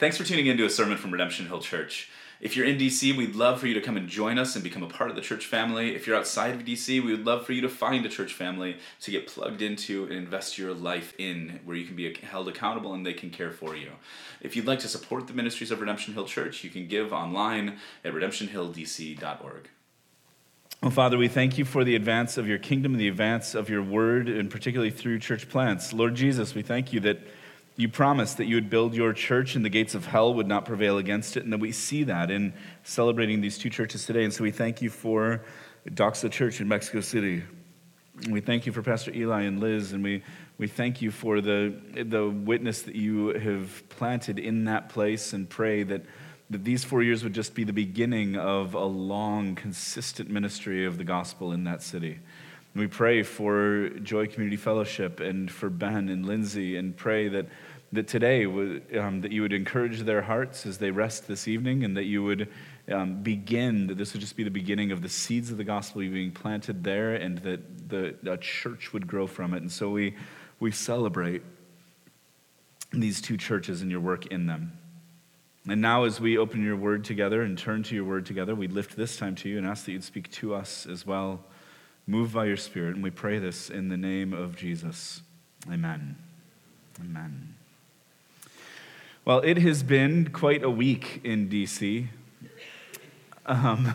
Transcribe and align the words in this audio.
Thanks 0.00 0.16
for 0.16 0.24
tuning 0.24 0.46
in 0.46 0.56
to 0.56 0.64
a 0.64 0.70
sermon 0.70 0.96
from 0.96 1.10
Redemption 1.10 1.46
Hill 1.46 1.60
Church. 1.60 2.08
If 2.40 2.56
you're 2.56 2.64
in 2.64 2.78
DC, 2.78 3.14
we'd 3.14 3.36
love 3.36 3.60
for 3.60 3.66
you 3.66 3.74
to 3.74 3.82
come 3.82 3.98
and 3.98 4.08
join 4.08 4.38
us 4.38 4.54
and 4.54 4.64
become 4.64 4.82
a 4.82 4.88
part 4.88 5.10
of 5.10 5.14
the 5.14 5.20
church 5.20 5.44
family. 5.44 5.94
If 5.94 6.06
you're 6.06 6.16
outside 6.16 6.54
of 6.54 6.64
DC, 6.64 7.04
we 7.04 7.12
would 7.12 7.26
love 7.26 7.44
for 7.44 7.52
you 7.52 7.60
to 7.60 7.68
find 7.68 8.06
a 8.06 8.08
church 8.08 8.32
family 8.32 8.78
to 9.02 9.10
get 9.10 9.26
plugged 9.26 9.60
into 9.60 10.04
and 10.04 10.14
invest 10.14 10.56
your 10.56 10.72
life 10.72 11.12
in, 11.18 11.60
where 11.66 11.76
you 11.76 11.84
can 11.84 11.96
be 11.96 12.14
held 12.14 12.48
accountable 12.48 12.94
and 12.94 13.04
they 13.04 13.12
can 13.12 13.28
care 13.28 13.50
for 13.50 13.76
you. 13.76 13.90
If 14.40 14.56
you'd 14.56 14.66
like 14.66 14.78
to 14.78 14.88
support 14.88 15.26
the 15.26 15.34
ministries 15.34 15.70
of 15.70 15.80
Redemption 15.80 16.14
Hill 16.14 16.24
Church, 16.24 16.64
you 16.64 16.70
can 16.70 16.88
give 16.88 17.12
online 17.12 17.76
at 18.02 18.14
redemptionhilldc.org. 18.14 19.68
Well, 20.80 20.90
Father, 20.90 21.18
we 21.18 21.28
thank 21.28 21.58
you 21.58 21.66
for 21.66 21.84
the 21.84 21.94
advance 21.94 22.38
of 22.38 22.48
your 22.48 22.56
kingdom 22.56 22.92
and 22.92 23.00
the 23.02 23.08
advance 23.08 23.54
of 23.54 23.68
your 23.68 23.82
word, 23.82 24.30
and 24.30 24.50
particularly 24.50 24.92
through 24.92 25.18
church 25.18 25.50
plants. 25.50 25.92
Lord 25.92 26.14
Jesus, 26.14 26.54
we 26.54 26.62
thank 26.62 26.90
you 26.90 27.00
that 27.00 27.18
you 27.80 27.88
promised 27.88 28.36
that 28.36 28.44
you 28.44 28.56
would 28.56 28.68
build 28.68 28.94
your 28.94 29.14
church 29.14 29.56
and 29.56 29.64
the 29.64 29.70
gates 29.70 29.94
of 29.94 30.04
hell 30.04 30.34
would 30.34 30.46
not 30.46 30.66
prevail 30.66 30.98
against 30.98 31.36
it, 31.38 31.44
and 31.44 31.52
that 31.52 31.60
we 31.60 31.72
see 31.72 32.04
that 32.04 32.30
in 32.30 32.52
celebrating 32.82 33.40
these 33.40 33.56
two 33.56 33.70
churches 33.70 34.04
today. 34.04 34.22
And 34.22 34.32
so 34.32 34.44
we 34.44 34.50
thank 34.50 34.82
you 34.82 34.90
for 34.90 35.42
Doxa 35.88 36.30
Church 36.30 36.60
in 36.60 36.68
Mexico 36.68 37.00
City. 37.00 37.42
And 38.22 38.34
we 38.34 38.42
thank 38.42 38.66
you 38.66 38.72
for 38.72 38.82
Pastor 38.82 39.12
Eli 39.14 39.42
and 39.42 39.60
Liz, 39.60 39.92
and 39.92 40.04
we, 40.04 40.22
we 40.58 40.66
thank 40.66 41.00
you 41.00 41.10
for 41.10 41.40
the, 41.40 41.74
the 42.04 42.28
witness 42.28 42.82
that 42.82 42.96
you 42.96 43.28
have 43.28 43.88
planted 43.88 44.38
in 44.38 44.64
that 44.64 44.90
place 44.90 45.32
and 45.32 45.48
pray 45.48 45.82
that, 45.84 46.02
that 46.50 46.64
these 46.64 46.84
four 46.84 47.02
years 47.02 47.24
would 47.24 47.32
just 47.32 47.54
be 47.54 47.64
the 47.64 47.72
beginning 47.72 48.36
of 48.36 48.74
a 48.74 48.84
long, 48.84 49.54
consistent 49.54 50.28
ministry 50.28 50.84
of 50.84 50.98
the 50.98 51.04
gospel 51.04 51.52
in 51.52 51.64
that 51.64 51.82
city. 51.82 52.18
We 52.74 52.86
pray 52.86 53.24
for 53.24 53.88
Joy 53.88 54.28
Community 54.28 54.56
Fellowship 54.56 55.18
and 55.18 55.50
for 55.50 55.70
Ben 55.70 56.08
and 56.08 56.24
Lindsay, 56.26 56.76
and 56.76 56.96
pray 56.96 57.28
that 57.28 57.46
that 57.92 58.06
today 58.06 58.44
um, 58.44 59.20
that 59.20 59.32
you 59.32 59.42
would 59.42 59.52
encourage 59.52 60.00
their 60.00 60.22
hearts 60.22 60.64
as 60.64 60.78
they 60.78 60.90
rest 60.90 61.26
this 61.26 61.48
evening 61.48 61.82
and 61.84 61.96
that 61.96 62.04
you 62.04 62.22
would 62.22 62.48
um, 62.90 63.22
begin 63.22 63.88
that 63.88 63.98
this 63.98 64.12
would 64.12 64.20
just 64.20 64.36
be 64.36 64.44
the 64.44 64.50
beginning 64.50 64.92
of 64.92 65.02
the 65.02 65.08
seeds 65.08 65.50
of 65.50 65.56
the 65.56 65.64
gospel 65.64 66.00
being 66.00 66.30
planted 66.30 66.84
there 66.84 67.14
and 67.14 67.38
that 67.38 67.88
the 67.88 68.38
church 68.40 68.92
would 68.92 69.06
grow 69.06 69.26
from 69.26 69.54
it. 69.54 69.62
And 69.62 69.70
so 69.70 69.90
we 69.90 70.14
we 70.60 70.70
celebrate 70.70 71.42
these 72.92 73.20
two 73.20 73.36
churches 73.36 73.82
and 73.82 73.90
your 73.90 74.00
work 74.00 74.26
in 74.26 74.46
them. 74.46 74.72
And 75.66 75.80
now 75.80 76.04
as 76.04 76.20
we 76.20 76.38
open 76.38 76.62
your 76.64 76.76
word 76.76 77.04
together 77.04 77.42
and 77.42 77.56
turn 77.56 77.82
to 77.84 77.94
your 77.94 78.04
word 78.04 78.26
together 78.26 78.54
we 78.54 78.68
lift 78.68 78.96
this 78.96 79.16
time 79.16 79.34
to 79.36 79.48
you 79.48 79.58
and 79.58 79.66
ask 79.66 79.84
that 79.86 79.92
you'd 79.92 80.04
speak 80.04 80.30
to 80.32 80.54
us 80.54 80.86
as 80.86 81.04
well 81.04 81.40
move 82.06 82.32
by 82.32 82.44
your 82.44 82.56
spirit. 82.56 82.94
And 82.94 83.02
we 83.02 83.10
pray 83.10 83.38
this 83.38 83.68
in 83.68 83.88
the 83.88 83.96
name 83.96 84.32
of 84.32 84.54
jesus. 84.56 85.22
Amen. 85.68 86.16
Amen 87.00 87.59
well, 89.24 89.40
it 89.40 89.58
has 89.58 89.82
been 89.82 90.30
quite 90.30 90.62
a 90.62 90.70
week 90.70 91.20
in 91.24 91.48
DC, 91.50 92.06
um, 93.44 93.94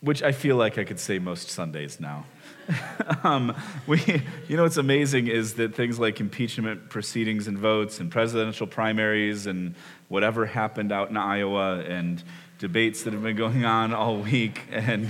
which 0.00 0.22
I 0.22 0.30
feel 0.30 0.56
like 0.56 0.78
I 0.78 0.84
could 0.84 1.00
say 1.00 1.18
most 1.18 1.50
Sundays 1.50 1.98
now. 1.98 2.24
um, 3.24 3.54
we, 3.88 4.00
you 4.46 4.56
know 4.56 4.62
what's 4.62 4.76
amazing 4.76 5.26
is 5.26 5.54
that 5.54 5.74
things 5.74 5.98
like 5.98 6.20
impeachment 6.20 6.90
proceedings 6.90 7.48
and 7.48 7.58
votes 7.58 7.98
and 7.98 8.08
presidential 8.08 8.68
primaries 8.68 9.48
and 9.48 9.74
whatever 10.08 10.46
happened 10.46 10.92
out 10.92 11.10
in 11.10 11.16
Iowa 11.16 11.80
and 11.80 12.22
debates 12.58 13.02
that 13.02 13.12
have 13.12 13.24
been 13.24 13.36
going 13.36 13.64
on 13.64 13.92
all 13.92 14.18
week 14.18 14.62
and 14.70 15.08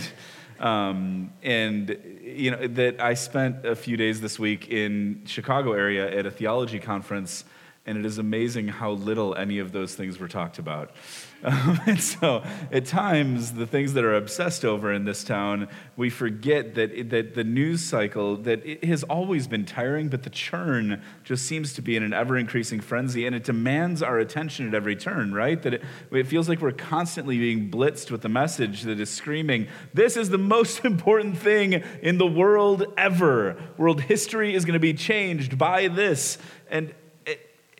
um, 0.60 1.30
and 1.42 1.98
you 2.22 2.52
know 2.52 2.66
that 2.68 3.02
I 3.02 3.14
spent 3.14 3.66
a 3.66 3.76
few 3.76 3.98
days 3.98 4.22
this 4.22 4.38
week 4.38 4.68
in 4.68 5.22
Chicago 5.26 5.72
area 5.72 6.10
at 6.10 6.24
a 6.24 6.30
theology 6.30 6.78
conference 6.78 7.44
and 7.84 7.98
it 7.98 8.06
is 8.06 8.18
amazing 8.18 8.68
how 8.68 8.92
little 8.92 9.34
any 9.34 9.58
of 9.58 9.72
those 9.72 9.94
things 9.94 10.18
were 10.18 10.28
talked 10.28 10.58
about. 10.58 10.90
Um, 11.44 11.80
and 11.86 12.00
so, 12.00 12.44
at 12.70 12.86
times, 12.86 13.54
the 13.54 13.66
things 13.66 13.94
that 13.94 14.04
are 14.04 14.14
obsessed 14.14 14.64
over 14.64 14.92
in 14.92 15.06
this 15.06 15.24
town, 15.24 15.66
we 15.96 16.08
forget 16.08 16.76
that, 16.76 17.10
that 17.10 17.34
the 17.34 17.42
news 17.42 17.82
cycle, 17.82 18.36
that 18.36 18.64
it 18.64 18.84
has 18.84 19.02
always 19.02 19.48
been 19.48 19.64
tiring, 19.64 20.08
but 20.08 20.22
the 20.22 20.30
churn 20.30 21.02
just 21.24 21.44
seems 21.44 21.72
to 21.72 21.82
be 21.82 21.96
in 21.96 22.04
an 22.04 22.12
ever 22.12 22.38
increasing 22.38 22.80
frenzy, 22.80 23.26
and 23.26 23.34
it 23.34 23.42
demands 23.42 24.04
our 24.04 24.20
attention 24.20 24.68
at 24.68 24.74
every 24.74 24.94
turn, 24.94 25.34
right? 25.34 25.60
That 25.62 25.74
it, 25.74 25.82
it 26.12 26.28
feels 26.28 26.48
like 26.48 26.60
we're 26.60 26.70
constantly 26.70 27.38
being 27.38 27.72
blitzed 27.72 28.12
with 28.12 28.20
the 28.20 28.28
message 28.28 28.82
that 28.82 29.00
is 29.00 29.10
screaming, 29.10 29.66
This 29.92 30.16
is 30.16 30.28
the 30.28 30.38
most 30.38 30.84
important 30.84 31.38
thing 31.38 31.82
in 32.02 32.18
the 32.18 32.26
world 32.28 32.84
ever. 32.96 33.60
World 33.76 34.02
history 34.02 34.54
is 34.54 34.64
going 34.64 34.74
to 34.74 34.78
be 34.78 34.94
changed 34.94 35.58
by 35.58 35.88
this. 35.88 36.38
And 36.70 36.94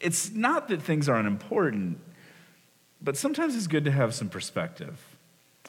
it's 0.03 0.33
not 0.33 0.69
that 0.69 0.83
things 0.83 1.09
aren't 1.09 1.29
important, 1.29 1.99
but 3.01 3.17
sometimes 3.17 3.57
it's 3.57 3.67
good 3.67 3.85
to 3.85 3.91
have 3.91 4.15
some 4.15 4.29
perspective. 4.29 4.99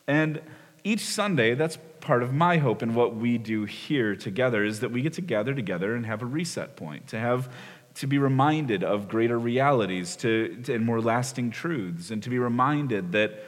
And 0.08 0.42
each 0.84 1.02
Sunday, 1.02 1.56
that's 1.56 1.78
part 2.02 2.24
of 2.24 2.34
my 2.34 2.58
hope 2.58 2.82
and 2.82 2.96
what 2.96 3.16
we 3.16 3.38
do 3.38 3.64
here 3.64 4.16
together 4.16 4.66
is 4.66 4.82
that 4.82 4.92
we 4.92 5.02
get 5.02 5.14
to 5.14 5.22
gather 5.22 5.54
together 5.54 5.96
and 5.96 6.06
have 6.06 6.22
a 6.22 6.26
reset 6.26 6.76
point, 6.76 7.08
to 7.08 7.20
have 7.20 7.50
to 7.96 8.08
be 8.08 8.18
reminded 8.18 8.84
of 8.84 9.08
greater 9.08 9.40
realities 9.40 10.16
to, 10.18 10.58
to, 10.64 10.74
and 10.74 10.86
more 10.86 11.00
lasting 11.00 11.52
truths, 11.52 12.10
and 12.12 12.24
to 12.24 12.30
be 12.30 12.40
reminded 12.40 13.12
that, 13.12 13.46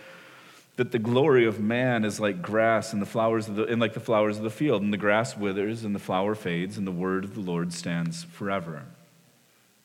that 0.78 0.91
the 0.91 1.00
glory 1.00 1.45
of 1.45 1.59
man 1.59 2.06
is 2.06 2.19
like 2.19 2.41
grass 2.41 2.94
and 2.94 3.01
the 3.01 3.07
flowers 3.07 3.47
of 3.47 3.56
the, 3.56 3.66
and 3.66 3.81
like 3.81 3.94
the 3.94 4.00
flowers 4.00 4.38
of 4.38 4.44
the 4.44 4.50
field, 4.51 4.84
and 4.84 4.94
the 4.94 4.97
grass 4.97 5.35
withers 5.35 5.84
and 5.84 5.95
the 5.95 6.00
flower 6.00 6.35
fades, 6.35 6.78
and 6.78 6.85
the 6.85 6.91
word 6.91 7.24
of 7.24 7.34
the 7.34 7.41
Lord 7.41 7.74
stands 7.74 8.24
forever. 8.24 8.84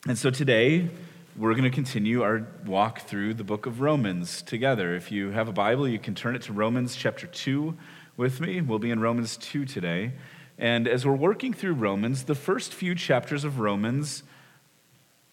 And 0.09 0.17
so 0.17 0.31
today, 0.31 0.89
we're 1.37 1.53
going 1.53 1.65
to 1.65 1.71
continue 1.71 2.23
our 2.23 2.47
walk 2.65 3.03
through 3.03 3.35
the 3.35 3.45
book 3.45 3.67
of 3.67 3.83
Romans 3.83 4.41
together. 4.41 4.95
If 4.95 5.13
you 5.13 5.33
have 5.33 5.47
a 5.47 5.53
Bible, 5.53 5.87
you 5.87 5.99
can 5.99 6.15
turn 6.15 6.35
it 6.35 6.41
to 6.43 6.55
Romans 6.55 6.97
chapter 6.97 7.27
2 7.27 7.77
with 8.17 8.41
me. 8.41 8.63
We'll 8.63 8.79
be 8.79 8.91
in 8.91 9.01
Romans 9.01 9.37
2 9.37 9.67
today. 9.67 10.13
And 10.57 10.89
as 10.89 11.05
we're 11.05 11.13
working 11.13 11.53
through 11.53 11.75
Romans, 11.75 12.25
the 12.25 12.35
first 12.35 12.73
few 12.73 12.95
chapters 12.95 13.45
of 13.45 13.61
Romans 13.61 14.23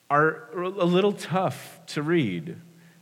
are 0.10 0.50
a 0.54 0.68
little 0.68 1.14
tough 1.14 1.80
to 1.88 2.02
read. 2.02 2.58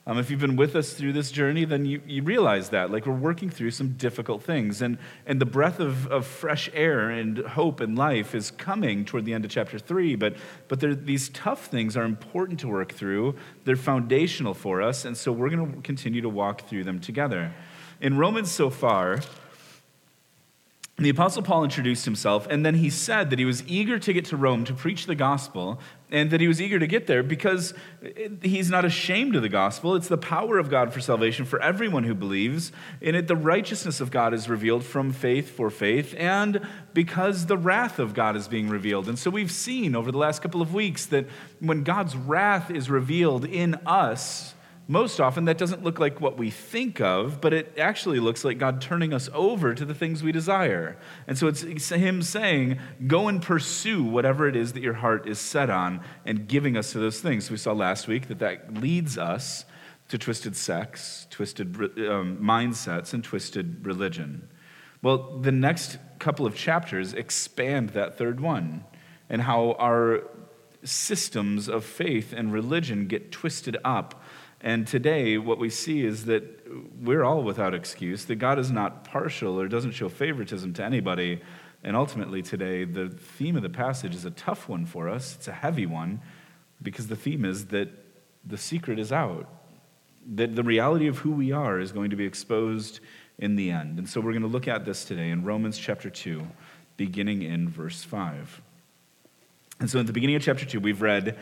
Um, 0.07 0.19
if 0.19 0.29
you've 0.29 0.39
been 0.39 0.55
with 0.55 0.75
us 0.75 0.93
through 0.93 1.13
this 1.13 1.31
journey, 1.31 1.66
then 1.66 1.83
you, 1.83 1.99
you 2.05 2.21
realize 2.21 2.69
that. 2.69 2.91
Like, 2.91 3.07
we're 3.07 3.13
working 3.13 3.49
through 3.49 3.71
some 3.71 3.93
difficult 3.93 4.43
things. 4.43 4.83
And, 4.83 4.99
and 5.25 5.41
the 5.41 5.47
breath 5.47 5.79
of, 5.79 6.05
of 6.11 6.27
fresh 6.27 6.69
air 6.75 7.09
and 7.09 7.39
hope 7.39 7.79
and 7.79 7.97
life 7.97 8.35
is 8.35 8.51
coming 8.51 9.03
toward 9.03 9.25
the 9.25 9.33
end 9.33 9.45
of 9.45 9.51
chapter 9.51 9.79
three. 9.79 10.16
But, 10.16 10.35
but 10.67 10.79
these 11.07 11.29
tough 11.29 11.66
things 11.66 11.97
are 11.97 12.03
important 12.03 12.59
to 12.59 12.67
work 12.67 12.93
through, 12.93 13.35
they're 13.63 13.75
foundational 13.75 14.53
for 14.53 14.79
us. 14.83 15.05
And 15.05 15.17
so 15.17 15.31
we're 15.31 15.49
going 15.49 15.73
to 15.73 15.81
continue 15.81 16.22
to 16.22 16.29
walk 16.29 16.67
through 16.67 16.83
them 16.83 16.99
together. 16.99 17.51
In 17.99 18.16
Romans 18.16 18.51
so 18.51 18.69
far, 18.69 19.22
the 20.97 21.09
Apostle 21.09 21.41
Paul 21.41 21.66
introduced 21.66 22.05
himself, 22.05 22.47
and 22.49 22.66
then 22.66 22.75
he 22.75 22.89
said 22.89 23.29
that 23.29 23.39
he 23.39 23.43
was 23.43 23.67
eager 23.67 23.99
to 23.99 24.13
get 24.13 24.23
to 24.25 24.37
Rome 24.37 24.63
to 24.63 24.73
preach 24.73 25.07
the 25.07 25.16
gospel, 25.16 25.77
and 26.15 26.31
that 26.31 26.39
he 26.39 26.47
was 26.47 26.61
eager 26.61 26.79
to 26.79 26.87
get 26.87 27.07
there 27.07 27.21
because 27.21 27.73
he's 28.41 28.69
not 28.69 28.85
ashamed 28.85 29.35
of 29.35 29.41
the 29.41 29.49
gospel. 29.49 29.95
It's 29.95 30.07
the 30.07 30.17
power 30.17 30.57
of 30.57 30.69
God 30.69 30.93
for 30.93 31.01
salvation 31.01 31.43
for 31.43 31.61
everyone 31.61 32.05
who 32.05 32.15
believes. 32.15 32.71
In 33.01 33.15
it, 33.15 33.27
the 33.27 33.35
righteousness 33.35 33.99
of 33.99 34.11
God 34.11 34.33
is 34.33 34.47
revealed 34.47 34.85
from 34.85 35.11
faith 35.11 35.49
for 35.49 35.69
faith, 35.69 36.15
and 36.17 36.65
because 36.93 37.47
the 37.47 37.57
wrath 37.57 37.99
of 37.99 38.13
God 38.13 38.37
is 38.37 38.47
being 38.47 38.69
revealed. 38.69 39.09
And 39.09 39.19
so 39.19 39.29
we've 39.29 39.51
seen 39.51 39.93
over 39.93 40.09
the 40.09 40.17
last 40.17 40.41
couple 40.41 40.61
of 40.61 40.73
weeks 40.73 41.05
that 41.07 41.25
when 41.59 41.83
God's 41.83 42.15
wrath 42.15 42.71
is 42.71 42.89
revealed 42.89 43.43
in 43.43 43.75
us, 43.85 44.54
most 44.88 45.19
often, 45.19 45.46
that 45.46 45.57
doesn't 45.57 45.84
look 45.84 46.00
like 46.00 46.22
what 46.22 46.38
we 46.38 46.51
think 46.51 47.01
of, 47.01 47.41
but 47.41 47.53
it 47.53 47.73
actually 47.78 48.19
looks 48.19 48.46
like 48.46 48.59
God 48.59 48.81
turning 48.81 49.13
us 49.13 49.29
over 49.34 49.73
to 49.73 49.84
the 49.84 49.96
things 49.96 50.22
we 50.22 50.31
desire. 50.31 50.96
And 51.25 51.38
so 51.38 51.47
it's 51.47 51.90
Him 51.90 52.22
saying, 52.22 52.79
Go 53.07 53.28
and 53.28 53.41
pursue 53.41 54.03
whatever 54.03 54.47
it 54.47 54.56
is 54.56 54.73
that 54.73 54.84
your 54.84 54.94
heart 54.94 55.28
is 55.28 55.40
set 55.40 55.72
on, 55.72 56.01
and 56.23 56.47
giving 56.47 56.78
us 56.78 56.91
to 56.91 57.00
those 57.00 57.19
things. 57.19 57.50
We 57.50 57.57
saw 57.57 57.73
last 57.73 58.07
week 58.07 58.28
that 58.28 58.40
that 58.40 58.75
leads 58.75 59.18
us 59.18 59.66
to 60.09 60.20
twisted 60.20 60.55
sex, 60.55 61.26
twisted 61.31 61.76
um, 62.08 62.38
mindsets, 62.38 63.11
and 63.11 63.23
twisted 63.23 63.84
religion. 63.85 64.47
Well, 65.02 65.40
the 65.40 65.52
next 65.52 65.97
couple 66.20 66.46
of 66.46 66.55
chapters 66.55 67.14
expand 67.14 67.90
that 67.91 68.20
third 68.20 68.40
one 68.40 68.84
and 69.29 69.41
how 69.41 69.73
our 69.79 70.23
systems 70.84 71.67
of 71.67 71.84
faith 71.84 72.31
and 72.31 72.53
religion 72.53 73.08
get 73.08 73.31
twisted 73.31 73.78
up 73.84 74.23
and 74.66 74.88
today, 74.88 75.38
what 75.38 75.59
we 75.59 75.70
see 75.70 76.03
is 76.03 76.26
that 76.26 76.44
we're 77.00 77.23
all 77.23 77.44
without 77.44 77.76
excuse, 77.76 78.26
that 78.26 78.38
God 78.38 78.58
is 78.58 78.72
not 78.72 79.03
partial 79.03 79.62
or 79.62 79.67
doesn't 79.67 79.91
show 79.91 80.09
favoritism 80.09 80.73
to 80.73 80.84
anybody. 80.84 81.40
And 81.84 81.96
ultimately, 81.96 82.41
today, 82.41 82.84
the 82.84 83.09
theme 83.09 83.56
of 83.56 83.62
the 83.62 83.70
passage 83.70 84.16
is 84.16 84.26
a 84.26 84.32
tough 84.32 84.67
one 84.67 84.88
for 84.88 85.08
us. 85.08 85.35
It's 85.35 85.47
a 85.47 85.53
heavy 85.53 85.85
one 85.85 86.20
because 86.82 87.06
the 87.06 87.16
theme 87.16 87.46
is 87.46 87.67
that 87.67 87.90
the 88.44 88.58
secret 88.58 88.97
is 88.97 89.12
out, 89.12 89.47
that 90.34 90.56
the 90.56 90.64
reality 90.64 91.06
of 91.06 91.20
who 91.20 91.29
we 91.29 91.52
are 91.52 91.79
is 91.79 91.91
going 91.91 92.09
to 92.09 92.16
be 92.16 92.26
exposed 92.26 93.02
in 93.38 93.58
the 93.58 93.70
end. 93.70 94.00
And 94.00 94.09
so 94.09 94.20
we're 94.20 94.32
going 94.32 94.41
to 94.41 94.47
look 94.47 94.67
at 94.67 94.84
this 94.84 95.06
today 95.06 95.29
in 95.29 95.44
Romans 95.44 95.78
chapter 95.78 96.09
2, 96.09 96.41
beginning 96.97 97.44
in 97.44 97.70
verse 97.70 98.03
5. 98.03 98.64
And 99.79 99.91
so, 99.91 100.00
at 100.00 100.08
the 100.08 100.14
beginning 100.14 100.38
of 100.38 100.41
chapter 100.41 100.66
2, 100.66 100.79
we've 100.79 101.03
read 101.03 101.38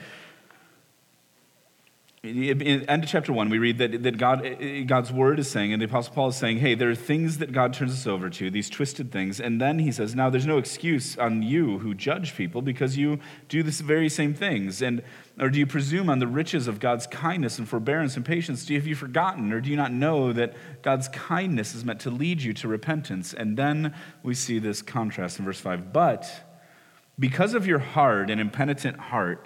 in 2.24 2.90
end 2.90 3.04
of 3.04 3.10
chapter 3.10 3.34
1 3.34 3.50
we 3.50 3.58
read 3.58 3.78
that, 3.80 4.02
that 4.02 4.18
god, 4.18 4.58
god's 4.88 5.12
word 5.12 5.40
is 5.40 5.52
saying 5.52 5.74
and 5.74 5.81
the 5.81 5.86
apostle 5.86 6.14
paul 6.14 6.30
is 6.30 6.38
saying 6.38 6.58
hey 6.58 6.74
there 6.74 6.90
are 6.90 6.96
things 6.96 7.40
that 7.40 7.52
god 7.52 7.74
turns 7.74 7.92
us 7.92 8.08
over 8.08 8.30
to 8.30 8.50
these 8.50 8.70
twisted 8.70 9.12
things. 9.12 9.42
And 9.42 9.60
then 9.60 9.80
he 9.80 9.92
says 9.92 10.16
now 10.16 10.30
there's 10.30 10.46
no 10.46 10.58
excuse 10.58 11.18
on 11.18 11.44
you 11.44 11.80
who 11.80 11.94
judge 11.94 12.38
people 12.38 12.62
because 12.62 12.98
you 12.98 13.20
do 13.50 13.62
this 13.62 13.81
very 13.81 14.08
same 14.08 14.34
things. 14.34 14.81
And 14.81 15.04
or 15.38 15.50
do 15.50 15.60
you 15.60 15.68
presume 15.68 16.10
on 16.10 16.20
the 16.20 16.28
riches 16.28 16.66
of 16.66 16.80
god's 16.80 17.08
kindness 17.08 17.60
and 17.60 17.68
forbearance 17.68 18.16
and 18.16 18.24
patience? 18.24 18.66
Do 18.66 18.74
you, 18.74 18.80
have 18.80 18.88
you 18.88 18.96
forgotten 18.96 19.52
or 19.52 19.60
do 19.60 19.70
you 19.70 19.75
not 19.75 19.92
know 19.92 20.31
that 20.31 20.54
god's 20.81 21.10
kindness 21.10 21.75
is 21.75 21.84
meant 21.84 22.00
to 22.02 22.10
lead 22.10 22.42
you 22.42 22.54
to 22.54 22.70
repentance? 22.70 23.34
And 23.34 23.58
then 23.58 23.94
we 24.24 24.34
see 24.34 24.60
this 24.60 24.81
contrast 24.81 25.40
in 25.40 25.46
verse 25.46 25.60
5 25.60 25.92
but 25.92 26.25
because 27.20 27.54
of 27.54 27.68
your 27.68 27.80
hard 27.80 28.30
and 28.30 28.40
impenitent 28.40 28.98
heart 28.98 29.46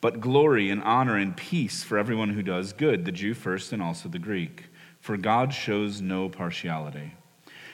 but 0.00 0.20
glory 0.20 0.70
and 0.70 0.82
honor 0.82 1.16
and 1.16 1.36
peace 1.36 1.82
for 1.82 1.98
everyone 1.98 2.30
who 2.30 2.42
does 2.42 2.72
good, 2.72 3.04
the 3.04 3.12
Jew 3.12 3.34
first 3.34 3.72
and 3.72 3.82
also 3.82 4.08
the 4.08 4.18
Greek. 4.18 4.64
For 5.00 5.16
God 5.16 5.52
shows 5.52 6.00
no 6.00 6.28
partiality. 6.28 7.14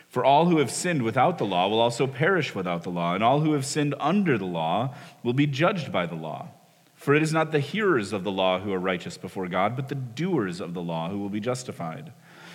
For 0.08 0.24
all 0.24 0.46
who 0.46 0.58
have 0.58 0.70
sinned 0.70 1.02
without 1.02 1.38
the 1.38 1.44
law 1.44 1.68
will 1.68 1.80
also 1.80 2.06
perish 2.06 2.54
without 2.54 2.84
the 2.84 2.90
law, 2.90 3.14
and 3.14 3.22
all 3.22 3.40
who 3.40 3.52
have 3.52 3.66
sinned 3.66 3.94
under 4.00 4.38
the 4.38 4.46
law 4.46 4.94
will 5.22 5.32
be 5.32 5.46
judged 5.46 5.92
by 5.92 6.06
the 6.06 6.14
law. 6.14 6.48
For 6.94 7.14
it 7.14 7.22
is 7.22 7.32
not 7.32 7.52
the 7.52 7.60
hearers 7.60 8.12
of 8.12 8.24
the 8.24 8.32
law 8.32 8.58
who 8.58 8.72
are 8.72 8.78
righteous 8.78 9.18
before 9.18 9.48
God, 9.48 9.76
but 9.76 9.88
the 9.88 9.94
doers 9.94 10.60
of 10.60 10.74
the 10.74 10.82
law 10.82 11.10
who 11.10 11.18
will 11.18 11.28
be 11.28 11.40
justified. 11.40 12.12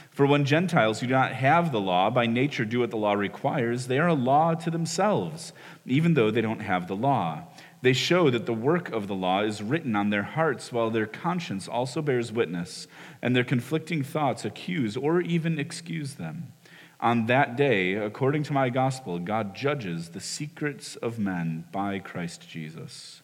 For 0.10 0.26
when 0.26 0.44
Gentiles 0.44 1.00
who 1.00 1.08
do 1.08 1.14
not 1.14 1.32
have 1.32 1.72
the 1.72 1.80
law 1.80 2.10
by 2.10 2.26
nature 2.26 2.66
do 2.66 2.80
what 2.80 2.92
the 2.92 2.98
law 2.98 3.14
requires, 3.14 3.88
they 3.88 3.98
are 3.98 4.10
a 4.10 4.14
law 4.14 4.54
to 4.56 4.70
themselves, 4.70 5.54
even 5.86 6.16
though 6.16 6.32
they 6.32 6.42
don't 6.42 6.60
have 6.62 6.88
the 6.88 6.96
law. 6.96 7.44
They 7.82 7.94
show 7.94 8.30
that 8.30 8.46
the 8.46 8.54
work 8.54 8.90
of 8.92 9.08
the 9.08 9.16
law 9.16 9.42
is 9.42 9.64
written 9.64 9.96
on 9.96 10.12
their 10.12 10.24
hearts, 10.24 10.72
while 10.72 10.92
their 10.92 11.08
conscience 11.08 11.68
also 11.68 12.02
bears 12.02 12.32
witness, 12.32 12.88
and 13.22 13.36
their 13.36 13.44
conflicting 13.44 14.04
thoughts 14.04 14.46
accuse 14.46 14.96
or 14.96 15.22
even 15.22 15.58
excuse 15.58 16.16
them. 16.16 16.54
On 17.00 17.26
that 17.26 17.56
day, 17.56 17.96
according 17.96 18.44
to 18.44 18.54
my 18.54 18.70
gospel, 18.70 19.18
God 19.18 19.56
judges 19.56 20.10
the 20.10 20.20
secrets 20.20 20.96
of 20.98 21.18
men 21.18 21.66
by 21.72 21.98
Christ 21.98 22.48
Jesus. 22.48 23.24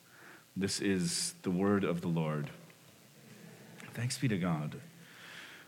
This 0.55 0.81
is 0.81 1.35
the 1.43 1.51
word 1.51 1.83
of 1.83 2.01
the 2.01 2.07
Lord. 2.07 2.49
Thanks 3.93 4.17
be 4.17 4.27
to 4.27 4.37
God. 4.39 4.77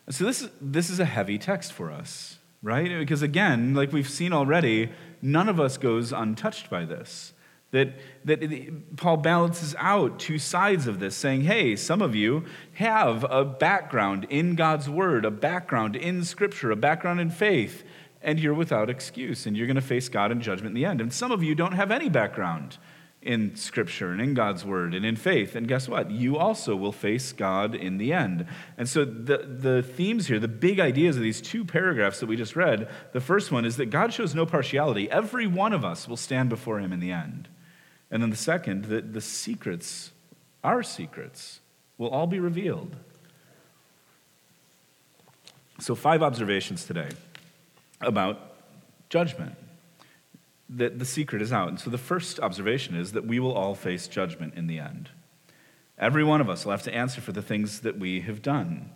So, 0.10 0.26
this 0.26 0.42
is, 0.42 0.50
this 0.60 0.90
is 0.90 1.00
a 1.00 1.06
heavy 1.06 1.38
text 1.38 1.72
for 1.72 1.92
us, 1.92 2.40
right? 2.64 2.90
Because, 2.98 3.22
again, 3.22 3.76
like 3.76 3.94
we've 3.94 4.10
seen 4.10 4.34
already, 4.34 4.90
none 5.22 5.48
of 5.48 5.60
us 5.60 5.78
goes 5.78 6.12
untouched 6.12 6.72
by 6.72 6.86
this. 6.86 7.34
That, 7.72 8.00
that 8.26 8.98
Paul 8.98 9.18
balances 9.18 9.76
out 9.78 10.18
two 10.18 10.40
sides 10.40 10.88
of 10.88 11.00
this, 11.00 11.16
saying, 11.16 11.42
hey, 11.42 11.76
some 11.76 12.02
of 12.02 12.16
you 12.16 12.46
have 12.74 13.24
a 13.30 13.46
background 13.46 14.26
in 14.32 14.56
God's 14.56 14.90
word, 14.90 15.24
a 15.24 15.30
background 15.30 15.96
in 15.96 16.24
scripture, 16.24 16.72
a 16.72 16.76
background 16.76 17.20
in 17.20 17.30
faith, 17.30 17.84
and 18.24 18.40
you're 18.40 18.56
without 18.56 18.90
excuse, 18.90 19.46
and 19.46 19.56
you're 19.56 19.68
going 19.68 19.76
to 19.76 19.82
face 19.82 20.10
God 20.10 20.32
in 20.32 20.42
judgment 20.42 20.76
in 20.76 20.82
the 20.82 20.86
end. 20.86 21.00
And 21.00 21.14
some 21.14 21.32
of 21.32 21.44
you 21.44 21.54
don't 21.54 21.74
have 21.74 21.92
any 21.92 22.10
background 22.10 22.80
in 23.22 23.54
scripture 23.56 24.12
and 24.12 24.22
in 24.22 24.34
God's 24.34 24.64
word 24.64 24.94
and 24.94 25.06
in 25.06 25.16
faith. 25.16 25.56
And 25.56 25.68
guess 25.68 25.90
what? 25.90 26.10
You 26.10 26.38
also 26.38 26.76
will 26.76 26.94
face 26.94 27.34
God 27.34 27.76
in 27.76 27.98
the 27.98 28.14
end. 28.14 28.46
And 28.78 28.88
so 28.88 29.04
the, 29.04 29.38
the 29.38 29.84
themes 29.84 30.28
here, 30.28 30.40
the 30.40 30.48
big 30.48 30.80
ideas 30.80 31.18
of 31.18 31.22
these 31.22 31.42
two 31.42 31.66
paragraphs 31.66 32.22
that 32.22 32.28
we 32.28 32.38
just 32.38 32.56
read, 32.56 32.90
the 33.12 33.20
first 33.20 33.52
one 33.52 33.66
is 33.66 33.76
that 33.78 33.88
God 33.90 34.14
shows 34.14 34.34
no 34.34 34.46
partiality. 34.46 35.12
Every 35.12 35.48
one 35.48 35.74
of 35.74 35.84
us 35.84 36.08
will 36.08 36.18
stand 36.18 36.50
before 36.50 36.80
him 36.80 36.94
in 36.94 37.02
the 37.02 37.12
end. 37.12 37.50
And 38.12 38.22
then 38.22 38.30
the 38.30 38.36
second, 38.36 38.86
that 38.86 39.14
the 39.14 39.22
secrets, 39.22 40.12
our 40.64 40.82
secrets, 40.84 41.60
will 41.98 42.10
all 42.10 42.28
be 42.28 42.40
revealed. 42.40 42.96
So, 45.80 45.96
five 45.96 46.22
observations 46.22 46.86
today 46.86 47.10
about 48.02 48.56
judgment. 49.10 49.56
That 50.70 51.00
the 51.00 51.06
secret 51.06 51.42
is 51.42 51.54
out. 51.54 51.70
And 51.70 51.80
so, 51.80 51.90
the 51.90 51.98
first 51.98 52.40
observation 52.40 52.96
is 52.96 53.14
that 53.14 53.26
we 53.26 53.40
will 53.40 53.54
all 53.54 53.76
face 53.76 54.08
judgment 54.08 54.56
in 54.56 54.68
the 54.68 54.80
end. 54.80 55.10
Every 55.98 56.24
one 56.24 56.42
of 56.42 56.50
us 56.50 56.66
will 56.66 56.72
have 56.72 56.84
to 56.84 56.94
answer 56.94 57.22
for 57.22 57.32
the 57.32 57.42
things 57.42 57.82
that 57.82 57.98
we 57.98 58.22
have 58.22 58.42
done. 58.42 58.90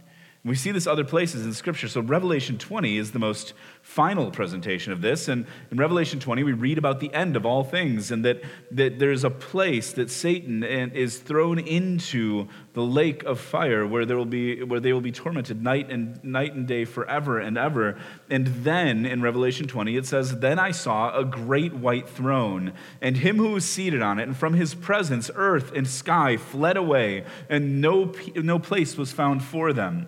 We 0.46 0.56
see 0.56 0.72
this 0.72 0.88
other 0.88 1.06
places 1.06 1.46
in 1.46 1.54
Scripture. 1.54 1.88
So, 1.88 2.02
Revelation 2.02 2.58
20 2.58 2.98
is 2.98 3.14
the 3.14 3.20
most 3.20 3.54
final 3.82 4.30
presentation 4.30 4.92
of 4.92 5.00
this. 5.00 5.30
And 5.30 5.46
in 5.72 5.78
Revelation 5.78 6.20
20, 6.20 6.44
we 6.44 6.52
read 6.52 6.78
about 6.78 7.00
the 7.00 7.14
end 7.14 7.38
of 7.38 7.46
all 7.46 7.64
things 7.64 8.12
and 8.12 8.26
that, 8.26 8.44
that 8.72 9.00
there's 9.00 9.24
a 9.24 9.30
place 9.30 9.94
that 9.94 10.10
Satan 10.10 10.62
is 10.64 11.18
thrown 11.18 11.60
into 11.60 12.50
the 12.74 12.82
lake 12.82 13.24
of 13.24 13.40
fire 13.40 13.88
where, 13.88 14.06
there 14.06 14.18
will 14.18 14.26
be, 14.26 14.62
where 14.64 14.82
they 14.82 14.92
will 14.92 15.00
be 15.00 15.14
tormented 15.14 15.64
night 15.64 15.90
and, 15.90 16.22
night 16.26 16.54
and 16.54 16.68
day 16.68 16.84
forever 16.84 17.40
and 17.40 17.58
ever. 17.58 17.98
And 18.30 18.48
then 18.48 19.06
in 19.06 19.22
Revelation 19.22 19.66
20, 19.66 19.96
it 19.96 20.06
says, 20.06 20.40
Then 20.40 20.60
I 20.60 20.72
saw 20.72 21.18
a 21.18 21.24
great 21.24 21.74
white 21.74 22.10
throne 22.10 22.74
and 23.02 23.16
him 23.16 23.38
who 23.38 23.52
was 23.52 23.64
seated 23.64 24.02
on 24.02 24.20
it. 24.20 24.24
And 24.24 24.36
from 24.36 24.56
his 24.56 24.76
presence, 24.76 25.32
earth 25.36 25.72
and 25.74 25.88
sky 25.88 26.36
fled 26.36 26.76
away, 26.76 27.24
and 27.50 27.80
no, 27.80 28.12
no 28.36 28.60
place 28.60 28.98
was 28.98 29.14
found 29.14 29.42
for 29.42 29.72
them. 29.72 30.08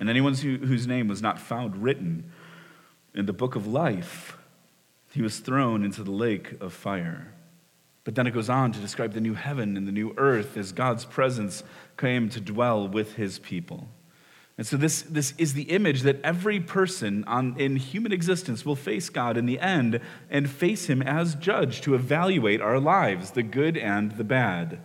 And 0.00 0.08
anyone 0.08 0.34
who, 0.34 0.56
whose 0.56 0.86
name 0.86 1.06
was 1.06 1.20
not 1.20 1.38
found 1.38 1.82
written 1.82 2.32
in 3.14 3.26
the 3.26 3.32
book 3.32 3.54
of 3.54 3.66
life, 3.66 4.38
he 5.12 5.20
was 5.20 5.38
thrown 5.38 5.84
into 5.84 6.02
the 6.02 6.10
lake 6.10 6.60
of 6.60 6.72
fire. 6.72 7.34
But 8.04 8.14
then 8.14 8.26
it 8.26 8.32
goes 8.32 8.48
on 8.48 8.72
to 8.72 8.80
describe 8.80 9.12
the 9.12 9.20
new 9.20 9.34
heaven 9.34 9.76
and 9.76 9.86
the 9.86 9.92
new 9.92 10.14
earth 10.16 10.56
as 10.56 10.72
God's 10.72 11.04
presence 11.04 11.62
came 11.98 12.30
to 12.30 12.40
dwell 12.40 12.88
with 12.88 13.16
his 13.16 13.38
people. 13.38 13.88
And 14.56 14.66
so, 14.66 14.76
this, 14.76 15.02
this 15.02 15.32
is 15.38 15.54
the 15.54 15.70
image 15.70 16.02
that 16.02 16.20
every 16.22 16.60
person 16.60 17.24
on, 17.24 17.58
in 17.58 17.76
human 17.76 18.12
existence 18.12 18.64
will 18.64 18.76
face 18.76 19.08
God 19.08 19.36
in 19.36 19.46
the 19.46 19.58
end 19.58 20.00
and 20.28 20.50
face 20.50 20.86
him 20.86 21.02
as 21.02 21.34
judge 21.34 21.80
to 21.82 21.94
evaluate 21.94 22.60
our 22.60 22.78
lives, 22.78 23.30
the 23.30 23.42
good 23.42 23.76
and 23.76 24.12
the 24.12 24.24
bad. 24.24 24.80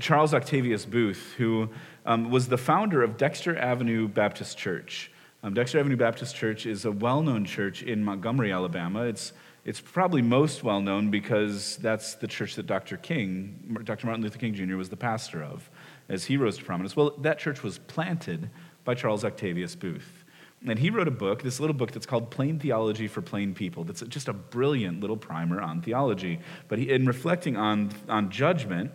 Charles 0.00 0.34
Octavius 0.34 0.84
Booth, 0.84 1.34
who 1.38 1.70
um, 2.08 2.30
was 2.30 2.48
the 2.48 2.56
founder 2.56 3.02
of 3.02 3.18
Dexter 3.18 3.56
Avenue 3.56 4.08
Baptist 4.08 4.56
Church. 4.56 5.12
Um, 5.42 5.52
Dexter 5.52 5.78
Avenue 5.78 5.96
Baptist 5.96 6.34
Church 6.34 6.64
is 6.64 6.86
a 6.86 6.90
well 6.90 7.22
known 7.22 7.44
church 7.44 7.82
in 7.82 8.02
Montgomery, 8.02 8.50
Alabama. 8.50 9.02
It's, 9.02 9.34
it's 9.66 9.80
probably 9.80 10.22
most 10.22 10.64
well 10.64 10.80
known 10.80 11.10
because 11.10 11.76
that's 11.76 12.14
the 12.14 12.26
church 12.26 12.56
that 12.56 12.66
Dr. 12.66 12.96
King, 12.96 13.78
Dr. 13.84 14.06
Martin 14.06 14.24
Luther 14.24 14.38
King 14.38 14.54
Jr., 14.54 14.76
was 14.76 14.88
the 14.88 14.96
pastor 14.96 15.42
of 15.42 15.70
as 16.08 16.24
he 16.24 16.38
rose 16.38 16.56
to 16.56 16.64
prominence. 16.64 16.96
Well, 16.96 17.10
that 17.18 17.38
church 17.38 17.62
was 17.62 17.76
planted 17.76 18.48
by 18.84 18.94
Charles 18.94 19.22
Octavius 19.22 19.76
Booth. 19.76 20.24
And 20.66 20.78
he 20.78 20.88
wrote 20.88 21.08
a 21.08 21.12
book, 21.12 21.42
this 21.42 21.60
little 21.60 21.76
book 21.76 21.92
that's 21.92 22.06
called 22.06 22.30
Plain 22.30 22.58
Theology 22.58 23.06
for 23.06 23.20
Plain 23.20 23.54
People. 23.54 23.84
That's 23.84 24.00
just 24.08 24.28
a 24.28 24.32
brilliant 24.32 25.00
little 25.00 25.16
primer 25.16 25.60
on 25.60 25.82
theology. 25.82 26.40
But 26.68 26.78
he, 26.78 26.90
in 26.90 27.06
reflecting 27.06 27.56
on, 27.56 27.90
on 28.08 28.30
judgment, 28.30 28.90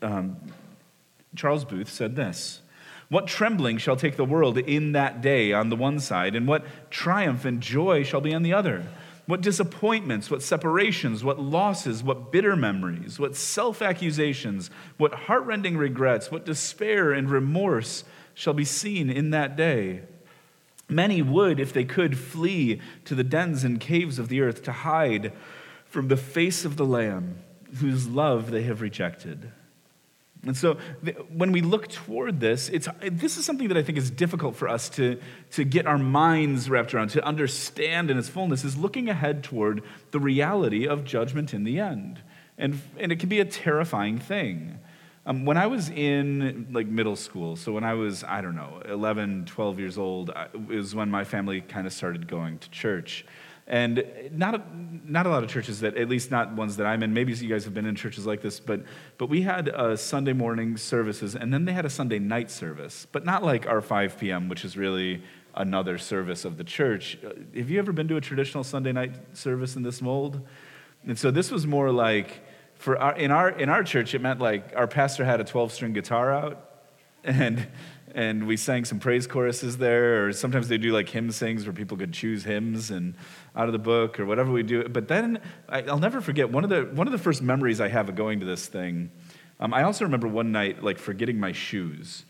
um, 0.00 0.36
Charles 1.36 1.64
Booth 1.64 1.90
said 1.90 2.16
this 2.16 2.60
What 3.08 3.26
trembling 3.26 3.78
shall 3.78 3.96
take 3.96 4.16
the 4.16 4.24
world 4.24 4.58
in 4.58 4.92
that 4.92 5.20
day 5.20 5.52
on 5.52 5.68
the 5.68 5.76
one 5.76 6.00
side, 6.00 6.34
and 6.34 6.46
what 6.46 6.64
triumph 6.90 7.44
and 7.44 7.60
joy 7.60 8.02
shall 8.02 8.20
be 8.20 8.34
on 8.34 8.42
the 8.42 8.52
other? 8.52 8.86
What 9.26 9.40
disappointments, 9.40 10.30
what 10.30 10.42
separations, 10.42 11.24
what 11.24 11.40
losses, 11.40 12.02
what 12.02 12.30
bitter 12.30 12.56
memories, 12.56 13.18
what 13.18 13.36
self 13.36 13.80
accusations, 13.80 14.70
what 14.98 15.14
heartrending 15.14 15.78
regrets, 15.78 16.30
what 16.30 16.44
despair 16.44 17.12
and 17.12 17.30
remorse 17.30 18.04
shall 18.34 18.52
be 18.52 18.64
seen 18.64 19.08
in 19.08 19.30
that 19.30 19.56
day. 19.56 20.02
Many 20.88 21.22
would, 21.22 21.58
if 21.58 21.72
they 21.72 21.84
could, 21.84 22.18
flee 22.18 22.82
to 23.06 23.14
the 23.14 23.24
dens 23.24 23.64
and 23.64 23.80
caves 23.80 24.18
of 24.18 24.28
the 24.28 24.42
earth 24.42 24.62
to 24.64 24.72
hide 24.72 25.32
from 25.86 26.08
the 26.08 26.16
face 26.16 26.64
of 26.66 26.76
the 26.76 26.84
Lamb, 26.84 27.38
whose 27.76 28.06
love 28.06 28.50
they 28.50 28.64
have 28.64 28.82
rejected. 28.82 29.50
And 30.46 30.56
so 30.56 30.78
when 31.32 31.52
we 31.52 31.60
look 31.60 31.88
toward 31.88 32.40
this, 32.40 32.68
it's, 32.68 32.88
this 33.10 33.36
is 33.36 33.44
something 33.44 33.68
that 33.68 33.76
I 33.76 33.82
think 33.82 33.98
is 33.98 34.10
difficult 34.10 34.56
for 34.56 34.68
us 34.68 34.88
to, 34.90 35.20
to 35.52 35.64
get 35.64 35.86
our 35.86 35.98
minds 35.98 36.68
wrapped 36.68 36.94
around, 36.94 37.10
to 37.10 37.24
understand 37.24 38.10
in 38.10 38.18
its 38.18 38.28
fullness, 38.28 38.64
is 38.64 38.76
looking 38.76 39.08
ahead 39.08 39.42
toward 39.42 39.82
the 40.10 40.20
reality 40.20 40.86
of 40.86 41.04
judgment 41.04 41.54
in 41.54 41.64
the 41.64 41.80
end. 41.80 42.20
And, 42.58 42.80
and 42.98 43.10
it 43.10 43.18
can 43.18 43.28
be 43.28 43.40
a 43.40 43.44
terrifying 43.44 44.18
thing. 44.18 44.78
Um, 45.26 45.46
when 45.46 45.56
I 45.56 45.66
was 45.66 45.88
in 45.88 46.66
like 46.70 46.86
middle 46.86 47.16
school, 47.16 47.56
so 47.56 47.72
when 47.72 47.84
I 47.84 47.94
was, 47.94 48.22
I 48.24 48.42
don't 48.42 48.54
know, 48.54 48.82
11, 48.86 49.46
12 49.46 49.78
years 49.78 49.96
old, 49.96 50.30
is 50.68 50.94
when 50.94 51.10
my 51.10 51.24
family 51.24 51.62
kind 51.62 51.86
of 51.86 51.94
started 51.94 52.28
going 52.28 52.58
to 52.58 52.70
church. 52.70 53.24
And 53.66 54.04
not 54.30 54.54
a, 54.54 54.62
not 55.06 55.26
a 55.26 55.30
lot 55.30 55.42
of 55.42 55.48
churches 55.48 55.80
that, 55.80 55.96
at 55.96 56.08
least 56.08 56.30
not 56.30 56.52
ones 56.52 56.76
that 56.76 56.86
I'm 56.86 57.02
in. 57.02 57.14
Maybe 57.14 57.32
you 57.32 57.48
guys 57.48 57.64
have 57.64 57.72
been 57.72 57.86
in 57.86 57.94
churches 57.94 58.26
like 58.26 58.42
this, 58.42 58.60
but 58.60 58.82
but 59.16 59.30
we 59.30 59.42
had 59.42 59.70
uh, 59.70 59.96
Sunday 59.96 60.34
morning 60.34 60.76
services, 60.76 61.34
and 61.34 61.52
then 61.52 61.64
they 61.64 61.72
had 61.72 61.86
a 61.86 61.90
Sunday 61.90 62.18
night 62.18 62.50
service, 62.50 63.06
but 63.10 63.24
not 63.24 63.42
like 63.42 63.66
our 63.66 63.80
5 63.80 64.18
p.m., 64.18 64.48
which 64.48 64.64
is 64.64 64.76
really 64.76 65.22
another 65.54 65.96
service 65.96 66.44
of 66.44 66.58
the 66.58 66.64
church. 66.64 67.18
Uh, 67.24 67.30
have 67.56 67.70
you 67.70 67.78
ever 67.78 67.92
been 67.92 68.08
to 68.08 68.16
a 68.16 68.20
traditional 68.20 68.64
Sunday 68.64 68.92
night 68.92 69.14
service 69.36 69.76
in 69.76 69.82
this 69.82 70.02
mold? 70.02 70.46
And 71.06 71.18
so 71.18 71.30
this 71.30 71.50
was 71.50 71.66
more 71.66 71.90
like 71.90 72.44
for 72.74 72.98
our, 72.98 73.16
in 73.16 73.30
our 73.30 73.48
in 73.48 73.70
our 73.70 73.82
church, 73.82 74.14
it 74.14 74.20
meant 74.20 74.40
like 74.40 74.72
our 74.76 74.86
pastor 74.86 75.24
had 75.24 75.40
a 75.40 75.44
12 75.44 75.72
string 75.72 75.92
guitar 75.94 76.32
out, 76.32 76.70
and 77.24 77.66
and 78.14 78.46
we 78.46 78.56
sang 78.56 78.84
some 78.84 79.00
praise 79.00 79.26
choruses 79.26 79.76
there, 79.78 80.24
or 80.24 80.32
sometimes 80.32 80.68
they 80.68 80.78
do 80.78 80.92
like 80.92 81.08
hymn 81.08 81.32
sings 81.32 81.66
where 81.66 81.72
people 81.72 81.96
could 81.96 82.12
choose 82.12 82.44
hymns 82.44 82.90
and 82.90 83.14
out 83.56 83.66
of 83.66 83.72
the 83.72 83.78
book 83.78 84.20
or 84.20 84.24
whatever 84.24 84.52
we 84.52 84.62
do. 84.62 84.88
But 84.88 85.08
then 85.08 85.40
I, 85.68 85.80
will 85.82 85.98
never 85.98 86.20
forget 86.20 86.48
one 86.50 86.62
of 86.62 86.70
the 86.70 86.84
one 86.84 87.08
of 87.08 87.12
the 87.12 87.18
first 87.18 87.42
memories 87.42 87.80
I 87.80 87.88
have 87.88 88.08
of 88.08 88.14
going 88.14 88.40
to 88.40 88.46
this 88.46 88.66
thing. 88.66 89.10
Um, 89.58 89.74
I 89.74 89.82
also 89.82 90.04
remember 90.04 90.28
one 90.28 90.52
night 90.52 90.82
like 90.82 90.98
forgetting 90.98 91.38
my 91.38 91.52
shoes, 91.52 92.24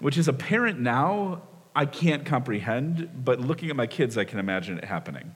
which 0.00 0.18
as 0.18 0.26
a 0.26 0.32
parent 0.32 0.80
now 0.80 1.42
I 1.74 1.86
can't 1.86 2.26
comprehend, 2.26 3.24
but 3.24 3.40
looking 3.40 3.70
at 3.70 3.76
my 3.76 3.86
kids, 3.86 4.18
I 4.18 4.24
can 4.24 4.38
imagine 4.38 4.78
it 4.78 4.84
happening. 4.84 5.34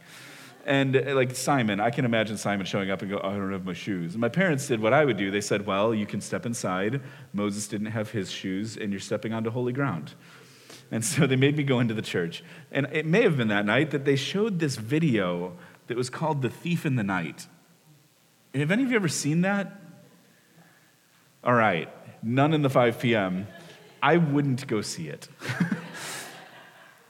And 0.67 0.97
uh, 0.97 1.15
like 1.15 1.35
Simon, 1.37 1.79
I 1.79 1.91
can 1.91 2.05
imagine 2.05 2.37
Simon 2.37 2.67
showing 2.67 2.91
up 2.91 3.01
and 3.01 3.09
go, 3.09 3.21
oh, 3.23 3.29
I 3.29 3.37
don't 3.37 3.53
have 3.53 3.65
my 3.65 3.73
shoes. 3.73 4.15
And 4.15 4.21
my 4.21 4.29
parents 4.29 4.67
did 4.67 4.81
what 4.81 4.93
I 4.93 5.05
would 5.05 5.17
do. 5.17 5.31
They 5.31 5.41
said, 5.41 5.65
Well, 5.65 5.95
you 5.95 6.07
can 6.07 6.21
step 6.21 6.45
inside. 6.45 7.01
Moses 7.33 7.69
didn't 7.69 7.87
have 7.87 8.11
his 8.11 8.33
shoes, 8.33 8.77
and 8.77 8.91
you're 8.91 9.01
stepping 9.01 9.33
onto 9.33 9.49
holy 9.49 9.73
ground. 9.73 10.15
And 10.91 11.05
so 11.05 11.27
they 11.27 11.37
made 11.37 11.57
me 11.57 11.63
go 11.63 11.79
into 11.79 11.95
the 11.95 12.03
church. 12.03 12.43
And 12.73 12.89
it 12.93 13.07
may 13.07 13.23
have 13.23 13.37
been 13.37 13.49
that 13.49 13.65
night 13.65 13.93
that 13.93 14.05
they 14.05 14.17
showed 14.17 14.59
this 14.59 14.75
video 14.75 15.57
that 15.87 15.97
was 15.97 16.11
called 16.11 16.43
The 16.43 16.51
Thief 16.51 16.85
in 16.85 16.97
the 16.97 17.05
Night. 17.05 17.47
Have 18.53 18.73
any 18.73 18.83
of 18.83 18.91
you 18.91 18.97
ever 18.97 19.09
seen 19.09 19.43
that? 19.43 19.81
All 21.45 21.55
right, 21.55 21.89
none 22.25 22.53
in 22.53 22.63
the 22.63 22.71
5 22.71 22.99
p.m. 22.99 23.47
I 24.03 24.17
wouldn't 24.17 24.67
go 24.67 24.81
see 24.81 25.09
it. 25.09 25.29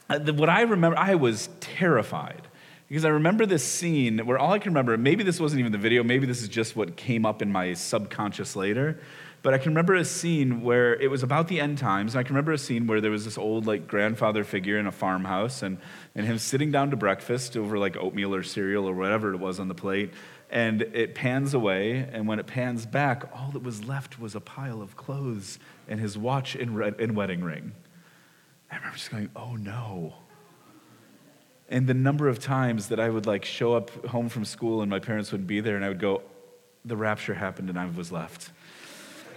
Uh, 0.09 0.19
what 0.19 0.47
I 0.47 0.61
remember, 0.61 0.97
I 0.97 1.15
was 1.15 1.49
terrified. 1.59 2.46
Because 2.87 3.03
I 3.03 3.09
remember 3.09 3.45
this 3.45 3.65
scene 3.65 4.25
where 4.25 4.37
all 4.37 4.53
I 4.53 4.59
can 4.59 4.71
remember, 4.71 4.97
maybe 4.97 5.23
this 5.23 5.39
wasn't 5.39 5.59
even 5.59 5.73
the 5.73 5.77
video, 5.77 6.03
maybe 6.03 6.25
this 6.25 6.41
is 6.41 6.47
just 6.47 6.75
what 6.75 6.95
came 6.95 7.25
up 7.25 7.41
in 7.41 7.51
my 7.51 7.73
subconscious 7.73 8.55
later, 8.55 8.99
but 9.41 9.53
I 9.53 9.57
can 9.57 9.71
remember 9.71 9.95
a 9.95 10.05
scene 10.05 10.61
where 10.61 10.95
it 10.95 11.11
was 11.11 11.21
about 11.21 11.47
the 11.49 11.59
end 11.59 11.77
times. 11.77 12.15
And 12.15 12.19
I 12.19 12.23
can 12.23 12.33
remember 12.33 12.53
a 12.53 12.57
scene 12.57 12.87
where 12.87 13.01
there 13.01 13.11
was 13.11 13.25
this 13.25 13.37
old 13.37 13.67
like 13.67 13.87
grandfather 13.87 14.43
figure 14.43 14.77
in 14.77 14.87
a 14.87 14.91
farmhouse 14.91 15.61
and, 15.63 15.77
and 16.15 16.25
him 16.25 16.37
sitting 16.37 16.71
down 16.71 16.89
to 16.91 16.97
breakfast 16.97 17.55
over 17.57 17.77
like 17.77 17.97
oatmeal 17.97 18.33
or 18.33 18.41
cereal 18.41 18.87
or 18.87 18.93
whatever 18.93 19.33
it 19.33 19.37
was 19.37 19.59
on 19.59 19.67
the 19.67 19.75
plate. 19.75 20.11
And 20.49 20.81
it 20.81 21.13
pans 21.13 21.53
away, 21.53 22.07
and 22.11 22.25
when 22.25 22.39
it 22.39 22.47
pans 22.47 22.85
back, 22.85 23.29
all 23.33 23.51
that 23.51 23.63
was 23.63 23.83
left 23.83 24.17
was 24.17 24.33
a 24.33 24.39
pile 24.39 24.81
of 24.81 24.95
clothes 24.95 25.59
and 25.89 25.99
his 25.99 26.17
watch 26.17 26.55
and, 26.55 26.81
and 26.81 27.17
wedding 27.17 27.43
ring. 27.43 27.73
I 28.71 28.77
remember 28.77 28.97
just 28.97 29.11
going, 29.11 29.29
oh 29.35 29.57
no 29.57 30.15
and 31.69 31.87
the 31.87 31.93
number 31.93 32.27
of 32.27 32.39
times 32.39 32.87
that 32.87 32.99
I 32.99 33.09
would 33.09 33.25
like 33.25 33.43
show 33.43 33.75
up 33.75 34.05
home 34.07 34.29
from 34.29 34.45
school 34.45 34.81
and 34.81 34.89
my 34.89 34.99
parents 34.99 35.31
wouldn't 35.31 35.47
be 35.47 35.59
there 35.59 35.75
and 35.75 35.83
I 35.83 35.89
would 35.89 35.99
go, 35.99 36.21
the 36.85 36.95
rapture 36.95 37.33
happened 37.33 37.69
and 37.69 37.77
I 37.77 37.85
was 37.85 38.11
left. 38.11 38.51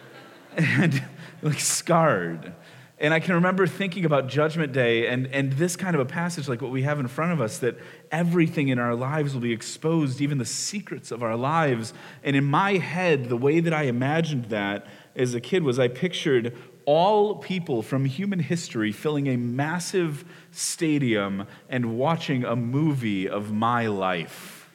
and 0.56 1.02
like 1.42 1.60
scarred. 1.60 2.52
And 2.98 3.14
I 3.14 3.20
can 3.20 3.34
remember 3.34 3.66
thinking 3.66 4.04
about 4.04 4.28
Judgment 4.28 4.74
Day 4.74 5.06
and, 5.06 5.26
and 5.28 5.54
this 5.54 5.74
kind 5.74 5.94
of 5.94 6.00
a 6.00 6.04
passage, 6.04 6.48
like 6.48 6.60
what 6.60 6.70
we 6.70 6.82
have 6.82 7.00
in 7.00 7.08
front 7.08 7.32
of 7.32 7.40
us, 7.40 7.56
that 7.58 7.78
everything 8.12 8.68
in 8.68 8.78
our 8.78 8.94
lives 8.94 9.32
will 9.32 9.40
be 9.40 9.52
exposed, 9.52 10.20
even 10.20 10.36
the 10.36 10.44
secrets 10.44 11.10
of 11.10 11.22
our 11.22 11.34
lives. 11.34 11.94
And 12.22 12.36
in 12.36 12.44
my 12.44 12.74
head, 12.74 13.30
the 13.30 13.38
way 13.38 13.60
that 13.60 13.72
I 13.72 13.84
imagined 13.84 14.46
that 14.46 14.86
as 15.16 15.34
a 15.34 15.40
kid 15.40 15.62
was 15.62 15.78
I 15.78 15.88
pictured 15.88 16.54
all 16.84 17.36
people 17.36 17.82
from 17.82 18.04
human 18.04 18.38
history 18.38 18.92
filling 18.92 19.26
a 19.28 19.36
massive 19.36 20.24
stadium 20.50 21.46
and 21.68 21.98
watching 21.98 22.44
a 22.44 22.56
movie 22.56 23.28
of 23.28 23.52
my 23.52 23.86
life. 23.86 24.70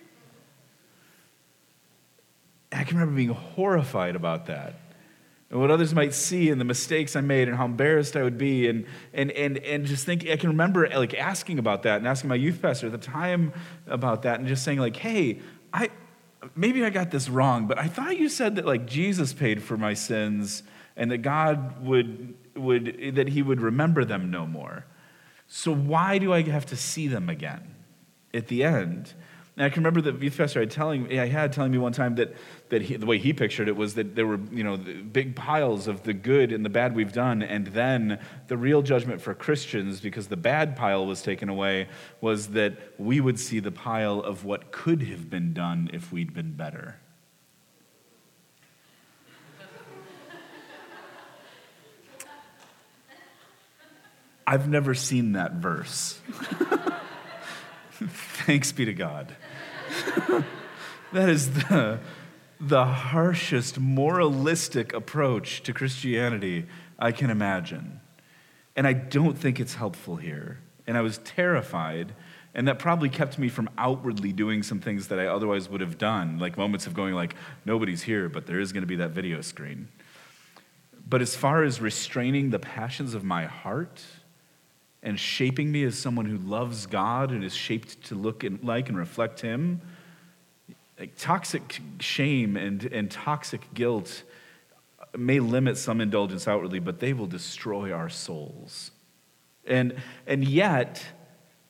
I 2.71 2.83
can 2.83 2.97
remember 2.97 3.15
being 3.15 3.29
horrified 3.29 4.15
about 4.15 4.47
that. 4.47 4.75
And 5.49 5.59
what 5.61 5.71
others 5.71 5.93
might 5.93 6.13
see 6.13 6.49
and 6.49 6.59
the 6.59 6.65
mistakes 6.65 7.15
I 7.15 7.21
made 7.21 7.47
and 7.47 7.55
how 7.55 7.65
embarrassed 7.65 8.15
I 8.15 8.23
would 8.23 8.37
be 8.37 8.67
and, 8.67 8.85
and, 9.13 9.31
and, 9.31 9.57
and 9.59 9.85
just 9.85 10.05
think, 10.05 10.27
I 10.27 10.37
can 10.37 10.49
remember 10.49 10.89
like 10.89 11.13
asking 11.13 11.59
about 11.59 11.83
that 11.83 11.97
and 11.97 12.07
asking 12.07 12.29
my 12.29 12.35
youth 12.35 12.61
pastor 12.61 12.87
at 12.87 12.91
the 12.91 12.97
time 12.97 13.53
about 13.87 14.23
that 14.23 14.39
and 14.39 14.47
just 14.47 14.63
saying 14.63 14.79
like, 14.79 14.97
hey, 14.97 15.39
I, 15.71 15.89
maybe 16.55 16.83
I 16.83 16.89
got 16.89 17.11
this 17.11 17.29
wrong, 17.29 17.67
but 17.67 17.77
I 17.77 17.87
thought 17.87 18.17
you 18.17 18.27
said 18.27 18.55
that 18.55 18.65
like 18.65 18.85
Jesus 18.85 19.33
paid 19.33 19.63
for 19.63 19.77
my 19.77 19.93
sins 19.93 20.63
and 20.97 21.11
that 21.11 21.19
God 21.19 21.83
would, 21.83 22.35
would 22.55 23.15
that 23.15 23.29
he 23.29 23.41
would 23.41 23.61
remember 23.61 24.05
them 24.05 24.31
no 24.31 24.45
more. 24.45 24.85
So 25.47 25.73
why 25.73 26.17
do 26.17 26.33
I 26.33 26.41
have 26.43 26.65
to 26.67 26.75
see 26.75 27.07
them 27.07 27.29
again 27.29 27.75
at 28.33 28.47
the 28.47 28.63
end? 28.63 29.13
And 29.57 29.63
I 29.63 29.69
can 29.69 29.83
remember 29.83 30.01
the 30.01 30.17
youth 30.21 30.37
pastor 30.37 30.59
I, 30.59 30.65
telling, 30.65 31.17
I 31.17 31.27
had 31.27 31.53
telling 31.53 31.71
me 31.71 31.77
one 31.77 31.93
time 31.93 32.15
that, 32.15 32.35
that 32.69 32.81
he, 32.81 32.97
the 32.97 33.05
way 33.05 33.17
he 33.17 33.31
pictured 33.31 33.69
it 33.69 33.75
was 33.75 33.93
that 33.93 34.13
there 34.13 34.27
were 34.27 34.39
you 34.51 34.65
know, 34.65 34.75
big 34.75 35.33
piles 35.33 35.87
of 35.87 36.03
the 36.03 36.13
good 36.13 36.51
and 36.51 36.65
the 36.65 36.69
bad 36.69 36.93
we've 36.93 37.13
done, 37.13 37.41
and 37.41 37.67
then 37.67 38.19
the 38.47 38.57
real 38.57 38.81
judgment 38.81 39.21
for 39.21 39.33
Christians, 39.33 40.01
because 40.01 40.27
the 40.27 40.35
bad 40.35 40.75
pile 40.75 41.05
was 41.05 41.21
taken 41.21 41.47
away, 41.47 41.87
was 42.19 42.47
that 42.47 42.73
we 42.97 43.21
would 43.21 43.39
see 43.39 43.59
the 43.59 43.71
pile 43.71 44.19
of 44.19 44.43
what 44.43 44.71
could 44.71 45.03
have 45.03 45.29
been 45.29 45.53
done 45.53 45.89
if 45.93 46.11
we'd 46.11 46.33
been 46.33 46.51
better. 46.51 46.97
I've 54.47 54.69
never 54.69 54.93
seen 54.93 55.33
that 55.33 55.53
verse. 55.53 56.19
Thanks 57.91 58.71
be 58.71 58.85
to 58.85 58.93
God. 58.93 59.35
that 61.13 61.29
is 61.29 61.51
the, 61.51 61.99
the 62.59 62.85
harshest 62.85 63.79
moralistic 63.79 64.93
approach 64.93 65.63
to 65.63 65.73
Christianity 65.73 66.65
I 66.99 67.11
can 67.11 67.29
imagine. 67.29 68.01
And 68.75 68.85
I 68.85 68.93
don't 68.93 69.37
think 69.37 69.59
it's 69.59 69.75
helpful 69.75 70.17
here. 70.17 70.59
And 70.85 70.97
I 70.97 71.01
was 71.01 71.17
terrified, 71.19 72.13
and 72.53 72.67
that 72.67 72.77
probably 72.77 73.09
kept 73.09 73.39
me 73.39 73.49
from 73.49 73.69
outwardly 73.77 74.31
doing 74.31 74.61
some 74.61 74.79
things 74.79 75.07
that 75.07 75.19
I 75.19 75.25
otherwise 75.25 75.67
would 75.69 75.81
have 75.81 75.97
done, 75.97 76.37
like 76.37 76.57
moments 76.57 76.85
of 76.85 76.93
going 76.93 77.15
like, 77.15 77.35
nobody's 77.65 78.03
here, 78.03 78.29
but 78.29 78.45
there 78.45 78.59
is 78.59 78.71
going 78.71 78.83
to 78.83 78.87
be 78.87 78.97
that 78.97 79.11
video 79.11 79.41
screen. 79.41 79.87
But 81.07 81.21
as 81.21 81.35
far 81.35 81.63
as 81.63 81.81
restraining 81.81 82.51
the 82.51 82.59
passions 82.59 83.13
of 83.13 83.23
my 83.23 83.45
heart, 83.45 84.03
and 85.05 85.19
shaping 85.19 85.71
me 85.71 85.83
as 85.83 85.97
someone 85.97 86.25
who 86.25 86.37
loves 86.39 86.87
God 86.87 87.31
and 87.31 87.43
is 87.43 87.55
shaped 87.55 88.03
to 88.05 88.15
look 88.15 88.43
and, 88.43 88.61
like 88.63 88.89
and 88.89 88.97
reflect 88.97 89.39
Him. 89.39 89.79
Like, 90.99 91.15
toxic 91.17 91.79
shame 91.99 92.57
and, 92.57 92.83
and 92.85 93.09
toxic 93.09 93.61
guilt 93.73 94.23
may 95.15 95.39
limit 95.39 95.77
some 95.77 96.01
indulgence 96.01 96.47
outwardly, 96.47 96.79
but 96.79 96.99
they 96.99 97.13
will 97.13 97.27
destroy 97.27 97.91
our 97.91 98.09
souls. 98.09 98.91
And, 99.67 99.95
and 100.25 100.43
yet, 100.43 101.05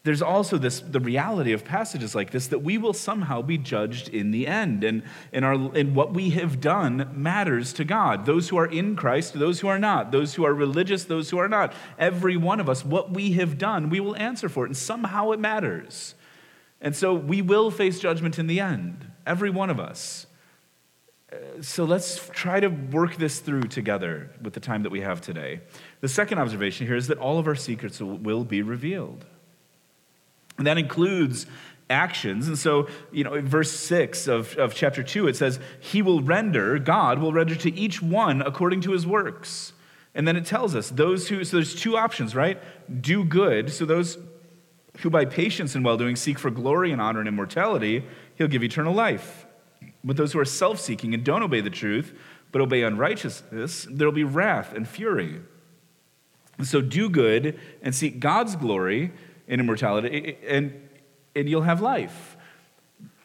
there's 0.06 0.22
also 0.22 0.60
this 0.60 0.82
the 0.82 1.00
reality 1.00 1.52
of 1.52 1.66
passages 1.66 2.14
like 2.14 2.30
this 2.30 2.48
that 2.48 2.60
we 2.60 2.78
will 2.78 2.94
somehow 2.94 3.42
be 3.42 3.58
judged 3.58 4.08
in 4.08 4.30
the 4.30 4.46
end. 4.46 4.84
And, 4.84 5.02
and, 5.34 5.44
our, 5.44 5.54
and 5.54 5.96
what 5.96 6.14
we 6.14 6.30
have 6.30 6.62
done 6.62 7.10
matters 7.12 7.74
to 7.74 7.84
god. 7.84 8.28
Those 8.28 8.50
who 8.50 8.58
are 8.58 8.68
in 8.68 8.96
christ 8.96 9.34
those 9.34 9.60
who 9.60 9.68
are 9.68 9.80
not. 9.80 10.12
Those 10.12 10.36
who 10.36 10.46
are 10.46 10.54
religious 10.54 11.06
those 11.06 11.32
who 11.32 11.40
are 11.40 11.50
not. 11.50 11.74
Every 11.98 12.38
one 12.38 12.60
of 12.60 12.70
us 12.70 12.86
what 12.86 13.12
we 13.12 13.32
have 13.34 13.58
done 13.58 13.90
we 13.90 14.00
will 14.00 14.16
answer 14.16 14.48
for 14.48 14.66
it. 14.66 14.70
And 14.70 14.78
somehow 14.78 15.32
it 15.32 15.40
matters. 15.40 16.14
And 16.80 16.96
so 16.96 17.16
we 17.16 17.42
will 17.42 17.72
face 17.72 18.00
judgment 18.00 18.38
in 18.38 18.46
the 18.46 18.60
end 18.60 19.12
every 19.26 19.50
one 19.50 19.72
of 19.72 19.80
us. 19.80 20.28
Uh, 21.34 21.38
so 21.62 21.84
let's 21.84 22.30
try 22.30 22.60
to 22.60 22.68
work 22.68 23.16
this 23.16 23.40
through 23.40 23.64
together 23.64 24.30
with 24.40 24.54
the 24.54 24.60
time 24.60 24.84
that 24.84 24.92
we 24.92 25.02
have 25.02 25.20
today. 25.20 25.62
The 26.02 26.08
second 26.08 26.38
observation 26.38 26.86
here 26.86 26.96
is 26.96 27.08
that 27.08 27.18
all 27.18 27.40
of 27.40 27.48
our 27.48 27.56
secrets 27.56 28.00
will 28.00 28.44
be 28.44 28.62
revealed 28.62 29.26
And 30.58 30.68
that 30.68 30.78
includes 30.78 31.46
actions. 31.90 32.48
And 32.48 32.58
so, 32.58 32.88
you 33.12 33.24
know, 33.24 33.34
in 33.34 33.48
verse 33.48 33.72
6 33.72 34.28
of, 34.28 34.56
of 34.58 34.74
chapter 34.74 35.04
2, 35.04 35.28
it 35.28 35.36
says, 35.36 35.60
He 35.80 36.02
will 36.02 36.22
render, 36.22 36.80
God 36.80 37.20
will 37.20 37.34
render 37.34 37.56
to 37.56 37.74
each 37.74 38.02
one 38.02 38.42
according 38.42 38.82
to 38.82 38.92
his 38.92 39.06
works. 39.06 39.74
And 40.14 40.28
then 40.28 40.38
it 40.38 40.46
tells 40.46 40.76
us 40.76 40.90
those 40.90 41.28
who, 41.28 41.44
so 41.44 41.58
there's 41.58 41.76
two 41.76 41.98
options, 41.98 42.36
right? 42.36 42.62
Do 43.02 43.26
good. 43.26 43.72
So 43.72 43.86
those 43.86 44.18
who 45.00 45.10
by 45.10 45.26
patience 45.26 45.76
and 45.76 45.84
well 45.84 45.98
doing 45.98 46.16
seek 46.16 46.40
for 46.40 46.50
glory 46.50 46.92
and 46.92 47.02
honor 47.02 47.20
and 47.20 47.28
immortality, 47.28 48.06
he'll 48.36 48.48
give 48.48 48.64
eternal 48.64 48.94
life. 48.94 49.46
But 50.04 50.16
those 50.16 50.32
who 50.32 50.40
are 50.40 50.46
self 50.46 50.80
seeking 50.80 51.14
and 51.14 51.24
don't 51.24 51.44
obey 51.44 51.62
the 51.62 51.70
truth, 51.70 52.18
but 52.52 52.62
obey 52.62 52.84
unrighteousness, 52.84 53.88
there'll 53.92 54.14
be 54.14 54.24
wrath 54.24 54.74
and 54.74 54.88
fury. 54.88 55.42
So 56.64 56.80
do 56.80 57.10
good 57.10 57.60
and 57.82 57.94
seek 57.94 58.22
God's 58.22 58.56
glory 58.56 59.12
and 59.48 59.62
immortality, 59.62 60.38
and, 60.48 60.90
and 61.36 61.50
you'll 61.50 61.62
have 61.62 61.82
life. 61.82 62.38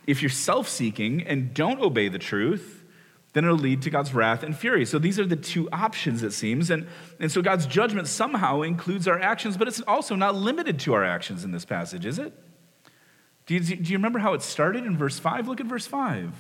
If 0.07 0.23
you're 0.23 0.31
self 0.31 0.69
seeking 0.69 1.23
and 1.27 1.55
don't 1.55 1.81
obey 1.81 2.09
the 2.09 2.19
truth, 2.19 2.85
then 3.33 3.45
it'll 3.45 3.57
lead 3.57 3.83
to 3.83 3.91
God's 3.91 4.13
wrath 4.13 4.43
and 4.43 4.57
fury. 4.57 4.85
So 4.85 4.99
these 4.99 5.19
are 5.19 5.27
the 5.27 5.37
two 5.37 5.69
options, 5.71 6.23
it 6.23 6.33
seems. 6.33 6.71
And, 6.71 6.89
and 7.21 7.31
so 7.31 7.43
God's 7.43 7.67
judgment 7.67 8.09
somehow 8.09 8.63
includes 8.63 9.07
our 9.07 9.21
actions, 9.21 9.57
but 9.57 9.69
it's 9.69 9.81
also 9.83 10.17
not 10.17 10.35
limited 10.35 10.81
to 10.81 10.95
our 10.95 11.05
actions 11.05 11.45
in 11.45 11.53
this 11.53 11.65
passage, 11.65 12.05
is 12.05 12.19
it? 12.19 12.33
Do 13.47 13.55
you, 13.55 13.61
do 13.61 13.93
you 13.93 13.99
remember 13.99 14.19
how 14.19 14.35
it 14.35 14.43
started 14.43 14.85
in 14.85 14.97
verse 14.97 15.19
5? 15.19 15.47
Look 15.47 15.61
at 15.61 15.67
verse 15.67 15.87
5. 15.87 16.33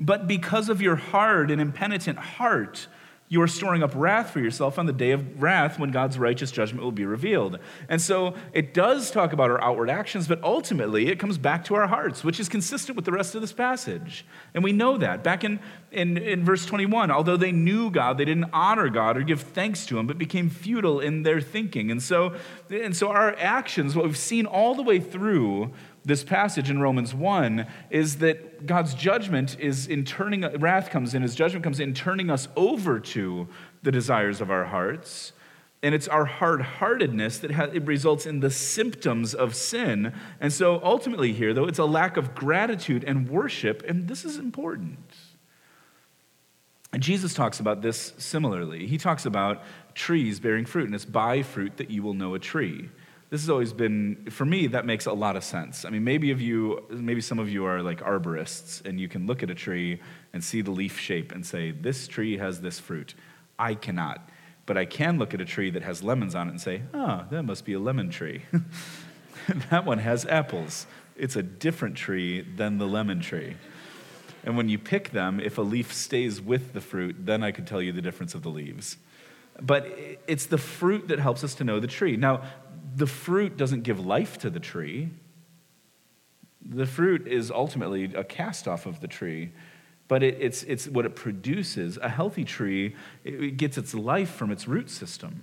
But 0.00 0.26
because 0.26 0.68
of 0.68 0.80
your 0.82 0.96
hard 0.96 1.50
and 1.50 1.60
impenitent 1.60 2.18
heart, 2.18 2.88
you 3.30 3.40
are 3.40 3.46
storing 3.46 3.84
up 3.84 3.92
wrath 3.94 4.30
for 4.30 4.40
yourself 4.40 4.76
on 4.76 4.86
the 4.86 4.92
day 4.92 5.12
of 5.12 5.40
wrath 5.40 5.78
when 5.78 5.92
God's 5.92 6.18
righteous 6.18 6.50
judgment 6.50 6.82
will 6.82 6.90
be 6.90 7.04
revealed. 7.04 7.60
And 7.88 8.02
so 8.02 8.34
it 8.52 8.74
does 8.74 9.12
talk 9.12 9.32
about 9.32 9.52
our 9.52 9.62
outward 9.62 9.88
actions, 9.88 10.26
but 10.26 10.42
ultimately 10.42 11.06
it 11.06 11.20
comes 11.20 11.38
back 11.38 11.64
to 11.66 11.76
our 11.76 11.86
hearts, 11.86 12.24
which 12.24 12.40
is 12.40 12.48
consistent 12.48 12.96
with 12.96 13.04
the 13.04 13.12
rest 13.12 13.36
of 13.36 13.40
this 13.40 13.52
passage. 13.52 14.26
And 14.52 14.64
we 14.64 14.72
know 14.72 14.98
that. 14.98 15.22
Back 15.22 15.44
in, 15.44 15.60
in, 15.92 16.18
in 16.18 16.44
verse 16.44 16.66
21, 16.66 17.12
although 17.12 17.36
they 17.36 17.52
knew 17.52 17.88
God, 17.88 18.18
they 18.18 18.24
didn't 18.24 18.50
honor 18.52 18.88
God 18.88 19.16
or 19.16 19.22
give 19.22 19.42
thanks 19.42 19.86
to 19.86 19.98
Him, 19.98 20.08
but 20.08 20.18
became 20.18 20.50
futile 20.50 20.98
in 20.98 21.22
their 21.22 21.40
thinking. 21.40 21.92
And 21.92 22.02
so, 22.02 22.34
and 22.68 22.96
so 22.96 23.10
our 23.10 23.36
actions, 23.38 23.94
what 23.94 24.06
we've 24.06 24.16
seen 24.16 24.44
all 24.44 24.74
the 24.74 24.82
way 24.82 24.98
through 24.98 25.72
this 26.10 26.24
passage 26.24 26.70
in 26.70 26.80
Romans 26.80 27.14
1 27.14 27.66
is 27.88 28.16
that 28.16 28.66
God's 28.66 28.94
judgment 28.94 29.56
is 29.60 29.86
in 29.86 30.04
turning, 30.04 30.42
wrath 30.58 30.90
comes 30.90 31.14
in, 31.14 31.22
his 31.22 31.36
judgment 31.36 31.62
comes 31.62 31.78
in 31.78 31.94
turning 31.94 32.30
us 32.30 32.48
over 32.56 32.98
to 32.98 33.46
the 33.84 33.92
desires 33.92 34.40
of 34.40 34.50
our 34.50 34.64
hearts. 34.64 35.32
And 35.84 35.94
it's 35.94 36.08
our 36.08 36.24
hard 36.24 36.62
heartedness 36.62 37.38
that 37.38 37.52
ha- 37.52 37.70
it 37.72 37.86
results 37.86 38.26
in 38.26 38.40
the 38.40 38.50
symptoms 38.50 39.34
of 39.34 39.54
sin. 39.54 40.12
And 40.40 40.52
so 40.52 40.80
ultimately, 40.82 41.32
here, 41.32 41.54
though, 41.54 41.66
it's 41.66 41.78
a 41.78 41.84
lack 41.84 42.16
of 42.16 42.34
gratitude 42.34 43.04
and 43.04 43.28
worship, 43.28 43.84
and 43.86 44.08
this 44.08 44.24
is 44.24 44.36
important. 44.36 45.14
And 46.92 47.00
Jesus 47.00 47.34
talks 47.34 47.60
about 47.60 47.82
this 47.82 48.14
similarly. 48.18 48.88
He 48.88 48.98
talks 48.98 49.26
about 49.26 49.62
trees 49.94 50.40
bearing 50.40 50.66
fruit, 50.66 50.86
and 50.86 50.94
it's 50.94 51.04
by 51.04 51.42
fruit 51.42 51.76
that 51.76 51.88
you 51.88 52.02
will 52.02 52.14
know 52.14 52.34
a 52.34 52.40
tree 52.40 52.90
this 53.30 53.42
has 53.42 53.48
always 53.48 53.72
been 53.72 54.26
for 54.28 54.44
me 54.44 54.66
that 54.66 54.84
makes 54.84 55.06
a 55.06 55.12
lot 55.12 55.36
of 55.36 55.44
sense. 55.44 55.84
I 55.84 55.90
mean 55.90 56.02
maybe 56.02 56.32
of 56.32 56.40
you 56.40 56.84
maybe 56.90 57.20
some 57.20 57.38
of 57.38 57.48
you 57.48 57.64
are 57.64 57.80
like 57.80 58.00
arborists 58.00 58.84
and 58.84 59.00
you 59.00 59.08
can 59.08 59.26
look 59.26 59.42
at 59.44 59.50
a 59.50 59.54
tree 59.54 60.00
and 60.32 60.42
see 60.42 60.62
the 60.62 60.72
leaf 60.72 60.98
shape 60.98 61.32
and 61.32 61.46
say 61.46 61.70
this 61.70 62.08
tree 62.08 62.38
has 62.38 62.60
this 62.60 62.80
fruit. 62.80 63.14
I 63.58 63.74
cannot. 63.74 64.28
But 64.66 64.76
i 64.76 64.84
can 64.84 65.18
look 65.18 65.32
at 65.32 65.40
a 65.40 65.44
tree 65.44 65.70
that 65.70 65.82
has 65.82 66.02
lemons 66.02 66.34
on 66.34 66.48
it 66.48 66.50
and 66.50 66.60
say 66.60 66.82
oh 66.92 67.24
that 67.30 67.44
must 67.44 67.64
be 67.64 67.72
a 67.72 67.80
lemon 67.80 68.10
tree. 68.10 68.42
That 69.70 69.84
one 69.84 69.98
has 69.98 70.26
apples. 70.26 70.86
It's 71.16 71.34
a 71.34 71.42
different 71.42 71.96
tree 71.96 72.42
than 72.42 72.78
the 72.78 72.86
lemon 72.86 73.20
tree. 73.20 73.56
And 74.44 74.56
when 74.56 74.68
you 74.68 74.78
pick 74.78 75.10
them 75.10 75.40
if 75.40 75.56
a 75.58 75.62
leaf 75.62 75.92
stays 75.92 76.40
with 76.40 76.72
the 76.72 76.80
fruit 76.80 77.16
then 77.26 77.42
i 77.42 77.52
could 77.52 77.66
tell 77.66 77.80
you 77.80 77.92
the 77.92 78.02
difference 78.02 78.34
of 78.34 78.42
the 78.42 78.50
leaves. 78.50 78.96
But 79.60 79.86
it's 80.26 80.46
the 80.46 80.58
fruit 80.58 81.08
that 81.08 81.18
helps 81.18 81.44
us 81.44 81.54
to 81.56 81.64
know 81.64 81.80
the 81.80 81.86
tree. 81.86 82.16
Now, 82.16 82.42
the 82.94 83.06
fruit 83.06 83.56
doesn't 83.56 83.82
give 83.82 84.04
life 84.04 84.38
to 84.38 84.50
the 84.50 84.60
tree. 84.60 85.10
The 86.64 86.86
fruit 86.86 87.26
is 87.26 87.50
ultimately 87.50 88.04
a 88.14 88.24
cast 88.24 88.68
off 88.68 88.86
of 88.86 89.00
the 89.00 89.08
tree, 89.08 89.52
but 90.08 90.22
it, 90.22 90.36
it's, 90.40 90.62
it's 90.64 90.88
what 90.88 91.06
it 91.06 91.14
produces. 91.14 91.98
A 91.98 92.08
healthy 92.08 92.44
tree 92.44 92.96
it 93.24 93.56
gets 93.56 93.78
its 93.78 93.94
life 93.94 94.30
from 94.30 94.50
its 94.50 94.68
root 94.68 94.90
system. 94.90 95.42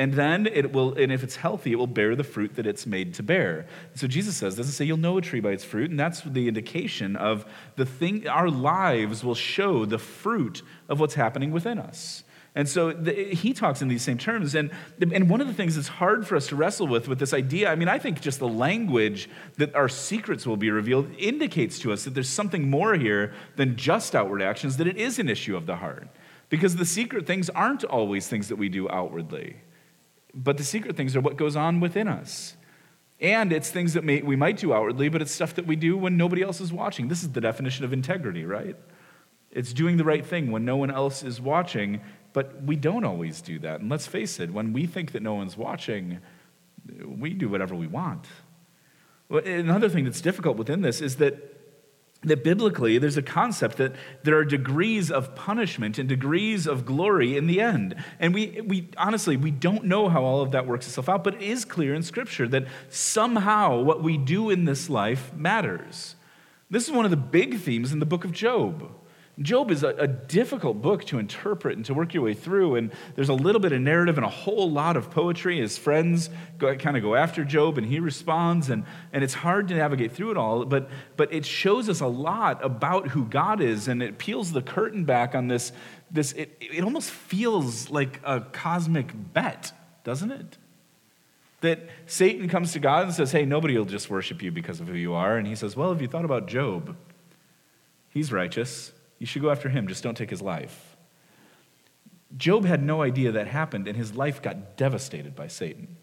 And 0.00 0.14
then 0.14 0.46
it 0.46 0.72
will, 0.72 0.94
and 0.94 1.12
if 1.12 1.22
it's 1.22 1.36
healthy, 1.36 1.72
it 1.72 1.74
will 1.74 1.86
bear 1.86 2.16
the 2.16 2.24
fruit 2.24 2.54
that 2.56 2.66
it's 2.66 2.86
made 2.86 3.12
to 3.14 3.22
bear. 3.22 3.66
So 3.94 4.06
Jesus 4.06 4.34
says, 4.34 4.56
doesn't 4.56 4.72
say 4.72 4.86
you'll 4.86 4.96
know 4.96 5.18
a 5.18 5.20
tree 5.20 5.40
by 5.40 5.50
its 5.50 5.62
fruit, 5.62 5.90
and 5.90 6.00
that's 6.00 6.22
the 6.22 6.48
indication 6.48 7.16
of 7.16 7.44
the 7.76 7.84
thing, 7.84 8.26
our 8.26 8.48
lives 8.48 9.22
will 9.22 9.34
show 9.34 9.84
the 9.84 9.98
fruit 9.98 10.62
of 10.88 11.00
what's 11.00 11.14
happening 11.14 11.50
within 11.50 11.78
us. 11.78 12.24
And 12.54 12.68
so 12.68 12.92
the, 12.92 13.12
he 13.12 13.52
talks 13.52 13.80
in 13.80 13.88
these 13.88 14.02
same 14.02 14.18
terms. 14.18 14.54
And, 14.54 14.70
and 15.00 15.30
one 15.30 15.40
of 15.40 15.46
the 15.46 15.54
things 15.54 15.76
that's 15.76 15.88
hard 15.88 16.26
for 16.26 16.34
us 16.34 16.48
to 16.48 16.56
wrestle 16.56 16.88
with, 16.88 17.06
with 17.06 17.18
this 17.18 17.32
idea, 17.32 17.70
I 17.70 17.76
mean, 17.76 17.88
I 17.88 17.98
think 17.98 18.20
just 18.20 18.40
the 18.40 18.48
language 18.48 19.28
that 19.56 19.74
our 19.74 19.88
secrets 19.88 20.46
will 20.46 20.56
be 20.56 20.70
revealed 20.70 21.08
indicates 21.16 21.78
to 21.80 21.92
us 21.92 22.04
that 22.04 22.14
there's 22.14 22.28
something 22.28 22.68
more 22.68 22.94
here 22.94 23.32
than 23.56 23.76
just 23.76 24.16
outward 24.16 24.42
actions, 24.42 24.78
that 24.78 24.88
it 24.88 24.96
is 24.96 25.18
an 25.18 25.28
issue 25.28 25.56
of 25.56 25.66
the 25.66 25.76
heart. 25.76 26.08
Because 26.48 26.74
the 26.74 26.84
secret 26.84 27.26
things 27.26 27.48
aren't 27.50 27.84
always 27.84 28.26
things 28.26 28.48
that 28.48 28.56
we 28.56 28.68
do 28.68 28.90
outwardly, 28.90 29.58
but 30.34 30.56
the 30.56 30.64
secret 30.64 30.96
things 30.96 31.14
are 31.14 31.20
what 31.20 31.36
goes 31.36 31.54
on 31.54 31.78
within 31.78 32.08
us. 32.08 32.56
And 33.20 33.52
it's 33.52 33.70
things 33.70 33.94
that 33.94 34.02
may, 34.02 34.22
we 34.22 34.34
might 34.34 34.56
do 34.56 34.72
outwardly, 34.72 35.08
but 35.08 35.22
it's 35.22 35.30
stuff 35.30 35.54
that 35.54 35.66
we 35.66 35.76
do 35.76 35.96
when 35.96 36.16
nobody 36.16 36.42
else 36.42 36.60
is 36.60 36.72
watching. 36.72 37.08
This 37.08 37.22
is 37.22 37.30
the 37.30 37.40
definition 37.40 37.84
of 37.84 37.92
integrity, 37.92 38.44
right? 38.44 38.74
It's 39.50 39.72
doing 39.72 39.96
the 39.96 40.04
right 40.04 40.24
thing 40.24 40.50
when 40.50 40.64
no 40.64 40.76
one 40.76 40.90
else 40.90 41.22
is 41.22 41.40
watching 41.40 42.00
but 42.32 42.62
we 42.62 42.76
don't 42.76 43.04
always 43.04 43.40
do 43.40 43.58
that. 43.60 43.80
And 43.80 43.90
let's 43.90 44.06
face 44.06 44.40
it, 44.40 44.52
when 44.52 44.72
we 44.72 44.86
think 44.86 45.12
that 45.12 45.22
no 45.22 45.34
one's 45.34 45.56
watching, 45.56 46.20
we 47.04 47.34
do 47.34 47.48
whatever 47.48 47.74
we 47.74 47.86
want. 47.86 48.26
Another 49.30 49.88
thing 49.88 50.04
that's 50.04 50.20
difficult 50.20 50.56
within 50.56 50.82
this 50.82 51.00
is 51.00 51.16
that, 51.16 51.34
that 52.22 52.42
biblically 52.42 52.98
there's 52.98 53.16
a 53.16 53.22
concept 53.22 53.76
that 53.76 53.92
there 54.24 54.36
are 54.36 54.44
degrees 54.44 55.10
of 55.10 55.34
punishment 55.34 55.98
and 55.98 56.08
degrees 56.08 56.66
of 56.66 56.84
glory 56.84 57.36
in 57.36 57.46
the 57.46 57.60
end. 57.60 57.94
And 58.18 58.34
we, 58.34 58.60
we 58.60 58.88
honestly, 58.96 59.36
we 59.36 59.50
don't 59.50 59.84
know 59.84 60.08
how 60.08 60.24
all 60.24 60.42
of 60.42 60.50
that 60.50 60.66
works 60.66 60.86
itself 60.86 61.08
out, 61.08 61.22
but 61.22 61.34
it 61.34 61.42
is 61.42 61.64
clear 61.64 61.94
in 61.94 62.02
Scripture 62.02 62.48
that 62.48 62.66
somehow 62.88 63.80
what 63.80 64.02
we 64.02 64.16
do 64.16 64.50
in 64.50 64.64
this 64.64 64.90
life 64.90 65.32
matters. 65.32 66.16
This 66.68 66.86
is 66.86 66.92
one 66.92 67.04
of 67.04 67.10
the 67.10 67.16
big 67.16 67.60
themes 67.60 67.92
in 67.92 67.98
the 67.98 68.06
book 68.06 68.24
of 68.24 68.32
Job. 68.32 68.90
Job 69.40 69.70
is 69.70 69.82
a, 69.82 69.88
a, 69.90 70.06
difficult 70.06 70.82
book 70.82 71.04
to 71.06 71.18
interpret 71.18 71.76
and 71.76 71.86
to 71.86 71.94
work 71.94 72.12
your 72.12 72.22
way 72.22 72.34
through, 72.34 72.74
and 72.74 72.92
there's 73.14 73.30
a 73.30 73.34
little 73.34 73.60
bit 73.60 73.72
of 73.72 73.80
narrative 73.80 74.18
and 74.18 74.26
a 74.26 74.30
whole 74.30 74.70
lot 74.70 74.98
of 74.98 75.10
poetry. 75.10 75.60
His 75.60 75.78
friends 75.78 76.28
go, 76.58 76.76
kind 76.76 76.96
of 76.96 77.02
go 77.02 77.14
after 77.14 77.42
Job, 77.42 77.78
and 77.78 77.86
he 77.86 78.00
responds, 78.00 78.68
and, 78.68 78.84
and 79.14 79.24
it's 79.24 79.32
hard 79.32 79.68
to 79.68 79.74
navigate 79.74 80.12
through 80.12 80.32
it 80.32 80.36
all, 80.36 80.66
but, 80.66 80.90
but 81.16 81.32
it 81.32 81.46
shows 81.46 81.88
us 81.88 82.00
a 82.00 82.06
lot 82.06 82.62
about 82.62 83.08
who 83.08 83.24
God 83.24 83.62
is, 83.62 83.88
and 83.88 84.02
it 84.02 84.18
peels 84.18 84.52
the 84.52 84.60
curtain 84.60 85.04
back 85.04 85.34
on 85.34 85.48
this. 85.48 85.72
this 86.10 86.32
it, 86.32 86.58
it 86.60 86.84
almost 86.84 87.10
feels 87.10 87.88
like 87.88 88.20
a 88.24 88.40
cosmic 88.40 89.10
bet, 89.32 89.72
doesn't 90.04 90.32
it? 90.32 90.58
That 91.62 91.88
Satan 92.06 92.48
comes 92.48 92.72
to 92.72 92.78
God 92.78 93.04
and 93.04 93.14
says, 93.14 93.32
Hey, 93.32 93.44
nobody 93.44 93.76
will 93.76 93.84
just 93.84 94.10
worship 94.10 94.42
you 94.42 94.50
because 94.50 94.80
of 94.80 94.88
who 94.88 94.94
you 94.94 95.14
are. 95.14 95.36
And 95.36 95.46
he 95.46 95.54
says, 95.54 95.76
Well, 95.76 95.90
have 95.90 96.00
you 96.00 96.08
thought 96.08 96.24
about 96.24 96.46
Job? 96.46 96.96
He's 98.08 98.32
righteous. 98.32 98.92
You 99.20 99.26
should 99.26 99.42
go 99.42 99.50
after 99.50 99.68
him, 99.68 99.86
just 99.86 100.02
don't 100.02 100.16
take 100.16 100.30
his 100.30 100.42
life. 100.42 100.96
Job 102.36 102.64
had 102.64 102.82
no 102.82 103.02
idea 103.02 103.32
that 103.32 103.46
happened, 103.46 103.86
and 103.86 103.96
his 103.96 104.14
life 104.14 104.42
got 104.42 104.76
devastated 104.76 105.36
by 105.36 105.46
Satan. 105.46 105.96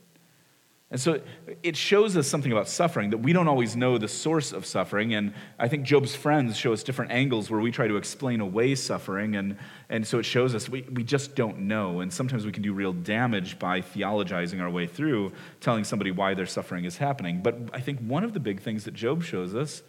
And 0.89 1.01
so 1.01 1.19
it 1.63 1.75
shows 1.75 2.15
us 2.15 2.27
something 2.29 2.51
about 2.51 2.69
suffering 2.69 3.09
that 3.09 3.17
we 3.17 3.33
don't 3.33 3.49
always 3.49 3.75
know 3.75 3.97
the 3.97 4.07
source 4.07 4.53
of 4.53 4.65
suffering. 4.65 5.13
And 5.15 5.33
I 5.59 5.67
think 5.67 5.83
Job's 5.83 6.15
friends 6.15 6.55
show 6.55 6.71
us 6.71 6.81
different 6.81 7.11
angles 7.11 7.51
where 7.51 7.59
we 7.59 7.71
try 7.71 7.89
to 7.89 7.97
explain 7.97 8.39
away 8.39 8.73
suffering. 8.75 9.35
And, 9.35 9.57
and 9.89 10.07
so 10.07 10.17
it 10.17 10.23
shows 10.23 10.55
us 10.55 10.69
we, 10.69 10.83
we 10.83 11.03
just 11.03 11.35
don't 11.35 11.59
know. 11.59 11.99
And 11.99 12.13
sometimes 12.13 12.45
we 12.45 12.53
can 12.53 12.63
do 12.63 12.71
real 12.71 12.93
damage 12.93 13.59
by 13.59 13.81
theologizing 13.81 14.61
our 14.61 14.69
way 14.69 14.87
through, 14.87 15.33
telling 15.59 15.83
somebody 15.83 16.11
why 16.11 16.33
their 16.33 16.45
suffering 16.45 16.85
is 16.85 16.95
happening. 16.95 17.41
But 17.43 17.57
I 17.73 17.81
think 17.81 17.99
one 17.99 18.23
of 18.23 18.31
the 18.31 18.39
big 18.39 18.61
things 18.61 18.85
that 18.85 18.93
Job 18.93 19.23
shows 19.25 19.53
us 19.53 19.83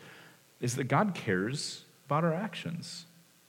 is 0.60 0.74
that 0.74 0.84
God 0.84 1.14
cares 1.14 1.84
about 2.06 2.24
our 2.24 2.34
actions. 2.34 3.06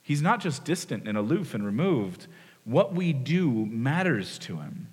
He's 0.10 0.24
not 0.24 0.40
just 0.40 0.66
distant 0.66 1.08
and 1.08 1.16
aloof 1.16 1.54
and 1.54 1.64
removed. 1.64 2.26
What 2.64 2.96
we 2.96 3.14
do 3.14 3.68
matters 3.68 4.40
to 4.40 4.58
him. 4.58 4.88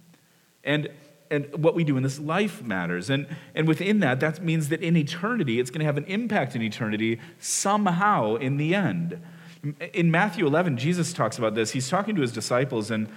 And, 0.63 0.91
and 1.31 1.47
what 1.57 1.75
we 1.75 1.85
do 1.85 1.97
in 1.97 2.03
this 2.03 2.19
life 2.19 2.63
matters. 2.63 3.09
And, 3.09 3.27
and 3.55 3.67
within 3.67 4.01
that, 4.01 4.21
that 4.21 4.45
means 4.45 4.69
that 4.69 4.83
in 4.83 4.95
eternity, 4.95 5.59
it's 5.59 5.71
going 5.71 5.79
to 5.79 5.87
have 5.87 5.97
an 5.97 6.05
impact 6.05 6.55
in 6.55 6.61
eternity 6.61 7.19
somehow 7.39 8.35
in 8.35 8.59
the 8.59 8.75
end. 8.75 9.19
In 9.95 10.11
Matthew 10.11 10.47
11, 10.47 10.77
Jesus 10.77 11.15
talks 11.15 11.39
about 11.39 11.55
this. 11.55 11.71
He's 11.71 11.89
talking 11.89 12.15
to 12.15 12.21
his 12.21 12.33
disciples, 12.33 12.91
and 12.91 13.09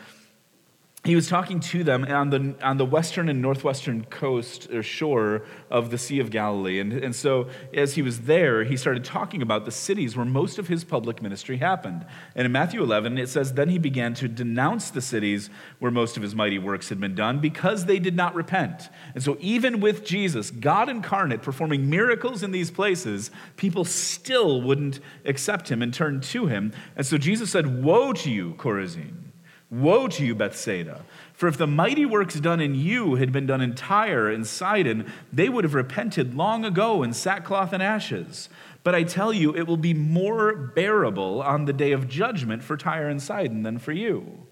he 1.05 1.15
was 1.15 1.29
talking 1.29 1.61
to 1.61 1.85
them 1.85 2.03
on 2.03 2.29
the, 2.29 2.55
on 2.61 2.77
the 2.77 2.85
western 2.85 3.29
and 3.29 3.41
northwestern 3.41 4.03
coast 4.05 4.69
or 4.69 4.83
shore 4.83 5.43
of 5.69 5.91
the 5.91 5.97
Sea 5.97 6.19
of 6.19 6.29
Galilee. 6.29 6.77
And, 6.81 6.91
and 6.91 7.15
so, 7.15 7.47
as 7.73 7.93
he 7.93 8.01
was 8.01 8.21
there, 8.21 8.65
he 8.65 8.75
started 8.75 9.05
talking 9.05 9.41
about 9.41 9.63
the 9.63 9.71
cities 9.71 10.17
where 10.17 10.25
most 10.25 10.59
of 10.59 10.67
his 10.67 10.83
public 10.83 11.21
ministry 11.21 11.55
happened. 11.55 12.05
And 12.35 12.45
in 12.45 12.51
Matthew 12.51 12.83
11, 12.83 13.17
it 13.17 13.29
says, 13.29 13.53
Then 13.53 13.69
he 13.69 13.77
began 13.77 14.13
to 14.15 14.27
denounce 14.27 14.89
the 14.89 15.01
cities 15.01 15.49
where 15.79 15.89
most 15.89 16.17
of 16.17 16.23
his 16.23 16.35
mighty 16.35 16.59
works 16.59 16.89
had 16.89 16.99
been 16.99 17.15
done 17.15 17.39
because 17.39 17.85
they 17.85 17.99
did 17.99 18.17
not 18.17 18.35
repent. 18.35 18.89
And 19.13 19.23
so, 19.23 19.37
even 19.39 19.79
with 19.79 20.03
Jesus, 20.03 20.51
God 20.51 20.89
incarnate, 20.89 21.41
performing 21.41 21.89
miracles 21.89 22.43
in 22.43 22.51
these 22.51 22.71
places, 22.71 23.31
people 23.55 23.85
still 23.85 24.61
wouldn't 24.61 24.99
accept 25.23 25.71
him 25.71 25.81
and 25.81 25.93
turn 25.93 26.19
to 26.19 26.47
him. 26.47 26.73
And 26.97 27.05
so, 27.05 27.17
Jesus 27.17 27.49
said, 27.49 27.83
Woe 27.83 28.11
to 28.11 28.29
you, 28.29 28.55
Chorazin! 28.57 29.28
Woe 29.71 30.07
to 30.07 30.25
you, 30.25 30.33
Bethsaida! 30.33 31.05
For 31.33 31.47
if 31.47 31.57
the 31.57 31.67
mighty 31.67 32.05
works 32.05 32.39
done 32.39 32.59
in 32.59 32.73
you 32.73 33.15
had 33.15 33.31
been 33.31 33.45
done 33.45 33.61
in 33.61 33.75
Tyre 33.75 34.29
and 34.29 34.45
Sidon, 34.45 35.11
they 35.31 35.47
would 35.47 35.63
have 35.63 35.75
repented 35.75 36.35
long 36.35 36.65
ago 36.65 37.03
in 37.03 37.13
sackcloth 37.13 37.71
and 37.71 37.83
ashes. 37.83 38.49
But 38.83 38.95
I 38.95 39.03
tell 39.03 39.31
you, 39.31 39.55
it 39.55 39.67
will 39.67 39.77
be 39.77 39.93
more 39.93 40.55
bearable 40.55 41.41
on 41.41 41.65
the 41.65 41.73
day 41.73 41.91
of 41.91 42.07
judgment 42.07 42.63
for 42.63 42.77
Tyre 42.77 43.09
and 43.09 43.21
Sidon 43.21 43.63
than 43.63 43.77
for 43.77 43.91
you. 43.91 44.47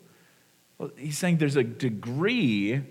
Well, 0.78 0.92
he's 0.96 1.18
saying 1.18 1.38
there's 1.38 1.56
a 1.56 1.64
degree 1.64 2.84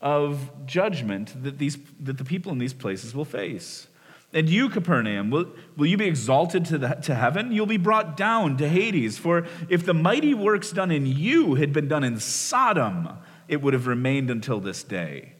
of 0.00 0.66
judgment 0.66 1.42
that, 1.42 1.58
these, 1.58 1.76
that 2.00 2.16
the 2.16 2.24
people 2.24 2.52
in 2.52 2.58
these 2.58 2.72
places 2.72 3.14
will 3.14 3.24
face. 3.24 3.88
And 4.34 4.50
you, 4.50 4.68
Capernaum, 4.68 5.30
will, 5.30 5.46
will 5.76 5.86
you 5.86 5.96
be 5.96 6.06
exalted 6.06 6.64
to, 6.66 6.78
the, 6.78 6.88
to 6.88 7.14
heaven? 7.14 7.52
You'll 7.52 7.66
be 7.66 7.76
brought 7.76 8.16
down 8.16 8.56
to 8.56 8.68
Hades. 8.68 9.16
For 9.16 9.46
if 9.68 9.86
the 9.86 9.94
mighty 9.94 10.34
works 10.34 10.72
done 10.72 10.90
in 10.90 11.06
you 11.06 11.54
had 11.54 11.72
been 11.72 11.86
done 11.86 12.02
in 12.02 12.18
Sodom, 12.18 13.08
it 13.46 13.62
would 13.62 13.74
have 13.74 13.86
remained 13.86 14.30
until 14.30 14.58
this 14.58 14.82
day. 14.82 15.34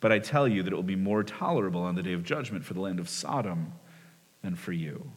But 0.00 0.10
I 0.10 0.18
tell 0.18 0.48
you 0.48 0.64
that 0.64 0.72
it 0.72 0.76
will 0.76 0.82
be 0.82 0.96
more 0.96 1.22
tolerable 1.22 1.82
on 1.82 1.94
the 1.94 2.02
day 2.02 2.12
of 2.12 2.24
judgment 2.24 2.64
for 2.64 2.74
the 2.74 2.80
land 2.80 2.98
of 2.98 3.08
Sodom 3.08 3.72
than 4.42 4.56
for 4.56 4.72
you. 4.72 5.12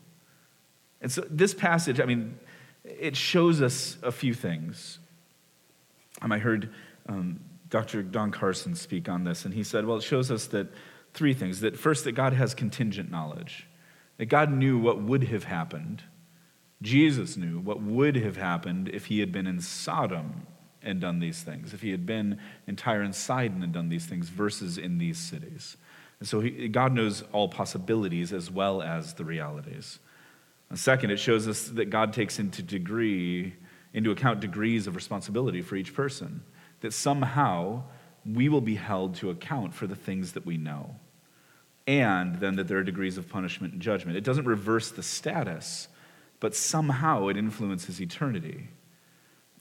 And 1.01 1.11
so 1.11 1.25
this 1.27 1.55
passage, 1.55 1.99
I 1.99 2.05
mean, 2.05 2.37
it 2.83 3.15
shows 3.15 3.63
us 3.63 3.97
a 4.03 4.11
few 4.11 4.35
things. 4.35 4.99
Um, 6.21 6.31
I 6.31 6.37
heard 6.37 6.71
um, 7.07 7.39
Dr. 7.69 8.03
Don 8.03 8.29
Carson 8.29 8.75
speak 8.75 9.09
on 9.09 9.23
this, 9.23 9.45
and 9.45 9.53
he 9.55 9.63
said, 9.63 9.85
well, 9.85 9.97
it 9.97 10.03
shows 10.03 10.29
us 10.29 10.45
that 10.47 10.67
three 11.13 11.33
things. 11.33 11.61
That 11.61 11.77
first, 11.77 12.03
that 12.05 12.13
God 12.13 12.33
has 12.33 12.53
contingent 12.53 13.11
knowledge, 13.11 13.67
that 14.17 14.25
God 14.25 14.51
knew 14.51 14.79
what 14.79 15.01
would 15.01 15.25
have 15.25 15.45
happened. 15.45 16.03
Jesus 16.81 17.37
knew 17.37 17.59
what 17.59 17.81
would 17.81 18.15
have 18.15 18.37
happened 18.37 18.89
if 18.89 19.05
he 19.05 19.19
had 19.19 19.31
been 19.31 19.47
in 19.47 19.61
Sodom 19.61 20.47
and 20.81 20.99
done 20.99 21.19
these 21.19 21.43
things, 21.43 21.73
if 21.73 21.81
he 21.81 21.91
had 21.91 22.05
been 22.05 22.39
in 22.65 22.75
Tyre 22.75 23.01
and 23.01 23.13
Sidon 23.13 23.61
and 23.61 23.71
done 23.71 23.89
these 23.89 24.05
things, 24.05 24.29
versus 24.29 24.77
in 24.77 24.97
these 24.97 25.19
cities. 25.19 25.77
And 26.19 26.27
so 26.27 26.39
he, 26.39 26.67
God 26.67 26.93
knows 26.93 27.23
all 27.31 27.49
possibilities 27.49 28.33
as 28.33 28.49
well 28.49 28.81
as 28.81 29.13
the 29.13 29.25
realities. 29.25 29.99
And 30.69 30.79
second, 30.79 31.11
it 31.11 31.17
shows 31.17 31.47
us 31.47 31.67
that 31.69 31.89
God 31.89 32.13
takes 32.13 32.39
into 32.39 32.63
degree 32.63 33.53
into 33.93 34.11
account 34.11 34.39
degrees 34.39 34.87
of 34.87 34.95
responsibility 34.95 35.61
for 35.61 35.75
each 35.75 35.93
person. 35.93 36.43
That 36.81 36.93
somehow 36.93 37.83
we 38.25 38.49
will 38.49 38.61
be 38.61 38.75
held 38.75 39.15
to 39.15 39.29
account 39.29 39.73
for 39.73 39.87
the 39.87 39.95
things 39.95 40.33
that 40.33 40.45
we 40.45 40.57
know. 40.57 40.95
And 41.87 42.35
then 42.35 42.55
that 42.57 42.67
there 42.67 42.77
are 42.77 42.83
degrees 42.83 43.17
of 43.17 43.27
punishment 43.27 43.73
and 43.73 43.81
judgment. 43.81 44.17
It 44.17 44.23
doesn't 44.23 44.45
reverse 44.45 44.91
the 44.91 45.03
status, 45.03 45.87
but 46.39 46.55
somehow 46.55 47.27
it 47.27 47.37
influences 47.37 47.99
eternity. 47.99 48.69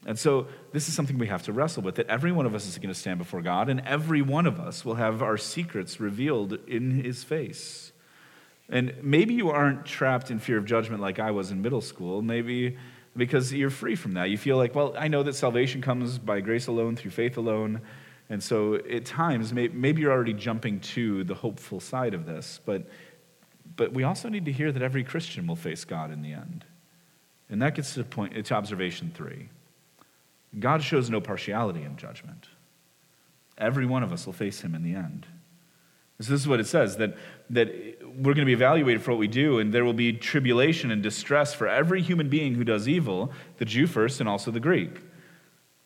And 0.07 0.19
so 0.19 0.47
this 0.73 0.89
is 0.89 0.95
something 0.95 1.19
we 1.19 1.27
have 1.27 1.43
to 1.45 1.53
wrestle 1.53 1.83
with 1.83 1.97
that 1.97 2.09
every 2.09 2.33
one 2.33 2.47
of 2.47 2.55
us 2.55 2.67
is 2.67 2.79
going 2.79 2.89
to 2.89 2.99
stand 2.99 3.19
before 3.19 3.43
God, 3.43 3.69
and 3.69 3.81
every 3.87 4.23
one 4.23 4.47
of 4.47 4.61
us 4.61 4.85
will 4.85 4.95
have 4.95 5.23
our 5.23 5.37
secrets 5.37 6.01
revealed 6.01 6.59
in 6.67 7.03
his 7.03 7.25
face. 7.25 7.93
And 8.69 8.95
maybe 9.03 9.35
you 9.35 9.51
aren't 9.51 9.85
trapped 9.85 10.31
in 10.31 10.39
fear 10.39 10.57
of 10.57 10.65
judgment 10.65 11.03
like 11.03 11.19
I 11.19 11.33
was 11.33 11.51
in 11.51 11.61
middle 11.61 11.81
school. 11.81 12.23
Maybe 12.23 12.77
because 13.17 13.53
you're 13.53 13.71
free 13.71 13.97
from 13.97 14.15
that. 14.15 14.31
You 14.31 14.39
feel 14.39 14.57
like, 14.57 14.75
well, 14.75 14.95
I 14.97 15.09
know 15.09 15.23
that 15.25 15.35
salvation 15.35 15.83
comes 15.83 16.19
by 16.19 16.41
grace 16.41 16.69
alone, 16.69 16.97
through 16.97 17.11
faith 17.11 17.37
alone. 17.37 17.81
And 18.31 18.41
so 18.41 18.77
at 18.77 19.05
times, 19.05 19.53
maybe 19.53 20.01
you're 20.01 20.13
already 20.13 20.33
jumping 20.33 20.79
to 20.81 21.25
the 21.25 21.35
hopeful 21.35 21.81
side 21.81 22.15
of 22.15 22.27
this, 22.27 22.61
but, 22.65 22.85
but 23.77 23.93
we 23.93 24.05
also 24.05 24.29
need 24.29 24.45
to 24.45 24.53
hear 24.53 24.71
that 24.71 24.83
every 24.83 25.03
Christian 25.03 25.49
will 25.49 25.57
face 25.57 25.85
God 25.85 26.13
in 26.13 26.23
the 26.23 26.33
end. 26.33 26.65
And 27.51 27.61
that 27.61 27.75
gets 27.75 27.95
to, 27.95 28.05
point, 28.05 28.43
to 28.47 28.55
observation 28.55 29.13
three 29.15 29.49
God 30.59 30.83
shows 30.83 31.11
no 31.11 31.21
partiality 31.21 31.83
in 31.83 31.97
judgment. 31.97 32.49
Every 33.57 33.87
one 33.87 34.03
of 34.03 34.13
us 34.13 34.27
will 34.27 34.33
face 34.33 34.63
him 34.63 34.75
in 34.75 34.83
the 34.83 34.95
end. 34.95 35.27
So 36.21 36.33
this 36.33 36.41
is 36.41 36.49
what 36.49 36.61
it 36.61 36.67
says 36.67 36.97
that, 36.99 37.17
that 37.51 37.69
we're 38.03 38.35
going 38.35 38.39
to 38.39 38.45
be 38.45 38.53
evaluated 38.53 39.01
for 39.01 39.13
what 39.13 39.21
we 39.21 39.29
do, 39.29 39.59
and 39.59 39.73
there 39.73 39.85
will 39.85 39.93
be 39.93 40.13
tribulation 40.13 40.91
and 40.91 41.03
distress 41.03 41.55
for 41.55 41.67
every 41.67 42.03
human 42.03 42.29
being 42.29 42.55
who 42.55 42.65
does 42.65 42.89
evil, 42.89 43.33
the 43.59 43.65
Jew 43.65 43.87
first 43.87 44.21
and 44.21 44.29
also 44.29 44.51
the 44.51 44.61
Greek. 44.61 45.01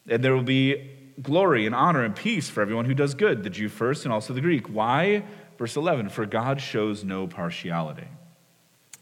And 0.08 0.24
there 0.24 0.34
will 0.34 0.42
be 0.42 0.90
glory 1.22 1.66
and 1.66 1.74
honor 1.74 2.04
and 2.04 2.14
peace 2.14 2.48
for 2.48 2.60
everyone 2.60 2.84
who 2.84 2.94
does 2.94 3.14
good, 3.14 3.42
the 3.42 3.50
Jew 3.50 3.68
first 3.68 4.04
and 4.04 4.12
also 4.12 4.32
the 4.32 4.40
Greek. 4.40 4.68
Why? 4.68 5.24
Verse 5.58 5.76
11, 5.76 6.08
for 6.08 6.26
God 6.26 6.60
shows 6.60 7.04
no 7.04 7.26
partiality. 7.26 8.08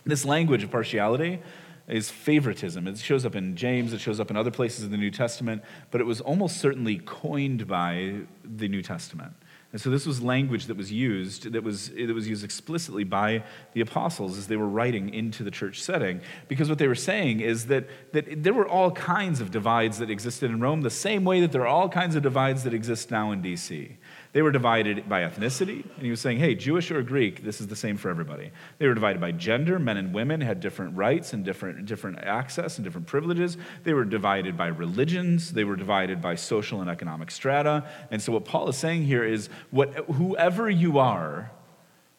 This 0.05 0.25
language 0.25 0.63
of 0.63 0.71
partiality 0.71 1.41
is 1.89 2.11
favoritism. 2.11 2.87
It 2.87 2.99
shows 2.99 3.25
up 3.25 3.35
in 3.35 3.57
James, 3.57 3.93
it 3.93 4.01
shows 4.01 4.21
up 4.21 4.31
in 4.31 4.37
other 4.37 4.51
places 4.51 4.85
in 4.85 4.91
the 4.91 4.97
New 4.97 5.11
Testament, 5.11 5.63
but 5.91 6.01
it 6.01 6.05
was 6.05 6.21
almost 6.21 6.59
certainly 6.59 6.99
coined 7.05 7.67
by 7.67 8.21
the 8.45 8.69
New 8.69 8.83
Testament. 8.83 9.33
And 9.73 9.81
so 9.81 9.89
this 9.89 10.05
was 10.05 10.21
language 10.21 10.67
that 10.67 10.77
was 10.77 10.93
used, 10.93 11.51
that 11.51 11.65
was, 11.65 11.89
that 11.89 12.15
was 12.15 12.29
used 12.29 12.45
explicitly 12.45 13.05
by 13.05 13.43
the 13.73 13.81
apostles 13.81 14.37
as 14.37 14.47
they 14.47 14.57
were 14.57 14.69
writing 14.69 15.15
into 15.15 15.43
the 15.43 15.51
church 15.51 15.83
setting. 15.83 16.21
Because 16.47 16.69
what 16.69 16.77
they 16.77 16.87
were 16.87 16.95
saying 16.95 17.41
is 17.41 17.67
that, 17.67 17.89
that 18.13 18.43
there 18.43 18.53
were 18.53 18.69
all 18.69 18.91
kinds 18.91 19.41
of 19.41 19.51
divides 19.51 19.99
that 19.99 20.11
existed 20.11 20.51
in 20.51 20.61
Rome, 20.61 20.83
the 20.83 20.91
same 20.91 21.25
way 21.25 21.41
that 21.41 21.53
there 21.53 21.63
are 21.63 21.67
all 21.67 21.89
kinds 21.89 22.17
of 22.17 22.23
divides 22.23 22.65
that 22.65 22.75
exist 22.75 23.11
now 23.11 23.33
in 23.33 23.41
D.C. 23.41 23.97
They 24.33 24.41
were 24.41 24.51
divided 24.51 25.11
by 25.11 25.23
ethnicity, 25.23 25.85
and 25.95 26.03
he 26.03 26.09
was 26.09 26.21
saying, 26.21 26.39
hey, 26.39 26.55
Jewish 26.55 26.91
or 26.91 27.03
Greek, 27.03 27.45
this 27.45 27.61
is 27.61 27.67
the 27.67 27.77
same 27.77 27.99
for 27.99 28.09
everybody. 28.09 28.51
They 28.79 28.89
were 28.89 28.95
divided 28.95 29.21
by 29.21 29.33
gender. 29.33 29.79
Men 29.79 29.99
and 29.99 30.15
women 30.15 30.41
had 30.41 30.61
different 30.61 30.97
rights 30.97 31.35
and 31.35 31.45
different, 31.45 31.85
different 31.85 32.19
access 32.19 32.79
and 32.79 32.85
different 32.85 33.07
privileges. 33.07 33.59
They 33.85 33.93
were 33.93 34.07
divided 34.07 34.57
by 34.57 34.69
religions. 34.69 35.53
They 35.53 35.65
were 35.65 35.77
divided 35.77 36.23
by 36.23 36.37
social 36.37 36.81
and 36.81 36.89
economic 36.89 37.31
strata. 37.31 37.85
And 38.11 38.23
so, 38.23 38.33
what 38.33 38.47
Paul 38.47 38.71
is 38.71 38.77
saying 38.79 39.05
here 39.05 39.23
is 39.23 39.51
what, 39.71 39.93
whoever 39.93 40.71
you 40.71 40.99
are, 40.99 41.51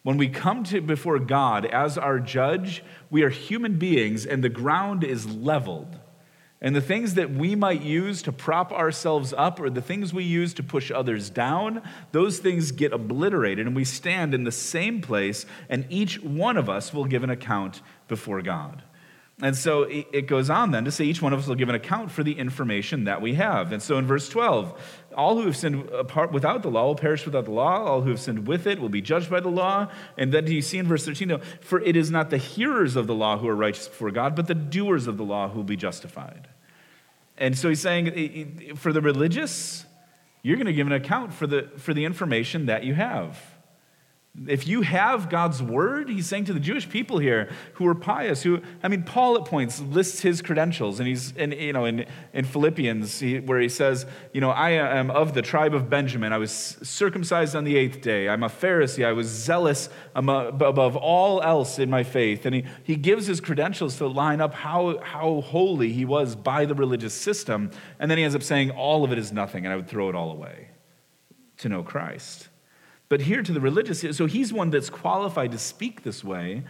when 0.03 0.17
we 0.17 0.29
come 0.29 0.63
to 0.65 0.81
before 0.81 1.17
God 1.17 1.65
as 1.65 1.97
our 1.97 2.19
judge, 2.19 2.83
we 3.09 3.23
are 3.23 3.29
human 3.29 3.79
beings, 3.79 4.25
and 4.27 4.43
the 4.43 4.49
ground 4.49 5.03
is 5.03 5.25
leveled. 5.25 5.97
And 6.63 6.73
the 6.73 6.81
things 6.81 7.15
that 7.15 7.29
we 7.29 7.55
might 7.55 7.81
use 7.81 8.21
to 8.21 8.31
prop 8.31 8.71
ourselves 8.71 9.33
up 9.37 9.59
or 9.59 9.69
the 9.69 9.81
things 9.81 10.13
we 10.13 10.23
use 10.23 10.53
to 10.53 10.63
push 10.63 10.89
others 10.91 11.29
down, 11.29 11.81
those 12.13 12.39
things 12.39 12.71
get 12.71 12.93
obliterated 12.93 13.67
and 13.67 13.75
we 13.75 13.83
stand 13.83 14.33
in 14.33 14.45
the 14.45 14.51
same 14.51 15.01
place, 15.01 15.45
and 15.67 15.85
each 15.89 16.23
one 16.23 16.55
of 16.55 16.69
us 16.69 16.93
will 16.93 17.03
give 17.03 17.21
an 17.21 17.29
account 17.29 17.81
before 18.07 18.41
God. 18.41 18.81
And 19.41 19.57
so 19.57 19.81
it 19.89 20.27
goes 20.27 20.49
on 20.49 20.71
then 20.71 20.85
to 20.85 20.91
say 20.91 21.05
each 21.05 21.21
one 21.21 21.33
of 21.33 21.39
us 21.39 21.47
will 21.47 21.55
give 21.55 21.67
an 21.67 21.75
account 21.75 22.11
for 22.11 22.23
the 22.23 22.33
information 22.33 23.05
that 23.05 23.19
we 23.19 23.33
have. 23.33 23.73
And 23.73 23.81
so 23.81 23.97
in 23.97 24.05
verse 24.05 24.29
12, 24.29 24.79
all 25.17 25.35
who 25.35 25.47
have 25.47 25.57
sinned 25.57 25.89
apart 25.89 26.31
without 26.31 26.61
the 26.61 26.69
law 26.69 26.85
will 26.85 26.95
perish 26.95 27.25
without 27.25 27.45
the 27.45 27.51
law. 27.51 27.83
All 27.83 28.01
who 28.03 28.11
have 28.11 28.21
sinned 28.21 28.47
with 28.47 28.67
it 28.67 28.79
will 28.79 28.89
be 28.89 29.01
judged 29.01 29.29
by 29.29 29.39
the 29.39 29.49
law. 29.49 29.89
And 30.17 30.31
then 30.31 30.45
do 30.45 30.53
you 30.55 30.61
see 30.61 30.77
in 30.77 30.87
verse 30.87 31.03
13, 31.03 31.41
for 31.61 31.81
it 31.81 31.95
is 31.95 32.11
not 32.11 32.29
the 32.29 32.37
hearers 32.37 32.95
of 32.95 33.07
the 33.07 33.15
law 33.15 33.37
who 33.37 33.49
are 33.49 33.55
righteous 33.55 33.87
before 33.87 34.11
God, 34.11 34.35
but 34.35 34.47
the 34.47 34.55
doers 34.55 35.07
of 35.07 35.17
the 35.17 35.25
law 35.25 35.49
who 35.49 35.57
will 35.57 35.63
be 35.63 35.75
justified. 35.75 36.47
And 37.37 37.57
so 37.57 37.69
he's 37.69 37.81
saying, 37.81 38.75
for 38.75 38.93
the 38.93 39.01
religious, 39.01 39.85
you're 40.43 40.57
going 40.57 40.67
to 40.67 40.73
give 40.73 40.87
an 40.87 40.93
account 40.93 41.33
for 41.33 41.47
the, 41.47 41.71
for 41.77 41.93
the 41.93 42.05
information 42.05 42.67
that 42.67 42.83
you 42.83 42.93
have. 42.93 43.39
If 44.47 44.65
you 44.65 44.81
have 44.81 45.29
God's 45.29 45.61
word, 45.61 46.09
he's 46.09 46.25
saying 46.25 46.45
to 46.45 46.53
the 46.53 46.59
Jewish 46.59 46.89
people 46.89 47.19
here 47.19 47.51
who 47.73 47.85
are 47.85 47.93
pious, 47.93 48.41
who, 48.41 48.61
I 48.81 48.87
mean, 48.87 49.03
Paul 49.03 49.37
at 49.37 49.45
points 49.45 49.79
lists 49.79 50.21
his 50.21 50.41
credentials, 50.41 50.99
and 50.99 51.07
he's, 51.07 51.33
in, 51.33 51.51
you 51.51 51.71
know, 51.71 51.85
in, 51.85 52.07
in 52.33 52.43
Philippians, 52.43 53.19
he, 53.19 53.39
where 53.39 53.59
he 53.59 53.69
says, 53.69 54.07
you 54.33 54.41
know, 54.41 54.49
I 54.49 54.71
am 54.71 55.11
of 55.11 55.35
the 55.35 55.43
tribe 55.43 55.75
of 55.75 55.87
Benjamin. 55.87 56.33
I 56.33 56.39
was 56.39 56.51
circumcised 56.51 57.55
on 57.55 57.63
the 57.63 57.77
eighth 57.77 58.01
day. 58.01 58.27
I'm 58.27 58.41
a 58.41 58.49
Pharisee. 58.49 59.05
I 59.05 59.13
was 59.13 59.27
zealous 59.27 59.89
above 60.15 60.95
all 60.95 61.39
else 61.43 61.77
in 61.77 61.91
my 61.91 62.01
faith. 62.01 62.47
And 62.47 62.55
he, 62.55 62.65
he 62.83 62.95
gives 62.95 63.27
his 63.27 63.39
credentials 63.39 63.97
to 63.97 64.07
line 64.07 64.41
up 64.41 64.55
how, 64.55 64.97
how 65.03 65.41
holy 65.41 65.93
he 65.93 66.05
was 66.05 66.35
by 66.35 66.65
the 66.65 66.73
religious 66.73 67.13
system. 67.13 67.69
And 67.99 68.09
then 68.09 68.17
he 68.17 68.23
ends 68.23 68.35
up 68.35 68.41
saying, 68.41 68.71
all 68.71 69.03
of 69.03 69.11
it 69.11 69.19
is 69.19 69.31
nothing, 69.31 69.63
and 69.63 69.71
I 69.71 69.75
would 69.75 69.87
throw 69.87 70.09
it 70.09 70.15
all 70.15 70.31
away 70.31 70.69
to 71.57 71.69
know 71.69 71.83
Christ. 71.83 72.49
But 73.09 73.21
here 73.21 73.43
to 73.43 73.51
the 73.51 73.61
religious, 73.61 74.17
so 74.17 74.25
he's 74.25 74.51
one 74.51 74.69
that's 74.69 74.89
qualified 74.89 75.51
to 75.51 75.57
speak 75.57 76.03
this 76.03 76.23
way. 76.23 76.63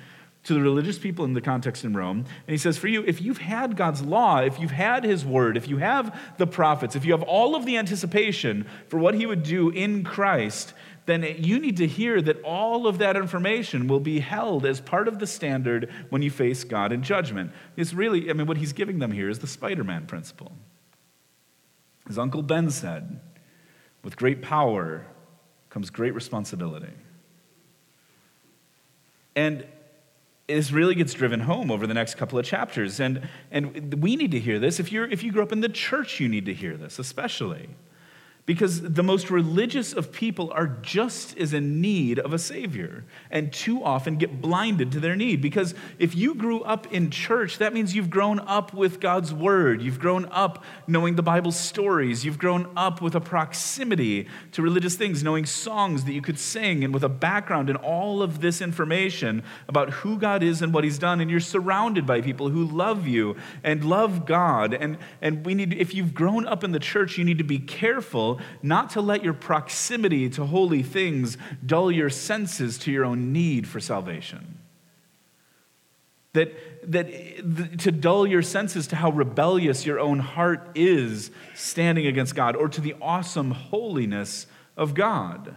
to 0.43 0.53
the 0.53 0.61
religious 0.61 0.99
people 0.99 1.23
in 1.23 1.31
the 1.31 1.39
context 1.39 1.85
in 1.85 1.95
Rome. 1.95 2.17
And 2.17 2.49
he 2.49 2.57
says, 2.57 2.77
For 2.77 2.89
you, 2.89 3.01
if 3.03 3.21
you've 3.21 3.37
had 3.37 3.77
God's 3.77 4.01
law, 4.01 4.39
if 4.39 4.59
you've 4.59 4.71
had 4.71 5.05
his 5.05 5.23
word, 5.23 5.55
if 5.55 5.69
you 5.69 5.77
have 5.77 6.19
the 6.37 6.45
prophets, 6.45 6.97
if 6.97 7.05
you 7.05 7.13
have 7.13 7.23
all 7.23 7.55
of 7.55 7.65
the 7.65 7.77
anticipation 7.77 8.65
for 8.89 8.99
what 8.99 9.15
he 9.15 9.25
would 9.25 9.43
do 9.43 9.69
in 9.69 10.03
Christ, 10.03 10.73
then 11.05 11.23
you 11.37 11.59
need 11.59 11.77
to 11.77 11.87
hear 11.87 12.21
that 12.21 12.41
all 12.43 12.87
of 12.87 12.97
that 12.97 13.15
information 13.15 13.87
will 13.87 13.99
be 13.99 14.19
held 14.19 14.65
as 14.65 14.79
part 14.79 15.07
of 15.07 15.19
the 15.19 15.27
standard 15.27 15.89
when 16.09 16.21
you 16.21 16.31
face 16.31 16.63
God 16.63 16.91
in 16.91 17.03
judgment. 17.03 17.51
It's 17.75 17.93
really, 17.93 18.29
I 18.29 18.33
mean, 18.33 18.47
what 18.47 18.57
he's 18.57 18.73
giving 18.73 18.99
them 18.99 19.11
here 19.11 19.29
is 19.29 19.39
the 19.39 19.47
Spider 19.47 19.83
Man 19.83 20.05
principle. 20.05 20.53
As 22.09 22.17
Uncle 22.17 22.41
Ben 22.41 22.69
said, 22.69 23.19
with 24.03 24.17
great 24.17 24.41
power 24.41 25.05
comes 25.73 25.89
great 25.89 26.13
responsibility. 26.13 26.93
And 29.35 29.65
this 30.47 30.71
really 30.71 30.93
gets 30.93 31.15
driven 31.15 31.39
home 31.39 31.71
over 31.71 31.87
the 31.87 31.95
next 31.95 32.13
couple 32.13 32.37
of 32.37 32.45
chapters. 32.45 32.99
And, 32.99 33.27
and 33.49 34.03
we 34.03 34.15
need 34.15 34.29
to 34.31 34.39
hear 34.39 34.59
this. 34.59 34.79
If, 34.79 34.91
you're, 34.91 35.09
if 35.09 35.23
you 35.23 35.31
grew 35.31 35.41
up 35.41 35.51
in 35.51 35.61
the 35.61 35.69
church, 35.69 36.19
you 36.19 36.29
need 36.29 36.45
to 36.45 36.53
hear 36.53 36.77
this, 36.77 36.99
especially. 36.99 37.69
Because 38.45 38.81
the 38.81 39.03
most 39.03 39.31
religious 39.31 39.93
of 39.93 40.11
people 40.11 40.51
are 40.51 40.67
just 40.67 41.37
as 41.37 41.53
in 41.53 41.79
need 41.79 42.19
of 42.19 42.33
a 42.33 42.39
Savior 42.39 43.05
and 43.31 43.53
too 43.53 43.81
often 43.81 44.17
get 44.17 44.41
blinded 44.41 44.91
to 44.91 44.99
their 44.99 45.15
need. 45.15 45.41
Because 45.41 45.73
if 45.97 46.13
you 46.13 46.35
grew 46.35 46.61
up 46.63 46.91
in 46.91 47.09
church, 47.09 47.57
that 47.59 47.73
means 47.73 47.95
you've 47.95 48.09
grown 48.09 48.41
up 48.41 48.73
with 48.73 48.99
God's 48.99 49.33
Word. 49.33 49.81
You've 49.81 49.99
grown 49.99 50.25
up 50.25 50.65
knowing 50.87 51.15
the 51.15 51.23
Bible 51.23 51.53
stories. 51.53 52.25
You've 52.25 52.37
grown 52.37 52.69
up 52.75 53.01
with 53.01 53.15
a 53.15 53.21
proximity 53.21 54.27
to 54.51 54.61
religious 54.61 54.95
things, 54.95 55.23
knowing 55.23 55.45
songs 55.45 56.03
that 56.03 56.11
you 56.11 56.21
could 56.21 56.37
sing, 56.37 56.83
and 56.83 56.93
with 56.93 57.05
a 57.05 57.09
background 57.09 57.69
in 57.69 57.77
all 57.77 58.21
of 58.21 58.41
this 58.41 58.61
information 58.61 59.41
about 59.69 59.89
who 59.89 60.17
God 60.17 60.43
is 60.43 60.61
and 60.61 60.73
what 60.73 60.83
He's 60.83 60.99
done. 60.99 61.21
And 61.21 61.31
you're 61.31 61.39
surrounded 61.39 62.05
by 62.05 62.19
people 62.19 62.49
who 62.49 62.65
love 62.65 63.07
you 63.07 63.37
and 63.63 63.85
love 63.85 64.25
God. 64.25 64.73
And, 64.73 64.97
and 65.21 65.45
we 65.45 65.53
need, 65.53 65.73
if 65.75 65.93
you've 65.93 66.13
grown 66.13 66.45
up 66.45 66.65
in 66.65 66.73
the 66.73 66.79
church, 66.79 67.17
you 67.17 67.23
need 67.23 67.37
to 67.37 67.45
be 67.45 67.59
careful 67.59 68.32
not 68.61 68.91
to 68.91 69.01
let 69.01 69.23
your 69.23 69.33
proximity 69.33 70.29
to 70.31 70.45
holy 70.45 70.83
things 70.83 71.37
dull 71.65 71.91
your 71.91 72.09
senses 72.09 72.77
to 72.79 72.91
your 72.91 73.05
own 73.05 73.33
need 73.33 73.67
for 73.67 73.79
salvation. 73.79 74.59
That, 76.33 76.91
that 76.91 77.79
to 77.79 77.91
dull 77.91 78.25
your 78.25 78.41
senses 78.41 78.87
to 78.87 78.95
how 78.95 79.11
rebellious 79.11 79.85
your 79.85 79.99
own 79.99 80.19
heart 80.19 80.71
is 80.73 81.29
standing 81.53 82.07
against 82.07 82.33
God 82.33 82.55
or 82.55 82.67
to 82.69 82.81
the 82.81 82.95
awesome 83.01 83.51
holiness 83.51 84.47
of 84.75 84.95
God. 84.95 85.55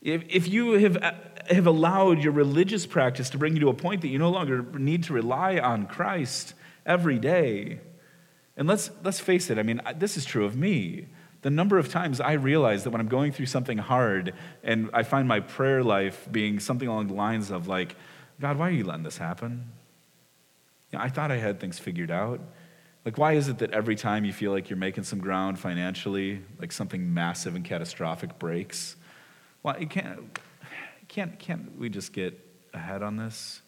If, 0.00 0.22
if 0.28 0.48
you 0.48 0.74
have, 0.74 0.96
have 1.50 1.66
allowed 1.66 2.22
your 2.22 2.32
religious 2.32 2.86
practice 2.86 3.30
to 3.30 3.38
bring 3.38 3.54
you 3.54 3.60
to 3.60 3.68
a 3.68 3.74
point 3.74 4.02
that 4.02 4.08
you 4.08 4.18
no 4.18 4.30
longer 4.30 4.62
need 4.62 5.02
to 5.04 5.12
rely 5.12 5.58
on 5.58 5.86
Christ 5.86 6.54
every 6.86 7.18
day, 7.18 7.80
and 8.56 8.68
let's, 8.68 8.90
let's 9.02 9.20
face 9.20 9.50
it, 9.50 9.58
I 9.58 9.62
mean, 9.62 9.80
this 9.96 10.16
is 10.16 10.24
true 10.24 10.44
of 10.44 10.56
me 10.56 11.06
the 11.42 11.50
number 11.50 11.78
of 11.78 11.88
times 11.88 12.20
I 12.20 12.32
realize 12.32 12.84
that 12.84 12.90
when 12.90 13.00
I'm 13.00 13.08
going 13.08 13.32
through 13.32 13.46
something 13.46 13.78
hard 13.78 14.34
and 14.62 14.90
I 14.92 15.02
find 15.04 15.28
my 15.28 15.40
prayer 15.40 15.84
life 15.84 16.26
being 16.30 16.58
something 16.58 16.88
along 16.88 17.08
the 17.08 17.14
lines 17.14 17.50
of, 17.50 17.68
like, 17.68 17.94
God, 18.40 18.58
why 18.58 18.68
are 18.68 18.72
you 18.72 18.84
letting 18.84 19.04
this 19.04 19.18
happen? 19.18 19.70
You 20.90 20.98
know, 20.98 21.04
I 21.04 21.08
thought 21.08 21.30
I 21.30 21.36
had 21.36 21.60
things 21.60 21.78
figured 21.78 22.10
out. 22.10 22.40
Like, 23.04 23.18
why 23.18 23.34
is 23.34 23.48
it 23.48 23.58
that 23.58 23.70
every 23.70 23.94
time 23.94 24.24
you 24.24 24.32
feel 24.32 24.52
like 24.52 24.68
you're 24.68 24.76
making 24.76 25.04
some 25.04 25.18
ground 25.18 25.58
financially, 25.58 26.42
like 26.58 26.72
something 26.72 27.14
massive 27.14 27.54
and 27.54 27.64
catastrophic 27.64 28.38
breaks? 28.38 28.96
Why 29.62 29.78
you 29.78 29.86
can't, 29.86 30.38
can't, 31.08 31.38
can't 31.38 31.78
we 31.78 31.88
just 31.88 32.12
get 32.12 32.38
ahead 32.74 33.02
on 33.02 33.16
this? 33.16 33.62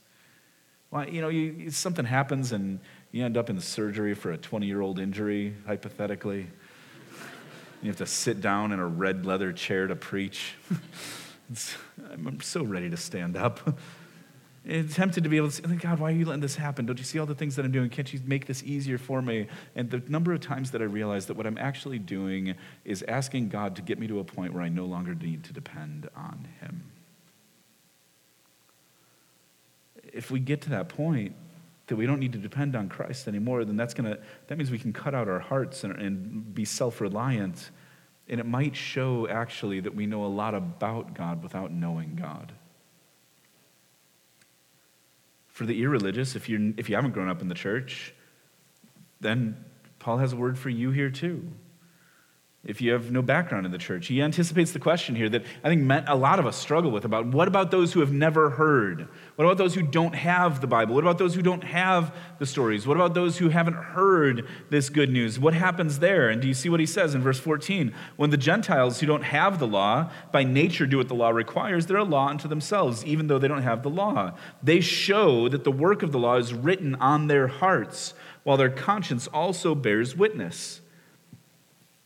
Why, 0.90 1.06
you 1.06 1.20
know, 1.20 1.28
you, 1.28 1.70
something 1.70 2.04
happens 2.04 2.52
and 2.52 2.80
you 3.12 3.24
end 3.24 3.36
up 3.36 3.48
in 3.48 3.60
surgery 3.60 4.14
for 4.14 4.32
a 4.32 4.38
20 4.38 4.66
year 4.66 4.80
old 4.80 4.98
injury, 4.98 5.54
hypothetically. 5.66 6.48
You 7.82 7.88
have 7.88 7.96
to 7.96 8.06
sit 8.06 8.40
down 8.40 8.72
in 8.72 8.78
a 8.78 8.86
red 8.86 9.24
leather 9.24 9.52
chair 9.52 9.86
to 9.86 9.96
preach. 9.96 10.54
I'm 12.12 12.40
so 12.40 12.62
ready 12.62 12.90
to 12.90 12.96
stand 12.96 13.36
up. 13.36 13.78
I'm 14.68 14.88
tempted 14.88 15.24
to 15.24 15.30
be 15.30 15.38
able 15.38 15.50
to 15.50 15.54
say, 15.54 15.76
God, 15.76 15.98
why 15.98 16.10
are 16.10 16.14
you 16.14 16.26
letting 16.26 16.42
this 16.42 16.56
happen? 16.56 16.84
Don't 16.84 16.98
you 16.98 17.04
see 17.04 17.18
all 17.18 17.24
the 17.24 17.34
things 17.34 17.56
that 17.56 17.64
I'm 17.64 17.72
doing? 17.72 17.88
Can't 17.88 18.12
you 18.12 18.20
make 18.26 18.46
this 18.46 18.62
easier 18.62 18.98
for 18.98 19.22
me? 19.22 19.48
And 19.74 19.90
the 19.90 20.02
number 20.06 20.34
of 20.34 20.40
times 20.40 20.70
that 20.72 20.82
I 20.82 20.84
realize 20.84 21.26
that 21.26 21.36
what 21.36 21.46
I'm 21.46 21.56
actually 21.56 21.98
doing 21.98 22.54
is 22.84 23.02
asking 23.08 23.48
God 23.48 23.74
to 23.76 23.82
get 23.82 23.98
me 23.98 24.06
to 24.08 24.18
a 24.18 24.24
point 24.24 24.52
where 24.52 24.62
I 24.62 24.68
no 24.68 24.84
longer 24.84 25.14
need 25.14 25.44
to 25.44 25.54
depend 25.54 26.10
on 26.14 26.46
Him. 26.60 26.82
If 30.12 30.30
we 30.30 30.40
get 30.40 30.60
to 30.62 30.70
that 30.70 30.90
point, 30.90 31.34
that 31.90 31.96
we 31.96 32.06
don't 32.06 32.20
need 32.20 32.32
to 32.32 32.38
depend 32.38 32.74
on 32.74 32.88
Christ 32.88 33.28
anymore, 33.28 33.64
then 33.64 33.76
that's 33.76 33.94
gonna 33.94 34.18
that 34.46 34.56
means 34.56 34.70
we 34.70 34.78
can 34.78 34.92
cut 34.92 35.14
out 35.14 35.28
our 35.28 35.40
hearts 35.40 35.84
and, 35.84 35.92
and 36.00 36.54
be 36.54 36.64
self-reliant. 36.64 37.70
And 38.28 38.40
it 38.40 38.46
might 38.46 38.76
show 38.76 39.28
actually 39.28 39.80
that 39.80 39.94
we 39.94 40.06
know 40.06 40.24
a 40.24 40.28
lot 40.28 40.54
about 40.54 41.14
God 41.14 41.42
without 41.42 41.72
knowing 41.72 42.14
God. 42.14 42.52
For 45.48 45.66
the 45.66 45.82
irreligious, 45.82 46.36
if 46.36 46.48
you're, 46.48 46.72
if 46.76 46.88
you 46.88 46.94
haven't 46.94 47.10
grown 47.10 47.28
up 47.28 47.42
in 47.42 47.48
the 47.48 47.54
church, 47.54 48.14
then 49.20 49.62
Paul 49.98 50.18
has 50.18 50.32
a 50.32 50.36
word 50.36 50.58
for 50.58 50.70
you 50.70 50.92
here 50.92 51.10
too 51.10 51.50
if 52.62 52.82
you 52.82 52.92
have 52.92 53.10
no 53.10 53.22
background 53.22 53.64
in 53.64 53.72
the 53.72 53.78
church. 53.78 54.08
He 54.08 54.20
anticipates 54.20 54.72
the 54.72 54.78
question 54.78 55.16
here 55.16 55.30
that 55.30 55.44
I 55.64 55.68
think 55.68 55.90
a 56.06 56.14
lot 56.14 56.38
of 56.38 56.44
us 56.44 56.58
struggle 56.58 56.90
with 56.90 57.06
about 57.06 57.26
what 57.26 57.48
about 57.48 57.70
those 57.70 57.94
who 57.94 58.00
have 58.00 58.12
never 58.12 58.50
heard? 58.50 59.08
What 59.36 59.46
about 59.46 59.56
those 59.56 59.74
who 59.74 59.80
don't 59.80 60.14
have 60.14 60.60
the 60.60 60.66
Bible? 60.66 60.94
What 60.94 61.02
about 61.02 61.16
those 61.16 61.34
who 61.34 61.40
don't 61.40 61.64
have 61.64 62.14
the 62.38 62.44
stories? 62.44 62.86
What 62.86 62.98
about 62.98 63.14
those 63.14 63.38
who 63.38 63.48
haven't 63.48 63.74
heard 63.74 64.46
this 64.68 64.90
good 64.90 65.08
news? 65.08 65.38
What 65.38 65.54
happens 65.54 66.00
there? 66.00 66.28
And 66.28 66.42
do 66.42 66.48
you 66.48 66.52
see 66.52 66.68
what 66.68 66.80
he 66.80 66.86
says 66.86 67.14
in 67.14 67.22
verse 67.22 67.40
14? 67.40 67.94
When 68.16 68.28
the 68.28 68.36
Gentiles 68.36 69.00
who 69.00 69.06
don't 69.06 69.24
have 69.24 69.58
the 69.58 69.66
law 69.66 70.10
by 70.30 70.44
nature 70.44 70.86
do 70.86 70.98
what 70.98 71.08
the 71.08 71.14
law 71.14 71.30
requires, 71.30 71.86
they're 71.86 71.96
a 71.96 72.04
law 72.04 72.28
unto 72.28 72.46
themselves, 72.46 73.06
even 73.06 73.28
though 73.28 73.38
they 73.38 73.48
don't 73.48 73.62
have 73.62 73.82
the 73.82 73.90
law. 73.90 74.32
They 74.62 74.80
show 74.80 75.48
that 75.48 75.64
the 75.64 75.72
work 75.72 76.02
of 76.02 76.12
the 76.12 76.18
law 76.18 76.36
is 76.36 76.52
written 76.52 76.94
on 76.96 77.26
their 77.26 77.46
hearts, 77.46 78.12
while 78.42 78.58
their 78.58 78.68
conscience 78.68 79.26
also 79.28 79.74
bears 79.74 80.14
witness 80.14 80.79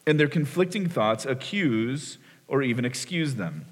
and 0.06 0.18
their 0.18 0.28
conflicting 0.28 0.88
thoughts 0.88 1.24
accuse 1.24 2.18
or 2.48 2.62
even 2.62 2.84
excuse 2.84 3.34
them. 3.34 3.66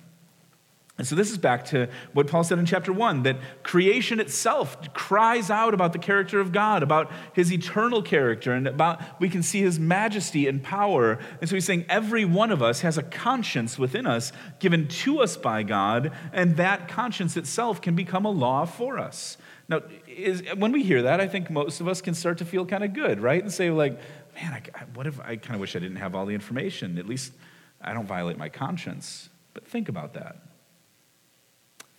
And 0.99 1.07
so, 1.07 1.17
this 1.17 1.31
is 1.31 1.39
back 1.39 1.65
to 1.67 1.89
what 2.13 2.27
Paul 2.27 2.45
said 2.45 2.59
in 2.59 2.67
chapter 2.67 2.93
1 2.93 3.23
that 3.23 3.39
creation 3.63 4.21
itself 4.21 4.93
cries 4.93 5.51
out 5.51 5.73
about 5.73 5.95
the 5.95 5.99
character 5.99 6.39
of 6.39 6.53
God, 6.53 6.83
about 6.83 7.11
his 7.33 7.51
eternal 7.51 8.03
character, 8.03 8.53
and 8.53 8.69
about 8.69 9.01
we 9.19 9.31
can 9.31 9.43
see 9.43 9.63
his 9.63 9.81
majesty 9.81 10.47
and 10.47 10.63
power. 10.63 11.19
And 11.41 11.49
so, 11.49 11.57
he's 11.57 11.65
saying 11.65 11.87
every 11.89 12.27
one 12.27 12.53
of 12.53 12.63
us 12.63 12.83
has 12.83 12.99
a 12.99 13.03
conscience 13.03 13.79
within 13.79 14.07
us 14.07 14.33
given 14.59 14.87
to 14.87 15.21
us 15.21 15.39
by 15.39 15.63
God, 15.63 16.13
and 16.31 16.57
that 16.59 16.89
conscience 16.89 17.39
itself 17.39 17.81
can 17.81 17.97
become 17.97 18.27
a 18.27 18.31
law 18.31 18.67
for 18.67 18.99
us. 18.99 19.39
Now, 19.69 19.81
is, 20.07 20.43
when 20.57 20.73
we 20.73 20.83
hear 20.83 21.03
that, 21.03 21.21
I 21.21 21.27
think 21.27 21.51
most 21.51 21.81
of 21.81 21.89
us 21.89 22.03
can 22.03 22.15
start 22.15 22.37
to 22.39 22.45
feel 22.45 22.67
kind 22.67 22.85
of 22.85 22.93
good, 22.93 23.21
right? 23.21 23.43
And 23.43 23.51
say, 23.51 23.71
like, 23.71 23.99
man, 24.35 24.53
I, 24.53 24.85
what 24.95 25.07
if 25.07 25.21
I 25.21 25.37
kind 25.37 25.55
of 25.55 25.61
wish 25.61 25.77
I 25.77 25.79
didn't 25.79 25.97
have 25.97 26.15
all 26.15 26.27
the 26.27 26.35
information? 26.35 26.99
At 26.99 27.07
least 27.07 27.33
I 27.81 27.93
don't 27.93 28.07
violate 28.07 28.39
my 28.39 28.49
conscience. 28.49 29.29
But 29.55 29.67
think 29.67 29.89
about 29.89 30.15
that. 30.15 30.37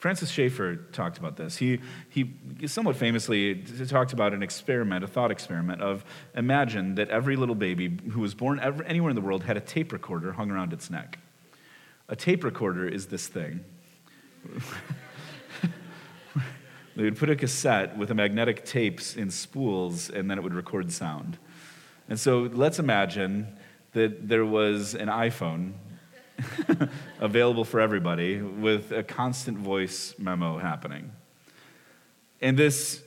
Francis 0.03 0.29
Schaeffer 0.29 0.75
talked 0.75 1.17
about 1.17 1.37
this. 1.37 1.55
He, 1.55 1.79
he 2.09 2.33
somewhat 2.65 2.97
famously 2.97 3.55
talked 3.87 4.11
about 4.11 4.33
an 4.33 4.43
experiment, 4.43 5.01
a 5.05 5.07
thought 5.07 5.31
experiment 5.31 5.81
of 5.81 6.03
imagine 6.35 6.95
that 6.95 7.09
every 7.09 7.37
little 7.37 7.55
baby 7.55 7.99
who 8.11 8.19
was 8.19 8.33
born 8.33 8.59
ever, 8.59 8.83
anywhere 8.83 9.11
in 9.11 9.15
the 9.15 9.21
world 9.21 9.43
had 9.43 9.55
a 9.55 9.61
tape 9.61 9.93
recorder 9.93 10.33
hung 10.33 10.51
around 10.51 10.73
its 10.73 10.89
neck. 10.89 11.19
A 12.09 12.17
tape 12.17 12.43
recorder 12.43 12.85
is 12.85 13.05
this 13.05 13.29
thing. 13.29 13.63
they 16.97 17.03
would 17.03 17.17
put 17.17 17.29
a 17.29 17.35
cassette 17.37 17.97
with 17.97 18.11
a 18.11 18.13
magnetic 18.13 18.65
tapes 18.65 19.15
in 19.15 19.31
spools, 19.31 20.09
and 20.09 20.29
then 20.29 20.37
it 20.37 20.41
would 20.41 20.53
record 20.53 20.91
sound. 20.91 21.37
And 22.13 22.19
so 22.19 22.41
let's 22.53 22.77
imagine 22.77 23.57
that 23.93 24.29
there 24.29 24.45
was 24.45 24.93
an 24.93 25.07
iPhone 25.07 25.73
available 27.19 27.65
for 27.65 27.79
everybody 27.79 28.39
with 28.39 28.91
a 28.91 29.01
constant 29.01 29.57
voice 29.57 30.13
memo 30.19 30.59
happening. 30.59 31.11
And 32.39 32.55
this 32.55 33.01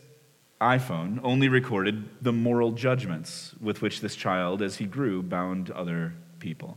iPhone 0.60 1.20
only 1.22 1.48
recorded 1.48 2.20
the 2.20 2.32
moral 2.32 2.72
judgments 2.72 3.54
with 3.60 3.80
which 3.80 4.00
this 4.00 4.16
child, 4.16 4.60
as 4.60 4.78
he 4.78 4.86
grew, 4.86 5.22
bound 5.22 5.70
other 5.70 6.12
people. 6.40 6.76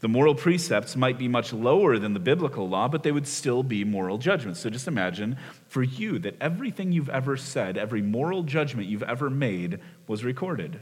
The 0.00 0.08
moral 0.08 0.34
precepts 0.34 0.94
might 0.94 1.16
be 1.16 1.26
much 1.26 1.54
lower 1.54 1.98
than 1.98 2.12
the 2.12 2.20
biblical 2.20 2.68
law, 2.68 2.86
but 2.86 3.02
they 3.02 3.12
would 3.12 3.26
still 3.26 3.62
be 3.62 3.82
moral 3.82 4.18
judgments. 4.18 4.60
So 4.60 4.68
just 4.68 4.88
imagine 4.88 5.38
for 5.68 5.82
you 5.82 6.18
that 6.18 6.36
everything 6.38 6.92
you've 6.92 7.08
ever 7.08 7.38
said, 7.38 7.78
every 7.78 8.02
moral 8.02 8.42
judgment 8.42 8.88
you've 8.88 9.02
ever 9.02 9.30
made 9.30 9.80
was 10.06 10.22
recorded. 10.22 10.80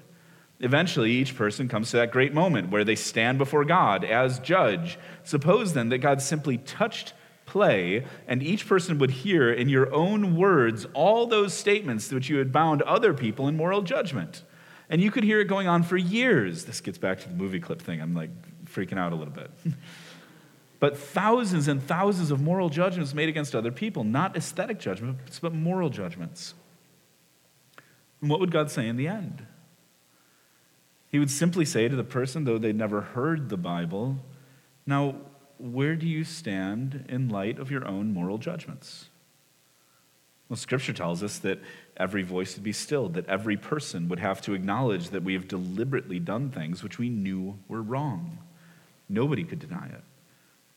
Eventually, 0.62 1.10
each 1.10 1.36
person 1.36 1.68
comes 1.68 1.90
to 1.90 1.96
that 1.96 2.12
great 2.12 2.32
moment 2.32 2.70
where 2.70 2.84
they 2.84 2.94
stand 2.94 3.36
before 3.36 3.64
God 3.64 4.04
as 4.04 4.38
judge. 4.38 4.96
Suppose 5.24 5.72
then 5.72 5.88
that 5.88 5.98
God 5.98 6.22
simply 6.22 6.56
touched 6.56 7.14
play, 7.46 8.06
and 8.28 8.44
each 8.44 8.68
person 8.68 8.98
would 8.98 9.10
hear 9.10 9.52
in 9.52 9.68
your 9.68 9.92
own 9.92 10.36
words 10.36 10.86
all 10.94 11.26
those 11.26 11.52
statements 11.52 12.12
which 12.12 12.28
you 12.28 12.38
had 12.38 12.52
bound 12.52 12.80
other 12.82 13.12
people 13.12 13.48
in 13.48 13.56
moral 13.56 13.82
judgment. 13.82 14.44
And 14.88 15.02
you 15.02 15.10
could 15.10 15.24
hear 15.24 15.40
it 15.40 15.46
going 15.46 15.66
on 15.66 15.82
for 15.82 15.96
years. 15.96 16.64
This 16.64 16.80
gets 16.80 16.96
back 16.96 17.18
to 17.20 17.28
the 17.28 17.34
movie 17.34 17.58
clip 17.58 17.82
thing. 17.82 18.00
I'm 18.00 18.14
like 18.14 18.30
freaking 18.66 18.98
out 18.98 19.12
a 19.12 19.16
little 19.16 19.34
bit. 19.34 19.50
but 20.80 20.96
thousands 20.96 21.66
and 21.66 21.82
thousands 21.82 22.30
of 22.30 22.40
moral 22.40 22.68
judgments 22.68 23.14
made 23.14 23.28
against 23.28 23.56
other 23.56 23.72
people, 23.72 24.04
not 24.04 24.36
aesthetic 24.36 24.78
judgments, 24.78 25.40
but 25.40 25.52
moral 25.52 25.90
judgments. 25.90 26.54
And 28.20 28.30
what 28.30 28.38
would 28.38 28.52
God 28.52 28.70
say 28.70 28.86
in 28.86 28.96
the 28.96 29.08
end? 29.08 29.44
He 31.12 31.18
would 31.18 31.30
simply 31.30 31.66
say 31.66 31.88
to 31.88 31.94
the 31.94 32.02
person, 32.02 32.44
though 32.44 32.58
they'd 32.58 32.74
never 32.74 33.02
heard 33.02 33.50
the 33.50 33.58
Bible, 33.58 34.18
Now, 34.86 35.16
where 35.58 35.94
do 35.94 36.08
you 36.08 36.24
stand 36.24 37.04
in 37.08 37.28
light 37.28 37.58
of 37.58 37.70
your 37.70 37.86
own 37.86 38.12
moral 38.12 38.38
judgments? 38.38 39.10
Well, 40.48 40.56
Scripture 40.56 40.92
tells 40.92 41.22
us 41.22 41.38
that 41.38 41.60
every 41.96 42.22
voice 42.22 42.56
would 42.56 42.64
be 42.64 42.72
stilled, 42.72 43.14
that 43.14 43.26
every 43.28 43.56
person 43.56 44.08
would 44.08 44.18
have 44.20 44.40
to 44.42 44.54
acknowledge 44.54 45.10
that 45.10 45.22
we 45.22 45.34
have 45.34 45.46
deliberately 45.46 46.18
done 46.18 46.50
things 46.50 46.82
which 46.82 46.98
we 46.98 47.10
knew 47.10 47.58
were 47.68 47.82
wrong. 47.82 48.38
Nobody 49.08 49.44
could 49.44 49.60
deny 49.60 49.86
it. 49.86 50.02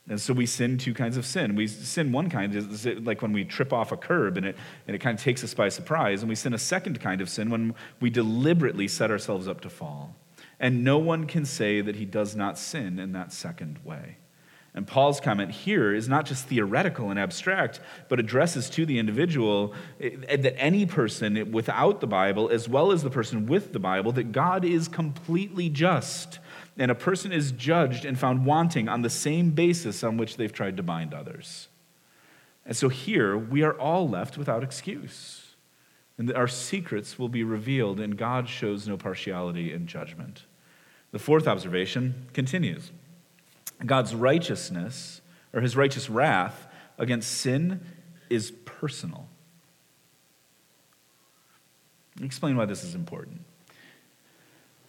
And 0.08 0.22
so 0.22 0.34
we 0.34 0.46
sin 0.46 0.78
two 0.78 0.94
kinds 0.94 1.18
of 1.18 1.26
sin. 1.26 1.56
We 1.56 1.68
sin 1.68 2.12
one 2.12 2.30
kind, 2.30 3.06
like 3.06 3.22
when 3.22 3.34
we 3.34 3.44
trip 3.44 3.74
off 3.74 3.92
a 3.92 3.98
curb 3.98 4.38
and 4.38 4.46
it, 4.46 4.58
and 4.86 4.96
it 4.96 5.00
kind 5.00 5.18
of 5.18 5.24
takes 5.24 5.44
us 5.44 5.54
by 5.54 5.70
surprise. 5.70 6.22
And 6.22 6.30
we 6.30 6.36
sin 6.36 6.54
a 6.54 6.60
second 6.60 7.02
kind 7.02 7.22
of 7.22 7.30
sin 7.30 7.50
when 7.50 7.74
we 8.00 8.10
deliberately 8.10 8.88
set 8.88 9.10
ourselves 9.10 9.48
up 9.48 9.62
to 9.62 9.70
fall. 9.70 10.16
And 10.60 10.84
no 10.84 10.98
one 10.98 11.26
can 11.26 11.46
say 11.46 11.82
that 11.82 11.96
he 11.96 12.06
does 12.06 12.36
not 12.36 12.58
sin 12.58 13.00
in 13.00 13.12
that 13.14 13.34
second 13.34 13.80
way. 13.84 14.18
And 14.76 14.86
Paul's 14.86 15.22
comment 15.22 15.52
here 15.52 15.94
is 15.94 16.10
not 16.10 16.26
just 16.26 16.48
theoretical 16.48 17.10
and 17.10 17.18
abstract, 17.18 17.80
but 18.10 18.20
addresses 18.20 18.70
to 18.72 18.86
the 18.86 19.00
individual 19.00 19.74
eh, 20.02 20.36
that 20.36 20.60
any 20.60 20.86
person 20.86 21.54
without 21.54 22.02
the 22.02 22.08
Bible, 22.08 22.50
as 22.50 22.68
well 22.68 22.92
as 22.92 23.02
the 23.02 23.10
person 23.10 23.46
with 23.46 23.72
the 23.72 23.80
Bible, 23.80 24.12
that 24.12 24.34
God 24.34 24.66
is 24.66 24.90
completely 24.90 25.70
just. 25.70 26.40
And 26.78 26.92
a 26.92 26.96
person 26.96 27.32
is 27.32 27.54
judged 27.54 28.04
and 28.04 28.20
found 28.20 28.46
wanting 28.46 28.90
on 28.90 29.02
the 29.02 29.10
same 29.10 29.52
basis 29.52 30.04
on 30.04 30.18
which 30.18 30.36
they've 30.36 30.52
tried 30.52 30.76
to 30.76 30.84
bind 30.84 31.14
others. 31.14 31.70
And 32.66 32.76
so 32.76 32.90
here, 32.90 33.38
we 33.38 33.64
are 33.64 33.80
all 33.80 34.10
left 34.10 34.38
without 34.38 34.62
excuse. 34.62 35.45
And 36.18 36.32
our 36.34 36.48
secrets 36.48 37.20
will 37.20 37.30
be 37.30 37.44
revealed, 37.44 38.00
and 38.00 38.18
God 38.18 38.48
shows 38.48 38.88
no 38.88 38.98
partiality 38.98 39.74
in 39.74 39.86
judgment. 39.86 40.46
The 41.12 41.20
fourth 41.20 41.48
observation 41.48 42.28
continues. 42.34 42.92
God's 43.86 44.16
righteousness, 44.16 45.22
or 45.54 45.62
his 45.62 45.76
righteous 45.76 46.10
wrath 46.10 46.68
against 46.98 47.32
sin, 47.32 47.82
is 48.30 48.52
personal. 48.64 49.28
Explain 52.22 52.56
why 52.56 52.66
this 52.66 52.84
is 52.84 52.96
important. 52.96 53.42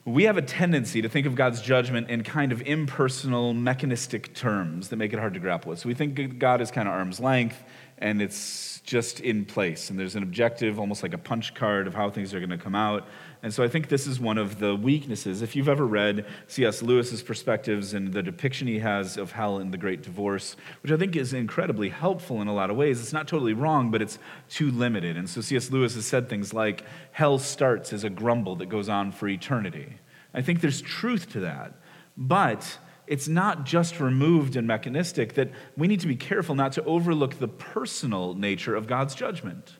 We 0.04 0.24
have 0.24 0.36
a 0.36 0.42
tendency 0.42 1.02
to 1.02 1.08
think 1.08 1.26
of 1.26 1.34
God's 1.34 1.60
judgment 1.60 2.08
in 2.08 2.22
kind 2.22 2.52
of 2.52 2.62
impersonal, 2.62 3.52
mechanistic 3.52 4.34
terms 4.34 4.90
that 4.90 4.96
make 4.96 5.12
it 5.12 5.18
hard 5.18 5.34
to 5.34 5.40
grapple 5.40 5.70
with. 5.70 5.80
So 5.80 5.88
we 5.88 5.94
think 5.94 6.38
God 6.38 6.60
is 6.60 6.70
kind 6.70 6.86
of 6.86 6.94
arm's 6.94 7.18
length 7.18 7.60
and 7.98 8.22
it's 8.22 8.75
just 8.87 9.18
in 9.18 9.44
place. 9.44 9.90
And 9.90 9.99
there's 9.99 10.14
an 10.14 10.22
objective, 10.22 10.79
almost 10.79 11.03
like 11.03 11.12
a 11.12 11.18
punch 11.18 11.55
card 11.55 11.88
of 11.88 11.94
how 11.94 12.09
things 12.09 12.33
are 12.33 12.38
going 12.38 12.51
to 12.51 12.57
come 12.57 12.77
out. 12.77 13.07
And 13.42 13.53
so 13.53 13.64
I 13.64 13.68
think 13.68 13.88
this 13.88 14.07
is 14.07 14.20
one 14.20 14.38
of 14.38 14.61
the 14.61 14.77
weaknesses. 14.77 15.42
If 15.42 15.57
you've 15.57 15.68
ever 15.68 15.85
read 15.85 16.25
C.S. 16.46 16.83
Lewis's 16.83 17.20
perspectives 17.20 17.94
and 17.94 18.12
the 18.12 18.22
depiction 18.22 18.68
he 18.68 18.79
has 18.79 19.16
of 19.16 19.33
hell 19.33 19.59
in 19.59 19.72
The 19.72 19.77
Great 19.77 20.03
Divorce, 20.03 20.55
which 20.85 20.92
I 20.92 20.96
think 20.96 21.16
is 21.16 21.33
incredibly 21.33 21.88
helpful 21.88 22.40
in 22.40 22.46
a 22.46 22.55
lot 22.55 22.70
of 22.70 22.77
ways, 22.77 23.01
it's 23.01 23.12
not 23.12 23.27
totally 23.27 23.55
wrong, 23.55 23.90
but 23.90 24.01
it's 24.01 24.20
too 24.49 24.70
limited. 24.70 25.16
And 25.16 25.29
so 25.29 25.40
C.S. 25.40 25.72
Lewis 25.72 25.96
has 25.96 26.07
said 26.07 26.29
things 26.29 26.55
like, 26.55 26.85
hell 27.11 27.40
starts 27.40 27.92
as 27.92 28.05
a 28.05 28.11
grumble 28.11 28.55
that 28.57 28.66
goes 28.66 28.88
on 28.88 29.11
for 29.11 29.27
eternity. 29.27 29.99
I 30.33 30.42
think 30.42 30.61
there's 30.61 30.81
truth 30.81 31.29
to 31.33 31.40
that. 31.40 31.75
But 32.16 32.79
it's 33.06 33.28
not 33.28 33.64
just 33.64 34.00
removed 34.00 34.56
and 34.56 34.66
mechanistic, 34.66 35.34
that 35.34 35.50
we 35.76 35.86
need 35.86 36.00
to 36.00 36.06
be 36.06 36.16
careful 36.16 36.54
not 36.54 36.72
to 36.72 36.84
overlook 36.84 37.38
the 37.38 37.48
personal 37.48 38.34
nature 38.34 38.74
of 38.74 38.86
God's 38.86 39.14
judgment. 39.14 39.76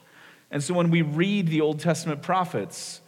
And 0.51 0.63
so 0.63 0.75
when 0.75 0.91
we 0.91 1.03
read 1.03 1.49
the 1.49 1.61
Old 1.61 1.81
Testament 1.81 2.23
prophets, 2.23 3.01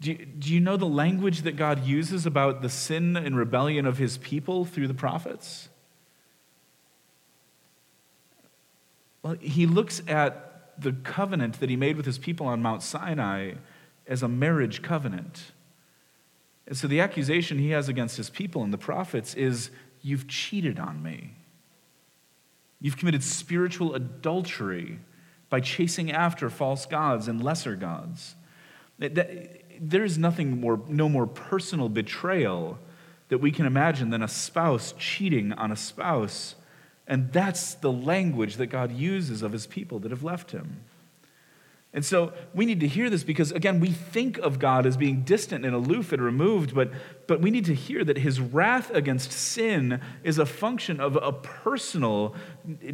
do 0.00 0.12
you, 0.12 0.26
do 0.26 0.52
you 0.52 0.60
know 0.60 0.76
the 0.76 0.86
language 0.86 1.42
that 1.42 1.56
God 1.56 1.84
uses 1.84 2.26
about 2.26 2.62
the 2.62 2.68
sin 2.68 3.16
and 3.16 3.36
rebellion 3.36 3.86
of 3.86 3.98
his 3.98 4.18
people 4.18 4.64
through 4.64 4.88
the 4.88 4.94
prophets? 4.94 5.68
Well, 9.22 9.36
he 9.40 9.66
looks 9.66 10.02
at 10.06 10.80
the 10.80 10.92
covenant 10.92 11.58
that 11.60 11.70
he 11.70 11.76
made 11.76 11.96
with 11.96 12.06
his 12.06 12.18
people 12.18 12.46
on 12.46 12.62
Mount 12.62 12.82
Sinai 12.82 13.54
as 14.06 14.22
a 14.22 14.28
marriage 14.28 14.82
covenant. 14.82 15.52
And 16.66 16.76
so 16.76 16.88
the 16.88 17.00
accusation 17.00 17.58
he 17.58 17.70
has 17.70 17.88
against 17.88 18.16
his 18.16 18.30
people 18.30 18.62
and 18.62 18.72
the 18.72 18.78
prophets 18.78 19.34
is 19.34 19.70
you've 20.02 20.26
cheated 20.26 20.78
on 20.78 21.02
me. 21.02 21.34
You've 22.80 22.96
committed 22.96 23.22
spiritual 23.22 23.94
adultery 23.94 24.98
by 25.48 25.60
chasing 25.60 26.10
after 26.10 26.50
false 26.50 26.86
gods 26.86 27.28
and 27.28 27.42
lesser 27.42 27.76
gods. 27.76 28.34
There 28.98 30.04
is 30.04 30.18
nothing 30.18 30.60
more, 30.60 30.80
no 30.88 31.08
more 31.08 31.26
personal 31.26 31.88
betrayal 31.88 32.78
that 33.28 33.38
we 33.38 33.50
can 33.50 33.66
imagine 33.66 34.10
than 34.10 34.22
a 34.22 34.28
spouse 34.28 34.94
cheating 34.98 35.52
on 35.52 35.70
a 35.70 35.76
spouse. 35.76 36.54
And 37.06 37.32
that's 37.32 37.74
the 37.74 37.92
language 37.92 38.56
that 38.56 38.66
God 38.66 38.92
uses 38.92 39.42
of 39.42 39.52
his 39.52 39.66
people 39.66 39.98
that 40.00 40.10
have 40.10 40.24
left 40.24 40.50
him. 40.50 40.80
And 41.96 42.04
so 42.04 42.34
we 42.54 42.66
need 42.66 42.80
to 42.80 42.86
hear 42.86 43.08
this 43.08 43.24
because, 43.24 43.50
again, 43.52 43.80
we 43.80 43.90
think 43.90 44.36
of 44.38 44.58
God 44.58 44.84
as 44.84 44.98
being 44.98 45.22
distant 45.22 45.64
and 45.64 45.74
aloof 45.74 46.12
and 46.12 46.22
removed, 46.22 46.74
but, 46.74 46.92
but 47.26 47.40
we 47.40 47.50
need 47.50 47.64
to 47.64 47.74
hear 47.74 48.04
that 48.04 48.18
his 48.18 48.38
wrath 48.38 48.90
against 48.90 49.32
sin 49.32 50.02
is 50.22 50.38
a 50.38 50.44
function 50.44 51.00
of 51.00 51.16
a 51.16 51.32
personal 51.32 52.34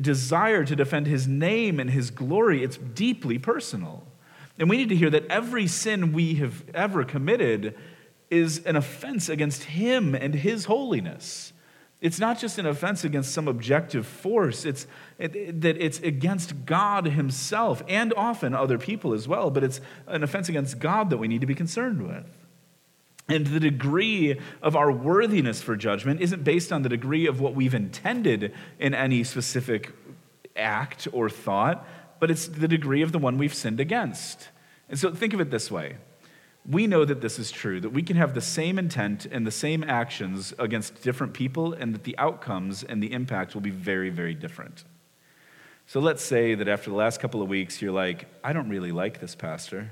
desire 0.00 0.64
to 0.64 0.76
defend 0.76 1.08
his 1.08 1.26
name 1.26 1.80
and 1.80 1.90
his 1.90 2.12
glory. 2.12 2.62
It's 2.62 2.76
deeply 2.76 3.38
personal. 3.38 4.06
And 4.56 4.70
we 4.70 4.76
need 4.76 4.90
to 4.90 4.96
hear 4.96 5.10
that 5.10 5.26
every 5.26 5.66
sin 5.66 6.12
we 6.12 6.34
have 6.34 6.64
ever 6.72 7.04
committed 7.04 7.76
is 8.30 8.64
an 8.64 8.76
offense 8.76 9.28
against 9.28 9.64
Him 9.64 10.14
and 10.14 10.34
His 10.34 10.66
holiness. 10.66 11.52
It's 12.02 12.18
not 12.18 12.40
just 12.40 12.58
an 12.58 12.66
offense 12.66 13.04
against 13.04 13.32
some 13.32 13.46
objective 13.46 14.04
force, 14.08 14.64
it's 14.64 14.88
it, 15.20 15.60
that 15.60 15.80
it's 15.80 16.00
against 16.00 16.66
God 16.66 17.06
Himself 17.06 17.80
and 17.86 18.12
often 18.14 18.56
other 18.56 18.76
people 18.76 19.14
as 19.14 19.28
well, 19.28 19.52
but 19.52 19.62
it's 19.62 19.80
an 20.08 20.24
offense 20.24 20.48
against 20.48 20.80
God 20.80 21.10
that 21.10 21.18
we 21.18 21.28
need 21.28 21.42
to 21.42 21.46
be 21.46 21.54
concerned 21.54 22.06
with. 22.06 22.26
And 23.28 23.46
the 23.46 23.60
degree 23.60 24.40
of 24.60 24.74
our 24.74 24.90
worthiness 24.90 25.62
for 25.62 25.76
judgment 25.76 26.20
isn't 26.20 26.42
based 26.42 26.72
on 26.72 26.82
the 26.82 26.88
degree 26.88 27.26
of 27.26 27.40
what 27.40 27.54
we've 27.54 27.72
intended 27.72 28.52
in 28.80 28.94
any 28.94 29.22
specific 29.22 29.92
act 30.56 31.06
or 31.12 31.30
thought, 31.30 31.86
but 32.18 32.32
it's 32.32 32.48
the 32.48 32.66
degree 32.66 33.02
of 33.02 33.12
the 33.12 33.18
one 33.20 33.38
we've 33.38 33.54
sinned 33.54 33.78
against. 33.78 34.48
And 34.88 34.98
so 34.98 35.14
think 35.14 35.34
of 35.34 35.40
it 35.40 35.52
this 35.52 35.70
way 35.70 35.98
we 36.68 36.86
know 36.86 37.04
that 37.04 37.20
this 37.20 37.38
is 37.38 37.50
true, 37.50 37.80
that 37.80 37.90
we 37.90 38.02
can 38.02 38.16
have 38.16 38.34
the 38.34 38.40
same 38.40 38.78
intent 38.78 39.26
and 39.26 39.46
the 39.46 39.50
same 39.50 39.82
actions 39.82 40.54
against 40.58 41.02
different 41.02 41.34
people, 41.34 41.72
and 41.72 41.94
that 41.94 42.04
the 42.04 42.16
outcomes 42.18 42.82
and 42.82 43.02
the 43.02 43.12
impact 43.12 43.54
will 43.54 43.60
be 43.60 43.70
very, 43.70 44.10
very 44.10 44.34
different. 44.34 44.84
So 45.86 45.98
let's 45.98 46.22
say 46.22 46.54
that 46.54 46.68
after 46.68 46.90
the 46.90 46.96
last 46.96 47.20
couple 47.20 47.42
of 47.42 47.48
weeks, 47.48 47.82
you're 47.82 47.92
like, 47.92 48.26
I 48.44 48.52
don't 48.52 48.68
really 48.68 48.92
like 48.92 49.20
this 49.20 49.34
pastor, 49.34 49.90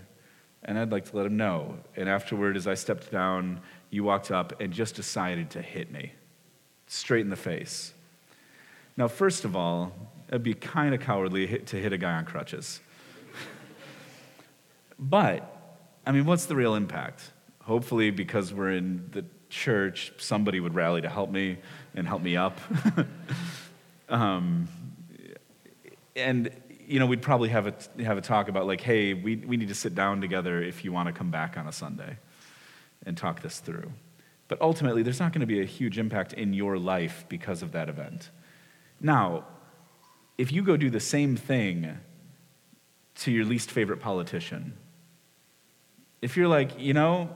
and 0.62 0.78
I'd 0.78 0.92
like 0.92 1.06
to 1.10 1.16
let 1.16 1.26
him 1.26 1.36
know. 1.36 1.78
And 1.96 2.08
afterward, 2.08 2.56
as 2.56 2.66
I 2.66 2.74
stepped 2.74 3.10
down, 3.10 3.60
you 3.90 4.04
walked 4.04 4.30
up 4.30 4.60
and 4.60 4.72
just 4.72 4.94
decided 4.94 5.50
to 5.50 5.62
hit 5.62 5.90
me 5.90 6.12
straight 6.86 7.22
in 7.22 7.30
the 7.30 7.36
face. 7.36 7.92
Now, 8.96 9.08
first 9.08 9.44
of 9.44 9.56
all, 9.56 9.92
It'd 10.30 10.44
be 10.44 10.54
kind 10.54 10.94
of 10.94 11.00
cowardly 11.00 11.58
to 11.58 11.76
hit 11.76 11.92
a 11.92 11.98
guy 11.98 12.12
on 12.12 12.24
crutches. 12.24 12.80
but, 14.98 15.59
I 16.10 16.12
mean, 16.12 16.24
what's 16.24 16.46
the 16.46 16.56
real 16.56 16.74
impact? 16.74 17.30
Hopefully, 17.62 18.10
because 18.10 18.52
we're 18.52 18.72
in 18.72 19.08
the 19.12 19.24
church, 19.48 20.12
somebody 20.18 20.58
would 20.58 20.74
rally 20.74 21.00
to 21.02 21.08
help 21.08 21.30
me 21.30 21.58
and 21.94 22.04
help 22.04 22.20
me 22.20 22.36
up. 22.36 22.58
um, 24.08 24.66
and, 26.16 26.50
you 26.84 26.98
know, 26.98 27.06
we'd 27.06 27.22
probably 27.22 27.48
have 27.50 27.68
a, 27.68 28.02
have 28.02 28.18
a 28.18 28.20
talk 28.20 28.48
about, 28.48 28.66
like, 28.66 28.80
hey, 28.80 29.14
we, 29.14 29.36
we 29.36 29.56
need 29.56 29.68
to 29.68 29.74
sit 29.76 29.94
down 29.94 30.20
together 30.20 30.60
if 30.60 30.84
you 30.84 30.90
want 30.90 31.06
to 31.06 31.12
come 31.12 31.30
back 31.30 31.56
on 31.56 31.68
a 31.68 31.72
Sunday 31.72 32.16
and 33.06 33.16
talk 33.16 33.40
this 33.40 33.60
through. 33.60 33.92
But 34.48 34.60
ultimately, 34.60 35.04
there's 35.04 35.20
not 35.20 35.32
going 35.32 35.42
to 35.42 35.46
be 35.46 35.60
a 35.60 35.64
huge 35.64 35.96
impact 35.96 36.32
in 36.32 36.52
your 36.54 36.76
life 36.76 37.24
because 37.28 37.62
of 37.62 37.70
that 37.70 37.88
event. 37.88 38.30
Now, 39.00 39.44
if 40.36 40.50
you 40.50 40.64
go 40.64 40.76
do 40.76 40.90
the 40.90 40.98
same 40.98 41.36
thing 41.36 41.98
to 43.14 43.30
your 43.30 43.44
least 43.44 43.70
favorite 43.70 44.00
politician, 44.00 44.76
if 46.22 46.36
you're 46.36 46.48
like, 46.48 46.78
you 46.78 46.94
know, 46.94 47.30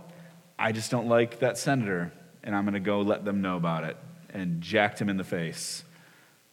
I 0.58 0.72
just 0.72 0.90
don't 0.90 1.08
like 1.08 1.40
that 1.40 1.58
senator, 1.58 2.12
and 2.42 2.54
I'm 2.54 2.64
going 2.64 2.74
to 2.74 2.80
go 2.80 3.00
let 3.00 3.24
them 3.24 3.42
know 3.42 3.56
about 3.56 3.84
it, 3.84 3.96
and 4.30 4.60
jacked 4.60 5.00
him 5.00 5.08
in 5.08 5.16
the 5.16 5.24
face, 5.24 5.84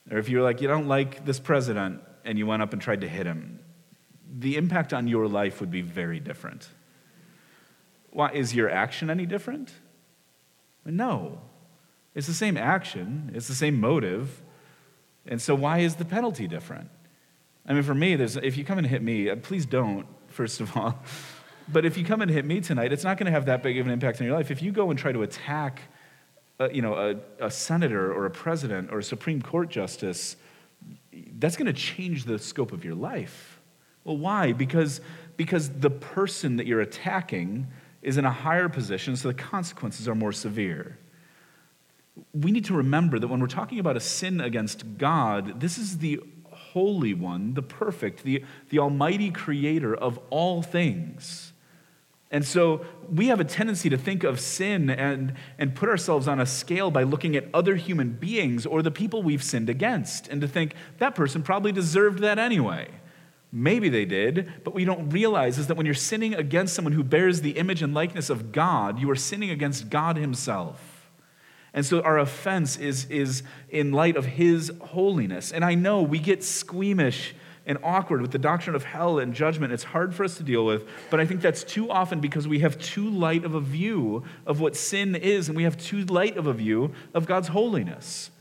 or 0.10 0.18
if 0.18 0.30
you're 0.30 0.44
like, 0.44 0.62
you 0.62 0.68
don't 0.68 0.88
like 0.88 1.26
this 1.26 1.40
president 1.40 2.02
and 2.24 2.38
you 2.38 2.46
went 2.46 2.62
up 2.62 2.74
and 2.74 2.82
tried 2.82 3.02
to 3.02 3.10
hit 3.10 3.26
him, 3.26 3.60
the 4.40 4.56
impact 4.56 4.94
on 4.94 5.08
your 5.08 5.28
life 5.28 5.60
would 5.60 5.72
be 5.72 5.82
very 5.82 6.20
different. 6.20 6.70
Why, 8.12 8.32
is 8.32 8.56
your 8.56 8.70
action 8.70 9.10
any 9.10 9.26
different? 9.26 9.72
No. 10.86 11.42
It's 12.14 12.28
the 12.28 12.34
same 12.34 12.58
action, 12.58 13.32
it's 13.34 13.48
the 13.48 13.56
same 13.56 13.80
motive. 13.80 14.42
And 15.26 15.42
so, 15.42 15.54
why 15.54 15.80
is 15.80 15.96
the 15.96 16.06
penalty 16.06 16.48
different? 16.48 16.90
I 17.68 17.74
mean, 17.74 17.84
for 17.84 17.94
me, 17.94 18.16
there's, 18.16 18.38
if 18.38 18.58
you 18.58 18.66
come 18.66 18.80
and 18.80 18.88
hit 18.88 19.04
me, 19.04 19.30
uh, 19.30 19.36
please 19.36 19.66
don't, 19.68 20.08
first 20.28 20.60
of 20.62 20.76
all. 20.76 21.04
But 21.68 21.86
if 21.86 21.98
you 21.98 22.06
come 22.06 22.22
and 22.22 22.30
hit 22.30 22.46
me 22.46 22.62
tonight, 22.62 22.92
it's 22.92 23.04
not 23.04 23.18
going 23.18 23.26
to 23.26 23.32
have 23.32 23.46
that 23.46 23.64
big 23.64 23.78
of 23.78 23.86
an 23.86 23.94
impact 23.94 24.20
on 24.20 24.28
your 24.28 24.36
life. 24.36 24.52
If 24.52 24.62
you 24.62 24.72
go 24.72 24.90
and 24.90 25.00
try 25.00 25.12
to 25.12 25.24
attack 25.24 25.82
a, 26.60 26.74
you 26.74 26.82
know, 26.82 26.96
a, 27.40 27.46
a 27.46 27.52
senator 27.52 28.12
or 28.14 28.26
a 28.26 28.32
president 28.32 28.92
or 28.92 29.00
a 29.00 29.04
Supreme 29.04 29.42
Court 29.42 29.70
justice, 29.70 30.36
that's 31.38 31.56
going 31.56 31.68
to 31.68 31.74
change 31.74 32.26
the 32.26 32.40
scope 32.40 32.72
of 32.72 32.84
your 32.84 32.96
life. 32.96 33.60
Well, 34.04 34.18
why? 34.18 34.54
Because, 34.54 35.02
because 35.38 35.70
the 35.70 35.90
person 35.90 36.58
that 36.58 36.66
you're 36.66 36.82
attacking 36.82 37.68
is 38.02 38.18
in 38.18 38.26
a 38.26 38.32
higher 38.32 38.68
position, 38.68 39.16
so 39.16 39.28
the 39.28 39.34
consequences 39.34 40.08
are 40.08 40.16
more 40.16 40.32
severe. 40.32 40.98
We 42.34 42.52
need 42.52 42.66
to 42.66 42.74
remember 42.74 43.20
that 43.20 43.28
when 43.28 43.40
we're 43.40 43.48
talking 43.48 43.80
about 43.80 43.96
a 43.96 44.00
sin 44.00 44.42
against 44.42 44.98
God, 44.98 45.60
this 45.60 45.78
is 45.78 46.00
the 46.00 46.20
Holy 46.50 47.14
One, 47.14 47.54
the 47.54 47.62
perfect, 47.62 48.24
the, 48.24 48.44
the 48.70 48.80
Almighty 48.80 49.30
Creator 49.30 49.96
of 49.96 50.20
all 50.30 50.62
things. 50.62 51.51
And 52.32 52.46
so 52.46 52.86
we 53.10 53.28
have 53.28 53.42
a 53.42 53.44
tendency 53.44 53.90
to 53.90 53.98
think 53.98 54.24
of 54.24 54.40
sin 54.40 54.90
and, 54.90 55.34
and 55.60 55.76
put 55.76 55.90
ourselves 55.90 56.30
on 56.30 56.40
a 56.40 56.46
scale 56.46 56.90
by 56.90 57.04
looking 57.04 57.36
at 57.36 57.46
other 57.54 57.76
human 57.76 58.14
beings 58.14 58.66
or 58.66 58.82
the 58.82 58.90
people 58.90 59.22
we've 59.22 59.44
sinned 59.44 59.70
against, 59.70 60.30
and 60.30 60.40
to 60.40 60.48
think 60.48 60.74
that 61.00 61.14
person 61.14 61.44
probably 61.44 61.74
deserved 61.74 62.20
that 62.20 62.40
anyway. 62.40 62.88
Maybe 63.52 63.90
they 63.90 64.06
did, 64.06 64.50
but 64.64 64.74
what 64.74 64.80
you 64.80 64.86
don't 64.86 65.10
realize 65.10 65.58
is 65.58 65.68
that 65.68 65.76
when 65.76 65.86
you're 65.86 65.94
sinning 65.94 66.34
against 66.34 66.74
someone 66.74 66.94
who 66.94 67.04
bears 67.04 67.42
the 67.42 67.52
image 67.52 67.82
and 67.82 67.94
likeness 67.94 68.30
of 68.30 68.54
God, 68.54 68.98
you 68.98 69.12
are 69.12 69.16
sinning 69.16 69.50
against 69.50 69.90
God 69.90 70.16
Himself. 70.16 71.10
And 71.74 71.86
so 71.86 72.02
our 72.02 72.18
offense 72.18 72.78
is, 72.78 73.06
is 73.06 73.44
in 73.70 73.92
light 73.92 74.16
of 74.16 74.26
His 74.26 74.72
holiness. 74.80 75.52
And 75.52 75.66
I 75.66 75.76
know 75.76 76.02
we 76.02 76.20
get 76.20 76.46
squeamish 76.46 77.36
and 77.66 77.78
awkward 77.84 78.22
with 78.22 78.32
the 78.32 78.40
doctrine 78.40 78.76
of 78.76 78.84
hell 78.84 79.20
and 79.20 79.34
judgment. 79.34 79.72
It's 79.72 79.84
hard 79.84 80.16
for 80.16 80.24
us 80.24 80.38
to 80.38 80.44
deal 80.44 80.66
with, 80.66 80.88
but 81.10 81.20
I 81.20 81.26
think 81.26 81.42
that's 81.42 81.64
too 81.64 81.90
often 81.90 82.20
because 82.20 82.48
we 82.48 82.60
have 82.60 82.80
too 82.80 83.10
light 83.10 83.46
of 83.46 83.54
a 83.54 83.60
view 83.60 84.24
of 84.46 84.60
what 84.60 84.76
sin 84.76 85.16
is, 85.16 85.48
and 85.48 85.56
we 85.56 85.64
have 85.64 85.78
too 85.78 86.04
light 86.06 86.38
of 86.38 86.48
a 86.48 86.54
view 86.54 86.94
of 87.14 87.26
God's 87.28 87.50
holiness. 87.50 88.32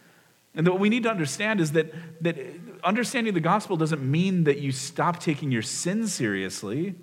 And 0.54 0.66
what 0.66 0.80
we 0.80 0.88
need 0.88 1.04
to 1.04 1.10
understand 1.10 1.60
is 1.60 1.72
that, 1.72 1.92
that 2.22 2.36
understanding 2.82 3.34
the 3.34 3.40
gospel 3.40 3.76
doesn't 3.76 4.02
mean 4.02 4.44
that 4.44 4.58
you 4.58 4.72
stop 4.72 5.20
taking 5.20 5.52
your 5.52 5.62
sin 5.62 6.08
seriously. 6.08 6.94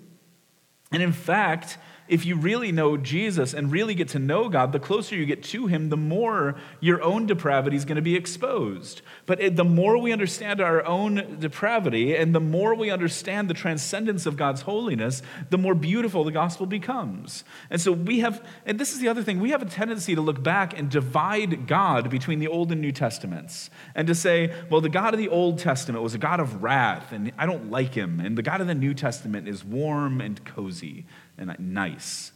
And 0.92 1.02
in 1.02 1.14
fact, 1.14 1.78
if 2.08 2.26
you 2.26 2.36
really 2.36 2.72
know 2.72 2.98
Jesus 2.98 3.54
and 3.54 3.72
really 3.72 3.96
get 3.96 4.10
to 4.10 4.20
know 4.20 4.50
God, 4.50 4.72
the 4.72 4.80
closer 4.80 5.16
you 5.16 5.26
get 5.26 5.44
to 5.44 5.68
Him, 5.68 5.90
the 5.90 5.98
more 5.98 6.56
your 6.80 7.02
own 7.02 7.26
depravity 7.26 7.76
is 7.76 7.86
going 7.86 7.98
to 7.98 8.02
be 8.02 8.16
exposed. 8.16 9.02
But 9.26 9.56
the 9.56 9.64
more 9.64 9.98
we 9.98 10.12
understand 10.12 10.62
our 10.62 10.86
own 10.86 11.38
depravity 11.40 12.16
and 12.16 12.34
the 12.34 12.40
more 12.40 12.76
we 12.76 12.90
understand 12.90 13.50
the 13.50 13.54
transcendence 13.54 14.26
of 14.26 14.38
God's 14.38 14.62
holiness, 14.62 15.22
the 15.50 15.58
more 15.58 15.76
beautiful 15.76 16.24
the 16.24 16.32
gospel 16.32 16.66
becomes. 16.66 17.44
And 17.70 17.82
so 17.82 17.92
we 17.92 18.20
have, 18.20 18.46
and 18.66 18.80
this 18.80 18.94
is 18.94 19.00
the 19.00 19.08
other 19.08 19.24
thing, 19.24 19.40
we 19.40 19.52
have 19.52 19.62
a 19.62 19.66
tendency 19.66 20.16
to 20.16 20.22
look 20.22 20.42
back 20.42 20.78
and 20.78 20.90
divide 20.90 21.68
God 21.68 22.10
between 22.10 22.40
the 22.40 22.48
Old 22.48 22.72
and 22.72 22.82
New 22.82 22.92
Testaments 22.92 23.70
and 23.96 24.08
to 24.08 24.16
say, 24.16 24.54
well, 24.70 24.82
the 24.82 24.90
God 24.90 25.14
of 25.14 25.20
the 25.20 25.30
Old 25.30 25.60
Testament 25.60 26.04
was 26.04 26.14
a 26.14 26.20
God 26.20 26.40
of 26.40 26.64
wrath 26.64 27.12
and 27.12 27.32
I 27.38 27.46
don't 27.46 27.70
like 27.70 27.94
him. 27.94 28.20
And 28.20 28.38
the 28.38 28.44
God 28.44 28.62
of 28.62 28.68
the 28.68 28.76
New 28.76 28.94
Testament 28.94 29.48
is 29.48 29.64
warm 29.64 30.22
and 30.22 30.44
cozy 30.46 31.06
and 31.38 31.56
nice. 31.60 32.32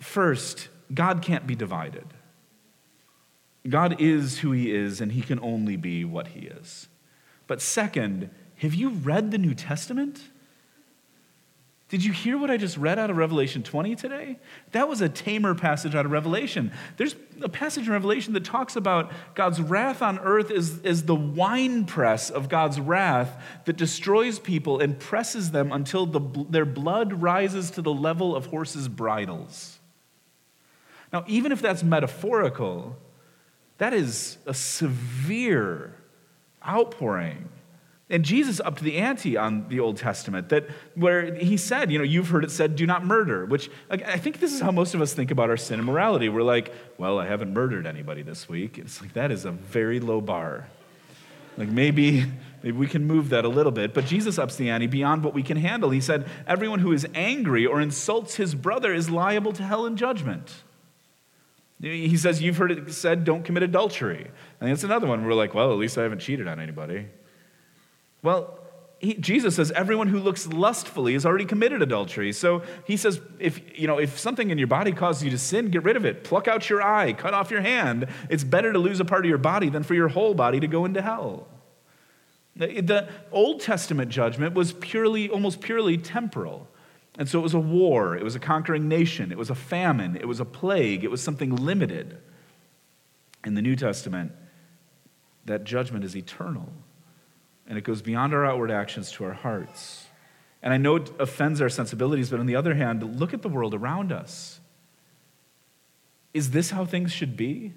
First, 0.00 0.68
God 0.92 1.22
can't 1.22 1.46
be 1.46 1.54
divided. 1.54 2.06
God 3.68 4.00
is 4.00 4.38
who 4.38 4.52
he 4.52 4.74
is, 4.74 5.00
and 5.00 5.12
he 5.12 5.20
can 5.20 5.38
only 5.40 5.76
be 5.76 6.04
what 6.04 6.28
he 6.28 6.40
is. 6.40 6.88
But 7.46 7.60
second, 7.60 8.30
have 8.56 8.74
you 8.74 8.90
read 8.90 9.30
the 9.30 9.38
New 9.38 9.54
Testament? 9.54 10.30
Did 11.90 12.04
you 12.04 12.12
hear 12.12 12.38
what 12.38 12.52
I 12.52 12.56
just 12.56 12.76
read 12.76 13.00
out 13.00 13.10
of 13.10 13.16
Revelation 13.16 13.64
20 13.64 13.96
today? 13.96 14.38
That 14.70 14.88
was 14.88 15.00
a 15.00 15.08
tamer 15.08 15.56
passage 15.56 15.96
out 15.96 16.06
of 16.06 16.12
Revelation. 16.12 16.70
There's 16.96 17.16
a 17.42 17.48
passage 17.48 17.88
in 17.88 17.92
Revelation 17.92 18.32
that 18.34 18.44
talks 18.44 18.76
about 18.76 19.10
God's 19.34 19.60
wrath 19.60 20.00
on 20.00 20.20
earth 20.20 20.52
is, 20.52 20.78
is 20.82 21.06
the 21.06 21.16
winepress 21.16 22.30
of 22.30 22.48
God's 22.48 22.78
wrath 22.78 23.42
that 23.64 23.76
destroys 23.76 24.38
people 24.38 24.78
and 24.78 25.00
presses 25.00 25.50
them 25.50 25.72
until 25.72 26.06
the, 26.06 26.20
their 26.48 26.64
blood 26.64 27.12
rises 27.12 27.72
to 27.72 27.82
the 27.82 27.92
level 27.92 28.36
of 28.36 28.46
horses' 28.46 28.86
bridles. 28.86 29.80
Now, 31.12 31.24
even 31.26 31.50
if 31.50 31.60
that's 31.60 31.82
metaphorical, 31.82 32.96
that 33.78 33.92
is 33.92 34.38
a 34.46 34.54
severe 34.54 35.96
outpouring 36.64 37.48
and 38.10 38.24
Jesus 38.24 38.60
upped 38.64 38.80
the 38.80 38.98
ante 38.98 39.36
on 39.36 39.68
the 39.68 39.78
Old 39.78 39.96
Testament, 39.96 40.48
that 40.48 40.68
where 40.96 41.32
he 41.36 41.56
said, 41.56 41.92
you 41.92 41.98
know, 41.98 42.04
you've 42.04 42.28
heard 42.28 42.42
it 42.42 42.50
said, 42.50 42.74
do 42.74 42.84
not 42.84 43.04
murder, 43.04 43.46
which 43.46 43.70
I 43.88 44.18
think 44.18 44.40
this 44.40 44.52
is 44.52 44.60
how 44.60 44.72
most 44.72 44.94
of 44.94 45.00
us 45.00 45.14
think 45.14 45.30
about 45.30 45.48
our 45.48 45.56
sin 45.56 45.78
and 45.78 45.86
morality. 45.86 46.28
We're 46.28 46.42
like, 46.42 46.74
well, 46.98 47.20
I 47.20 47.26
haven't 47.26 47.52
murdered 47.52 47.86
anybody 47.86 48.22
this 48.22 48.48
week. 48.48 48.78
It's 48.78 49.00
like, 49.00 49.12
that 49.12 49.30
is 49.30 49.44
a 49.44 49.52
very 49.52 50.00
low 50.00 50.20
bar. 50.20 50.68
Like 51.56 51.68
maybe, 51.68 52.24
maybe 52.64 52.76
we 52.76 52.88
can 52.88 53.06
move 53.06 53.28
that 53.28 53.44
a 53.44 53.48
little 53.48 53.72
bit. 53.72 53.94
But 53.94 54.06
Jesus 54.06 54.38
ups 54.38 54.56
the 54.56 54.70
ante 54.70 54.88
beyond 54.88 55.22
what 55.22 55.32
we 55.32 55.44
can 55.44 55.56
handle. 55.56 55.90
He 55.90 56.00
said, 56.00 56.28
everyone 56.48 56.80
who 56.80 56.92
is 56.92 57.06
angry 57.14 57.64
or 57.64 57.80
insults 57.80 58.34
his 58.34 58.56
brother 58.56 58.92
is 58.92 59.08
liable 59.08 59.52
to 59.52 59.62
hell 59.62 59.86
and 59.86 59.96
judgment. 59.96 60.64
He 61.80 62.16
says, 62.18 62.42
You've 62.42 62.58
heard 62.58 62.72
it 62.72 62.92
said, 62.92 63.24
don't 63.24 63.42
commit 63.42 63.62
adultery. 63.62 64.30
And 64.60 64.70
that's 64.70 64.84
another 64.84 65.06
one. 65.06 65.24
We're 65.24 65.32
like, 65.32 65.54
Well, 65.54 65.72
at 65.72 65.78
least 65.78 65.96
I 65.96 66.02
haven't 66.02 66.18
cheated 66.18 66.46
on 66.46 66.60
anybody. 66.60 67.06
Well, 68.22 68.60
he, 69.00 69.14
Jesus 69.14 69.56
says 69.56 69.72
everyone 69.72 70.08
who 70.08 70.18
looks 70.18 70.46
lustfully 70.46 71.14
has 71.14 71.24
already 71.24 71.46
committed 71.46 71.80
adultery. 71.80 72.32
So 72.32 72.62
he 72.84 72.98
says 72.98 73.20
if 73.38 73.78
you 73.78 73.86
know 73.86 73.98
if 73.98 74.18
something 74.18 74.50
in 74.50 74.58
your 74.58 74.66
body 74.66 74.92
causes 74.92 75.24
you 75.24 75.30
to 75.30 75.38
sin, 75.38 75.70
get 75.70 75.82
rid 75.84 75.96
of 75.96 76.04
it. 76.04 76.22
Pluck 76.22 76.46
out 76.46 76.68
your 76.68 76.82
eye, 76.82 77.14
cut 77.14 77.32
off 77.32 77.50
your 77.50 77.62
hand. 77.62 78.06
It's 78.28 78.44
better 78.44 78.72
to 78.72 78.78
lose 78.78 79.00
a 79.00 79.04
part 79.04 79.24
of 79.24 79.28
your 79.28 79.38
body 79.38 79.70
than 79.70 79.82
for 79.82 79.94
your 79.94 80.08
whole 80.08 80.34
body 80.34 80.60
to 80.60 80.66
go 80.66 80.84
into 80.84 81.00
hell. 81.00 81.48
The 82.56 83.08
Old 83.32 83.60
Testament 83.60 84.10
judgment 84.10 84.54
was 84.54 84.74
purely 84.74 85.30
almost 85.30 85.62
purely 85.62 85.96
temporal. 85.96 86.68
And 87.18 87.26
so 87.28 87.38
it 87.38 87.42
was 87.42 87.54
a 87.54 87.60
war, 87.60 88.16
it 88.16 88.22
was 88.22 88.34
a 88.34 88.38
conquering 88.38 88.86
nation, 88.86 89.32
it 89.32 89.38
was 89.38 89.50
a 89.50 89.54
famine, 89.54 90.16
it 90.16 90.28
was 90.28 90.40
a 90.40 90.44
plague, 90.44 91.04
it 91.04 91.10
was 91.10 91.22
something 91.22 91.56
limited. 91.56 92.18
In 93.44 93.54
the 93.54 93.62
New 93.62 93.76
Testament, 93.76 94.32
that 95.46 95.64
judgment 95.64 96.04
is 96.04 96.14
eternal 96.14 96.70
and 97.70 97.78
it 97.78 97.84
goes 97.84 98.02
beyond 98.02 98.34
our 98.34 98.44
outward 98.44 98.72
actions 98.72 99.12
to 99.12 99.24
our 99.24 99.32
hearts. 99.32 100.06
And 100.60 100.74
I 100.74 100.76
know 100.76 100.96
it 100.96 101.10
offends 101.20 101.60
our 101.60 101.68
sensibilities, 101.68 102.28
but 102.28 102.40
on 102.40 102.46
the 102.46 102.56
other 102.56 102.74
hand, 102.74 103.18
look 103.20 103.32
at 103.32 103.42
the 103.42 103.48
world 103.48 103.74
around 103.74 104.10
us. 104.10 104.58
Is 106.34 106.50
this 106.50 106.72
how 106.72 106.84
things 106.84 107.12
should 107.12 107.36
be? 107.36 107.72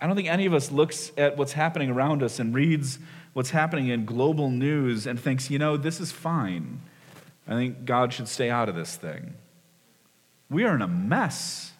I 0.00 0.08
don't 0.08 0.16
think 0.16 0.28
any 0.28 0.46
of 0.46 0.52
us 0.52 0.72
looks 0.72 1.12
at 1.16 1.36
what's 1.36 1.52
happening 1.52 1.90
around 1.90 2.24
us 2.24 2.40
and 2.40 2.52
reads 2.52 2.98
what's 3.34 3.50
happening 3.50 3.86
in 3.86 4.04
global 4.04 4.50
news 4.50 5.06
and 5.06 5.18
thinks, 5.18 5.48
you 5.48 5.60
know, 5.60 5.76
this 5.76 6.00
is 6.00 6.10
fine. 6.10 6.80
I 7.46 7.52
think 7.52 7.84
God 7.84 8.12
should 8.12 8.26
stay 8.26 8.50
out 8.50 8.68
of 8.68 8.74
this 8.74 8.96
thing. 8.96 9.34
We 10.50 10.64
are 10.64 10.74
in 10.74 10.82
a 10.82 10.88
mess. 10.88 11.72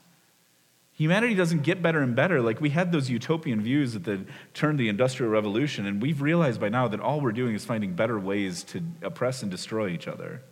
Humanity 0.99 1.37
doesn't 1.37 1.63
get 1.63 1.81
better 1.81 2.03
and 2.03 2.17
better. 2.17 2.43
Like 2.43 2.61
we 2.61 2.71
had 2.71 2.91
those 2.91 3.09
utopian 3.09 3.63
views 3.63 3.95
at 3.95 4.03
the 4.03 4.27
turn 4.53 4.73
of 4.73 4.79
the 4.79 4.89
Industrial 4.89 5.31
Revolution, 5.31 5.87
and 5.87 6.03
we've 6.03 6.21
realized 6.21 6.61
by 6.61 6.71
now 6.71 6.89
that 6.89 6.99
all 6.99 7.21
we're 7.21 7.31
doing 7.31 7.55
is 7.55 7.65
finding 7.65 7.95
better 7.95 8.19
ways 8.19 8.65
to 8.65 8.83
oppress 9.01 9.43
and 9.43 9.51
destroy 9.51 9.91
each 9.91 10.09
other. 10.09 10.43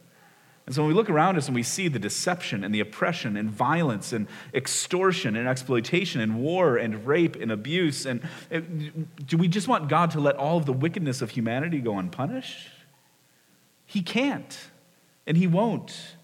And 0.64 0.72
so 0.72 0.82
when 0.82 0.88
we 0.88 0.94
look 0.94 1.10
around 1.10 1.36
us 1.36 1.46
and 1.46 1.54
we 1.56 1.64
see 1.64 1.88
the 1.88 1.98
deception 1.98 2.62
and 2.62 2.72
the 2.72 2.78
oppression 2.78 3.36
and 3.36 3.50
violence 3.50 4.12
and 4.12 4.28
extortion 4.54 5.34
and 5.34 5.48
exploitation 5.48 6.20
and 6.20 6.38
war 6.38 6.76
and 6.76 7.04
rape 7.04 7.34
and 7.34 7.50
abuse, 7.50 8.06
and 8.06 8.22
do 9.26 9.36
we 9.36 9.48
just 9.48 9.66
want 9.66 9.88
God 9.88 10.12
to 10.12 10.20
let 10.20 10.36
all 10.36 10.58
of 10.58 10.64
the 10.64 10.72
wickedness 10.72 11.22
of 11.22 11.30
humanity 11.30 11.80
go 11.80 11.98
unpunished? 11.98 12.68
He 13.84 14.00
can't, 14.00 14.56
and 15.26 15.36
He 15.36 15.48
won't 15.48 16.15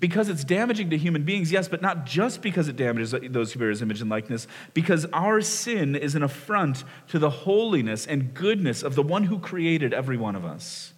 because 0.00 0.28
it's 0.28 0.44
damaging 0.44 0.90
to 0.90 0.98
human 0.98 1.24
beings, 1.24 1.52
yes, 1.52 1.68
but 1.68 1.82
not 1.82 2.06
just 2.06 2.42
because 2.42 2.68
it 2.68 2.76
damages 2.76 3.14
those 3.30 3.52
who 3.52 3.58
bear 3.58 3.70
his 3.70 3.82
image 3.82 4.00
and 4.00 4.10
likeness, 4.10 4.46
because 4.72 5.06
our 5.12 5.40
sin 5.40 5.94
is 5.94 6.14
an 6.14 6.22
affront 6.22 6.84
to 7.08 7.18
the 7.18 7.30
holiness 7.30 8.06
and 8.06 8.34
goodness 8.34 8.82
of 8.82 8.94
the 8.94 9.02
one 9.02 9.24
who 9.24 9.38
created 9.38 9.92
every 9.92 10.16
one 10.16 10.34
of 10.36 10.44
us. 10.44 10.92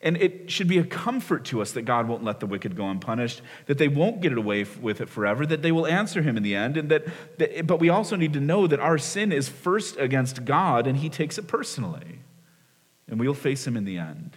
And 0.00 0.18
it 0.18 0.50
should 0.50 0.68
be 0.68 0.76
a 0.76 0.84
comfort 0.84 1.46
to 1.46 1.62
us 1.62 1.72
that 1.72 1.82
God 1.82 2.08
won't 2.08 2.22
let 2.22 2.38
the 2.38 2.46
wicked 2.46 2.76
go 2.76 2.88
unpunished, 2.88 3.40
that 3.66 3.78
they 3.78 3.88
won't 3.88 4.20
get 4.20 4.32
it 4.32 4.38
away 4.38 4.66
with 4.80 5.00
it 5.00 5.08
forever, 5.08 5.46
that 5.46 5.62
they 5.62 5.72
will 5.72 5.86
answer 5.86 6.20
him 6.20 6.36
in 6.36 6.42
the 6.42 6.54
end. 6.54 6.76
And 6.76 6.90
that, 6.90 7.06
that, 7.38 7.66
but 7.66 7.80
we 7.80 7.88
also 7.88 8.14
need 8.14 8.34
to 8.34 8.40
know 8.40 8.66
that 8.66 8.80
our 8.80 8.98
sin 8.98 9.32
is 9.32 9.48
first 9.48 9.96
against 9.96 10.44
God 10.44 10.86
and 10.86 10.98
he 10.98 11.08
takes 11.08 11.38
it 11.38 11.46
personally. 11.46 12.18
And 13.08 13.18
we'll 13.18 13.32
face 13.32 13.66
him 13.66 13.78
in 13.78 13.86
the 13.86 13.96
end. 13.96 14.36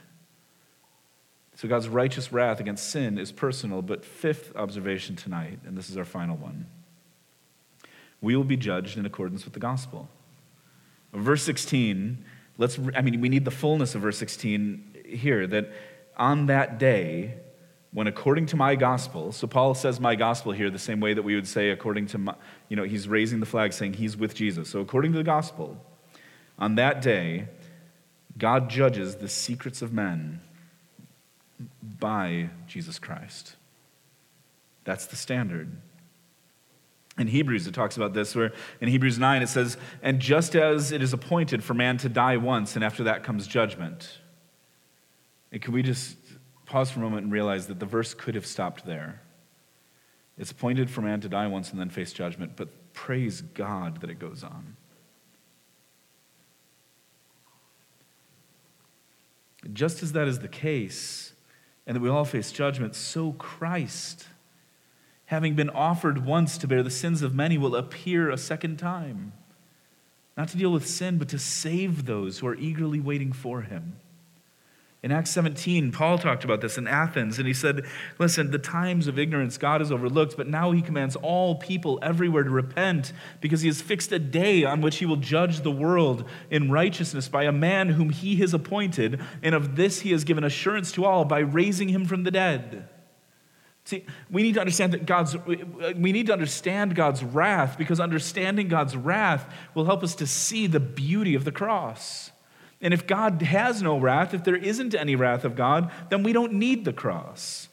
So 1.57 1.67
God's 1.67 1.89
righteous 1.89 2.31
wrath 2.31 2.59
against 2.59 2.91
sin 2.91 3.17
is 3.17 3.31
personal. 3.31 3.81
But 3.81 4.05
fifth 4.05 4.55
observation 4.55 5.15
tonight, 5.15 5.57
and 5.65 5.75
this 5.75 5.89
is 5.89 5.97
our 5.97 6.05
final 6.05 6.37
one 6.37 6.67
we 8.19 8.35
will 8.35 8.43
be 8.43 8.57
judged 8.57 8.97
in 8.97 9.05
accordance 9.05 9.45
with 9.45 9.53
the 9.53 9.59
gospel. 9.59 10.09
Verse 11.13 11.43
16, 11.43 12.25
let's, 12.57 12.79
I 12.95 13.01
mean, 13.01 13.21
we 13.21 13.29
need 13.29 13.45
the 13.45 13.51
fullness 13.51 13.93
of 13.93 14.01
verse 14.01 14.17
16 14.17 15.03
here 15.05 15.45
that 15.45 15.71
on 16.17 16.47
that 16.47 16.79
day, 16.79 17.35
when 17.91 18.07
according 18.07 18.47
to 18.47 18.55
my 18.55 18.75
gospel, 18.75 19.31
so 19.31 19.45
Paul 19.45 19.75
says 19.75 19.99
my 19.99 20.15
gospel 20.15 20.51
here 20.51 20.71
the 20.71 20.79
same 20.79 20.99
way 20.99 21.13
that 21.13 21.21
we 21.21 21.35
would 21.35 21.47
say 21.47 21.69
according 21.69 22.07
to 22.07 22.17
my, 22.17 22.35
you 22.69 22.75
know, 22.75 22.83
he's 22.83 23.07
raising 23.07 23.39
the 23.39 23.45
flag 23.45 23.71
saying 23.71 23.93
he's 23.93 24.17
with 24.17 24.33
Jesus. 24.33 24.67
So 24.67 24.79
according 24.79 25.11
to 25.11 25.19
the 25.19 25.23
gospel, 25.23 25.77
on 26.57 26.73
that 26.75 27.03
day, 27.03 27.49
God 28.35 28.67
judges 28.67 29.17
the 29.17 29.29
secrets 29.29 29.83
of 29.83 29.93
men 29.93 30.41
by 31.81 32.49
Jesus 32.67 32.99
Christ. 32.99 33.55
That's 34.83 35.05
the 35.05 35.15
standard. 35.15 35.71
In 37.17 37.27
Hebrews, 37.27 37.65
it 37.65 37.73
talks 37.73 37.97
about 37.97 38.13
this, 38.13 38.35
where 38.35 38.53
in 38.79 38.89
Hebrews 38.89 39.17
9 39.17 39.41
it 39.41 39.47
says, 39.47 39.75
And 40.03 40.19
just 40.19 40.55
as 40.55 40.91
it 40.91 41.01
is 41.01 41.13
appointed 41.13 41.63
for 41.63 41.73
man 41.73 41.97
to 41.97 42.09
die 42.09 42.37
once, 42.37 42.75
and 42.75 42.85
after 42.85 43.03
that 43.05 43.23
comes 43.23 43.47
judgment. 43.47 44.19
And 45.51 45.61
can 45.61 45.73
we 45.73 45.81
just 45.81 46.17
pause 46.65 46.91
for 46.91 46.99
a 46.99 47.03
moment 47.03 47.23
and 47.23 47.31
realize 47.31 47.67
that 47.67 47.79
the 47.79 47.85
verse 47.85 48.13
could 48.13 48.35
have 48.35 48.45
stopped 48.45 48.85
there? 48.85 49.21
It's 50.37 50.51
appointed 50.51 50.91
for 50.91 51.01
man 51.01 51.19
to 51.21 51.29
die 51.29 51.47
once 51.47 51.71
and 51.71 51.79
then 51.79 51.89
face 51.89 52.13
judgment, 52.13 52.53
but 52.55 52.69
praise 52.93 53.41
God 53.41 54.01
that 54.01 54.09
it 54.11 54.19
goes 54.19 54.43
on. 54.43 54.75
Just 59.73 60.03
as 60.03 60.11
that 60.11 60.27
is 60.27 60.39
the 60.39 60.47
case, 60.47 61.33
and 61.87 61.95
that 61.95 62.01
we 62.01 62.09
all 62.09 62.25
face 62.25 62.51
judgment, 62.51 62.93
so 62.93 63.31
Christ, 63.31 64.27
having 65.27 65.55
been 65.55 65.69
offered 65.69 66.25
once 66.25 66.57
to 66.57 66.67
bear 66.67 66.83
the 66.83 66.91
sins 66.91 67.21
of 67.21 67.33
many, 67.33 67.57
will 67.57 67.75
appear 67.75 68.29
a 68.29 68.37
second 68.37 68.77
time, 68.77 69.31
not 70.35 70.49
to 70.49 70.57
deal 70.57 70.71
with 70.71 70.85
sin, 70.85 71.17
but 71.17 71.29
to 71.29 71.39
save 71.39 72.05
those 72.05 72.39
who 72.39 72.47
are 72.47 72.55
eagerly 72.55 72.99
waiting 72.99 73.31
for 73.31 73.61
him. 73.61 73.95
In 75.03 75.11
Acts 75.11 75.29
17, 75.29 75.91
Paul 75.91 76.17
talked 76.17 76.43
about 76.43 76.59
this 76.59 76.77
in 76.77 76.87
Athens, 76.87 77.37
and 77.37 77.47
he 77.47 77.53
said, 77.53 77.85
Listen, 78.17 78.49
the 78.49 78.57
times 78.57 79.07
of 79.07 79.19
ignorance 79.19 79.57
God 79.57 79.79
has 79.79 79.91
overlooked, 79.91 80.35
but 80.35 80.47
now 80.47 80.71
he 80.71 80.81
commands 80.81 81.15
all 81.15 81.55
people 81.55 81.99
everywhere 82.01 82.43
to 82.43 82.49
repent 82.49 83.13
because 83.39 83.61
he 83.61 83.67
has 83.67 83.79
fixed 83.79 84.11
a 84.11 84.17
day 84.17 84.63
on 84.63 84.81
which 84.81 84.97
he 84.97 85.05
will 85.05 85.17
judge 85.17 85.61
the 85.61 85.71
world 85.71 86.25
in 86.49 86.71
righteousness 86.71 87.29
by 87.29 87.43
a 87.43 87.51
man 87.51 87.89
whom 87.89 88.09
he 88.09 88.37
has 88.37 88.55
appointed, 88.55 89.21
and 89.43 89.53
of 89.53 89.75
this 89.75 90.01
he 90.01 90.11
has 90.11 90.23
given 90.23 90.43
assurance 90.43 90.91
to 90.93 91.05
all 91.05 91.25
by 91.25 91.39
raising 91.39 91.89
him 91.89 92.05
from 92.05 92.23
the 92.23 92.31
dead. 92.31 92.89
See, 93.83 94.03
we 94.31 94.41
need 94.41 94.55
to 94.55 94.59
understand 94.59 94.93
that 94.93 95.05
God's 95.05 95.37
we 95.37 96.11
need 96.11 96.25
to 96.25 96.33
understand 96.33 96.93
God's 96.93 97.23
wrath 97.23 97.77
because 97.77 98.01
understanding 98.01 98.67
God's 98.67 98.97
wrath 98.97 99.49
will 99.75 99.85
help 99.85 100.03
us 100.03 100.15
to 100.15 100.27
see 100.27 100.67
the 100.67 100.81
beauty 100.81 101.35
of 101.35 101.45
the 101.45 101.53
cross. 101.53 102.31
And 102.81 102.93
if 102.93 103.07
God 103.07 103.41
has 103.41 103.81
no 103.81 103.97
wrath, 103.97 104.33
if 104.33 104.43
there 104.43 104.55
isn't 104.55 104.93
any 104.93 105.15
wrath 105.15 105.43
of 105.45 105.55
God, 105.55 105.91
then 106.09 106.23
we 106.23 106.33
don't 106.33 106.53
need 106.53 106.85
the 106.85 106.93
cross. 106.93 107.69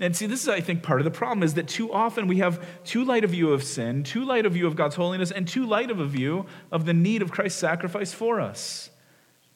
And 0.00 0.14
see, 0.14 0.26
this 0.26 0.42
is, 0.42 0.48
I 0.48 0.60
think, 0.60 0.82
part 0.82 1.00
of 1.00 1.04
the 1.04 1.10
problem 1.10 1.42
is 1.42 1.54
that 1.54 1.68
too 1.68 1.92
often 1.92 2.28
we 2.28 2.38
have 2.38 2.64
too 2.84 3.04
light 3.04 3.24
a 3.24 3.28
view 3.28 3.52
of 3.52 3.64
sin, 3.64 4.04
too 4.04 4.24
light 4.24 4.46
a 4.46 4.50
view 4.50 4.66
of 4.66 4.76
God's 4.76 4.94
holiness, 4.94 5.30
and 5.30 5.46
too 5.46 5.66
light 5.66 5.90
of 5.90 5.98
a 5.98 6.06
view 6.06 6.46
of 6.70 6.86
the 6.86 6.94
need 6.94 7.22
of 7.22 7.32
Christ's 7.32 7.58
sacrifice 7.58 8.12
for 8.12 8.40
us. 8.40 8.90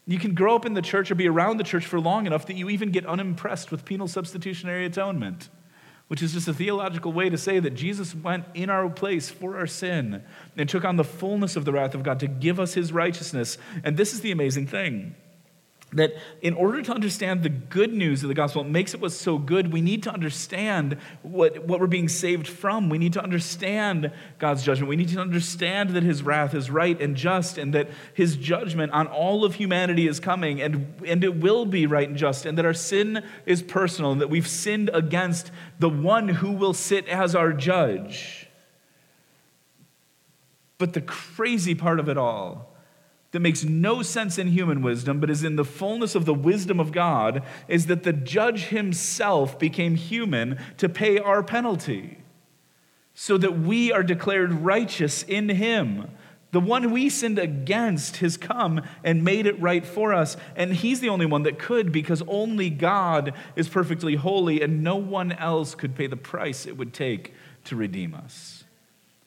You 0.07 0.19
can 0.19 0.35
grow 0.35 0.57
up 0.57 0.67
in 0.67 0.75
the 0.75 0.83
church 0.83 1.11
or 1.11 1.15
be 1.15 1.29
around 1.29 1.59
the 1.59 1.65
church 1.65 1.87
for 1.87 2.01
long 2.01 2.27
enough 2.27 2.47
that 2.47 2.57
you 2.57 2.69
even 2.71 2.91
get 2.91 3.07
unimpressed 3.07 3.71
with 3.71 3.85
penal 3.85 4.09
substitutionary 4.09 4.85
atonement 4.85 5.49
which 6.09 6.23
is 6.23 6.33
just 6.33 6.49
a 6.49 6.55
theological 6.55 7.13
way 7.13 7.31
to 7.31 7.39
say 7.39 7.59
that 7.59 7.75
Jesus 7.75 8.15
went 8.15 8.45
in 8.55 8.69
our 8.69 8.89
place 8.89 9.31
for 9.31 9.57
our 9.57 9.67
sin 9.67 10.23
and 10.57 10.69
took 10.69 10.85
on 10.85 10.97
the 10.97 11.05
fullness 11.05 11.57
of 11.57 11.65
the 11.65 11.73
wrath 11.73 11.95
of 11.95 12.03
God 12.03 12.21
to 12.21 12.27
give 12.27 12.61
us 12.61 12.75
his 12.75 12.93
righteousness. 12.93 13.59
And 13.83 13.97
this 13.97 14.13
is 14.13 14.21
the 14.21 14.31
amazing 14.31 14.67
thing 14.67 15.15
that 15.93 16.15
in 16.41 16.55
order 16.55 16.81
to 16.81 16.93
understand 16.93 17.43
the 17.43 17.49
good 17.49 17.93
news 17.93 18.23
of 18.23 18.29
the 18.29 18.35
gospel, 18.35 18.63
it 18.63 18.69
makes 18.69 18.95
it 18.95 19.01
what's 19.01 19.17
so 19.17 19.37
good, 19.39 19.73
we 19.73 19.81
need 19.81 20.03
to 20.05 20.11
understand 20.11 20.97
what, 21.23 21.65
what 21.67 21.81
we're 21.81 21.87
being 21.87 22.09
saved 22.09 22.49
from. 22.49 22.89
We 22.89 22.99
need 22.99 23.13
to 23.13 23.23
understand 23.23 24.11
God's 24.39 24.63
judgment. 24.63 24.89
We 24.89 24.97
need 24.97 25.11
to 25.11 25.21
understand 25.21 25.91
that 25.91 26.03
his 26.03 26.23
wrath 26.23 26.55
is 26.55 26.71
right 26.71 26.99
and 27.01 27.15
just, 27.15 27.59
and 27.59 27.75
that 27.75 27.91
his 28.15 28.37
judgment 28.37 28.93
on 28.93 29.07
all 29.07 29.45
of 29.45 29.57
humanity 29.57 30.09
is 30.09 30.19
coming, 30.19 30.63
and, 30.63 30.95
and 31.07 31.23
it 31.23 31.37
will 31.37 31.67
be 31.67 31.87
right 31.87 32.09
and 32.09 32.17
just, 32.17 32.47
and 32.47 32.57
that 32.57 32.65
our 32.65 32.75
sin 32.75 33.23
is 33.45 33.63
personal, 33.63 34.13
and 34.13 34.21
that 34.21 34.31
we've 34.31 34.49
sinned 34.49 34.91
against 34.95 35.51
the 35.79 35.91
one 35.91 36.29
who 36.29 36.53
will 36.53 36.75
sit 36.75 37.07
as 37.09 37.35
our 37.35 37.53
judge. 37.53 38.49
But 40.79 40.95
the 40.95 41.03
crazy 41.03 41.75
part 41.75 42.01
of 42.01 42.09
it 42.09 42.17
all 42.17 42.72
that 43.33 43.41
makes 43.41 43.65
no 43.65 44.03
sense 44.03 44.39
in 44.39 44.49
human 44.49 44.83
wisdom, 44.83 45.19
but 45.19 45.31
is 45.31 45.43
in 45.43 45.57
the 45.57 45.65
fullness 45.65 46.15
of 46.15 46.25
the 46.25 46.35
wisdom 46.35 46.79
of 46.79 46.93
God, 46.93 47.43
is 47.67 47.87
that 47.87 48.05
the 48.05 48.13
judge 48.13 48.67
himself 48.67 49.59
became 49.59 49.97
human 49.97 50.59
to 50.77 50.89
pay 50.89 51.19
our 51.19 51.43
penalty, 51.43 52.19
so 53.15 53.37
that 53.39 53.59
we 53.59 53.91
are 53.91 54.03
declared 54.03 54.53
righteous 54.53 55.23
in 55.23 55.49
him. 55.49 56.09
The 56.53 56.61
one 56.61 56.91
we 56.91 57.09
sinned 57.09 57.39
against 57.39 58.19
has 58.19 58.37
come 58.37 58.83
and 59.03 59.25
made 59.25 59.47
it 59.47 59.59
right 59.61 59.85
for 59.87 60.13
us. 60.13 60.37
And 60.55 60.75
he's 60.75 61.01
the 61.01 61.09
only 61.09 61.25
one 61.25 61.45
that 61.45 61.59
could 61.59 61.93
because 61.93 62.23
only 62.29 62.69
God 62.69 63.33
is 63.57 63.71
perfectly 63.71 64.17
holy 64.17 64.61
and 64.61 64.83
no 64.83 64.97
one 64.97 65.33
else 65.33 65.75
could 65.75 65.95
pay 65.95 66.07
the 66.07 66.17
price 66.17 66.67
it 66.67 66.77
would 66.77 66.93
take 66.93 67.33
to 67.65 67.77
redeem 67.77 68.15
us. 68.15 68.62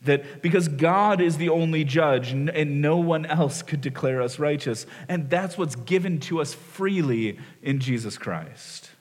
That 0.06 0.42
because 0.42 0.68
God 0.68 1.22
is 1.22 1.38
the 1.38 1.50
only 1.50 1.84
judge 1.84 2.32
and 2.32 2.82
no 2.82 2.98
one 2.98 3.26
else 3.26 3.62
could 3.62 3.82
declare 3.82 4.22
us 4.22 4.40
righteous. 4.40 4.86
And 5.08 5.30
that's 5.30 5.58
what's 5.58 5.76
given 5.76 6.20
to 6.22 6.42
us 6.42 6.54
freely 6.54 7.40
in 7.62 7.80
Jesus 7.80 8.18
Christ. 8.18 8.92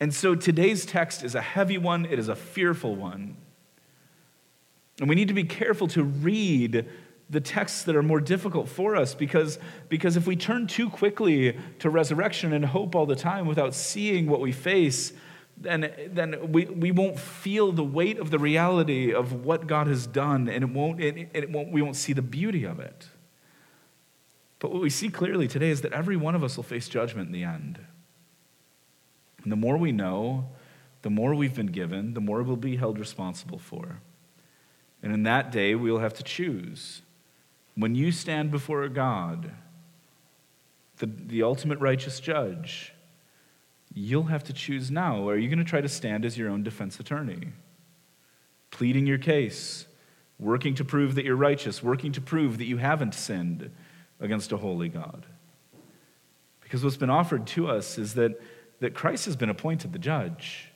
And 0.00 0.12
so 0.12 0.34
today's 0.34 0.84
text 0.84 1.22
is 1.22 1.34
a 1.34 1.40
heavy 1.40 1.78
one, 1.78 2.04
it 2.04 2.18
is 2.18 2.28
a 2.28 2.36
fearful 2.36 2.94
one. 2.94 3.36
And 5.00 5.08
we 5.08 5.14
need 5.14 5.28
to 5.28 5.34
be 5.34 5.44
careful 5.44 5.88
to 5.88 6.02
read 6.02 6.86
the 7.30 7.40
texts 7.40 7.84
that 7.84 7.96
are 7.96 8.02
more 8.02 8.20
difficult 8.20 8.68
for 8.68 8.96
us 8.96 9.14
because, 9.14 9.58
because 9.88 10.16
if 10.16 10.26
we 10.26 10.36
turn 10.36 10.66
too 10.66 10.90
quickly 10.90 11.58
to 11.78 11.90
resurrection 11.90 12.52
and 12.52 12.64
hope 12.64 12.94
all 12.94 13.06
the 13.06 13.16
time 13.16 13.46
without 13.46 13.74
seeing 13.74 14.26
what 14.26 14.40
we 14.40 14.52
face, 14.52 15.12
then, 15.56 15.92
then 16.12 16.52
we, 16.52 16.64
we 16.66 16.90
won't 16.90 17.18
feel 17.18 17.72
the 17.72 17.84
weight 17.84 18.18
of 18.18 18.30
the 18.30 18.38
reality 18.38 19.12
of 19.12 19.44
what 19.44 19.66
God 19.66 19.86
has 19.86 20.06
done, 20.06 20.48
and, 20.48 20.64
it 20.64 20.70
won't, 20.70 21.00
it, 21.00 21.28
it 21.32 21.50
won't, 21.50 21.70
we 21.70 21.82
won't 21.82 21.96
see 21.96 22.12
the 22.12 22.22
beauty 22.22 22.64
of 22.64 22.80
it. 22.80 23.08
But 24.58 24.72
what 24.72 24.82
we 24.82 24.90
see 24.90 25.10
clearly 25.10 25.46
today 25.46 25.70
is 25.70 25.82
that 25.82 25.92
every 25.92 26.16
one 26.16 26.34
of 26.34 26.42
us 26.42 26.56
will 26.56 26.64
face 26.64 26.88
judgment 26.88 27.26
in 27.26 27.32
the 27.32 27.44
end. 27.44 27.78
And 29.42 29.52
the 29.52 29.56
more 29.56 29.76
we 29.76 29.92
know, 29.92 30.46
the 31.02 31.10
more 31.10 31.34
we've 31.34 31.54
been 31.54 31.66
given, 31.66 32.14
the 32.14 32.20
more 32.20 32.42
we'll 32.42 32.56
be 32.56 32.76
held 32.76 32.98
responsible 32.98 33.58
for. 33.58 34.00
And 35.02 35.12
in 35.12 35.22
that 35.24 35.52
day, 35.52 35.74
we'll 35.74 35.98
have 35.98 36.14
to 36.14 36.22
choose. 36.22 37.02
When 37.74 37.94
you 37.94 38.10
stand 38.10 38.50
before 38.50 38.88
God, 38.88 39.50
the, 40.96 41.06
the 41.06 41.42
ultimate 41.42 41.78
righteous 41.78 42.20
judge, 42.20 42.93
you'll 43.94 44.24
have 44.24 44.44
to 44.44 44.52
choose 44.52 44.90
now. 44.90 45.28
Are 45.28 45.38
you 45.38 45.48
going 45.48 45.58
to 45.58 45.64
try 45.64 45.80
to 45.80 45.88
stand 45.88 46.24
as 46.24 46.36
your 46.36 46.50
own 46.50 46.62
defense 46.62 46.98
attorney? 46.98 47.52
Pleading 48.70 49.06
your 49.06 49.18
case, 49.18 49.86
working 50.38 50.74
to 50.74 50.84
prove 50.84 51.14
that 51.14 51.24
you're 51.24 51.36
righteous, 51.36 51.82
working 51.82 52.12
to 52.12 52.20
prove 52.20 52.58
that 52.58 52.66
you 52.66 52.76
haven't 52.76 53.14
sinned 53.14 53.70
against 54.20 54.50
a 54.50 54.56
holy 54.56 54.88
God. 54.88 55.26
Because 56.60 56.82
what's 56.82 56.96
been 56.96 57.10
offered 57.10 57.46
to 57.48 57.68
us 57.68 57.98
is 57.98 58.14
that, 58.14 58.40
that 58.80 58.94
Christ 58.94 59.26
has 59.26 59.36
been 59.36 59.50
appointed 59.50 59.92
the 59.92 59.98
judge. 59.98 60.72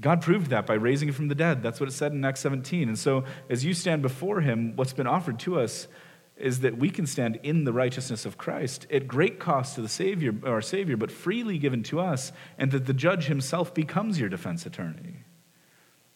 God 0.00 0.22
proved 0.22 0.50
that 0.50 0.66
by 0.66 0.74
raising 0.74 1.08
him 1.08 1.14
from 1.14 1.28
the 1.28 1.34
dead. 1.34 1.62
That's 1.62 1.80
what 1.80 1.88
it 1.88 1.92
said 1.92 2.12
in 2.12 2.24
Acts 2.24 2.40
17. 2.40 2.88
And 2.88 2.98
so, 2.98 3.24
as 3.50 3.64
you 3.64 3.74
stand 3.74 4.02
before 4.02 4.40
him, 4.40 4.74
what's 4.76 4.92
been 4.92 5.06
offered 5.06 5.38
to 5.40 5.58
us 5.60 5.88
is 6.36 6.60
that 6.60 6.76
we 6.76 6.90
can 6.90 7.06
stand 7.06 7.38
in 7.42 7.64
the 7.64 7.72
righteousness 7.72 8.26
of 8.26 8.36
Christ 8.36 8.86
at 8.90 9.08
great 9.08 9.38
cost 9.38 9.74
to 9.76 9.80
the 9.80 9.88
Savior, 9.88 10.34
our 10.44 10.60
Savior, 10.60 10.96
but 10.96 11.10
freely 11.10 11.58
given 11.58 11.82
to 11.84 12.00
us, 12.00 12.32
and 12.58 12.70
that 12.72 12.86
the 12.86 12.92
judge 12.92 13.26
himself 13.26 13.72
becomes 13.72 14.20
your 14.20 14.28
defense 14.28 14.66
attorney. 14.66 15.24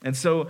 And 0.02 0.16
so 0.16 0.48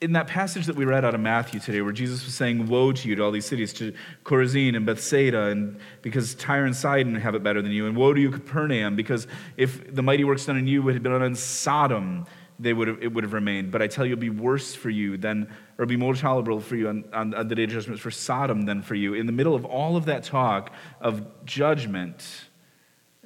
in 0.00 0.12
that 0.12 0.26
passage 0.26 0.66
that 0.66 0.76
we 0.76 0.84
read 0.84 1.04
out 1.04 1.14
of 1.14 1.20
Matthew 1.20 1.60
today, 1.60 1.82
where 1.82 1.92
Jesus 1.92 2.24
was 2.24 2.34
saying, 2.34 2.66
Woe 2.68 2.90
to 2.90 3.08
you 3.08 3.16
to 3.16 3.22
all 3.22 3.30
these 3.30 3.44
cities, 3.44 3.72
to 3.74 3.92
Chorazin 4.24 4.74
and 4.74 4.86
Bethsaida, 4.86 5.46
and 5.46 5.78
because 6.00 6.34
Tyre 6.34 6.64
and 6.64 6.74
Sidon 6.74 7.14
have 7.16 7.34
it 7.34 7.42
better 7.42 7.60
than 7.60 7.70
you, 7.70 7.86
and 7.86 7.96
woe 7.96 8.14
to 8.14 8.20
you, 8.20 8.30
Capernaum, 8.30 8.96
because 8.96 9.26
if 9.56 9.94
the 9.94 10.02
mighty 10.02 10.24
works 10.24 10.46
done 10.46 10.56
in 10.56 10.66
you 10.66 10.86
had 10.88 11.02
been 11.02 11.12
done 11.12 11.22
in 11.22 11.34
Sodom, 11.34 12.26
they 12.58 12.72
would 12.72 12.88
have, 12.88 13.02
it 13.02 13.12
would 13.12 13.24
have 13.24 13.34
remained. 13.34 13.70
But 13.70 13.82
I 13.82 13.88
tell 13.88 14.06
you, 14.06 14.12
it'll 14.12 14.20
be 14.20 14.30
worse 14.30 14.74
for 14.74 14.90
you 14.90 15.18
than, 15.18 15.52
or 15.80 15.86
be 15.86 15.96
more 15.96 16.14
tolerable 16.14 16.60
for 16.60 16.76
you 16.76 16.90
on, 16.90 17.04
on, 17.10 17.32
on 17.32 17.48
the 17.48 17.54
day 17.54 17.64
of 17.64 17.70
judgment 17.70 17.98
for 17.98 18.10
Sodom 18.10 18.66
than 18.66 18.82
for 18.82 18.94
you. 18.94 19.14
In 19.14 19.24
the 19.24 19.32
middle 19.32 19.54
of 19.54 19.64
all 19.64 19.96
of 19.96 20.04
that 20.04 20.24
talk 20.24 20.70
of 21.00 21.46
judgment, 21.46 22.22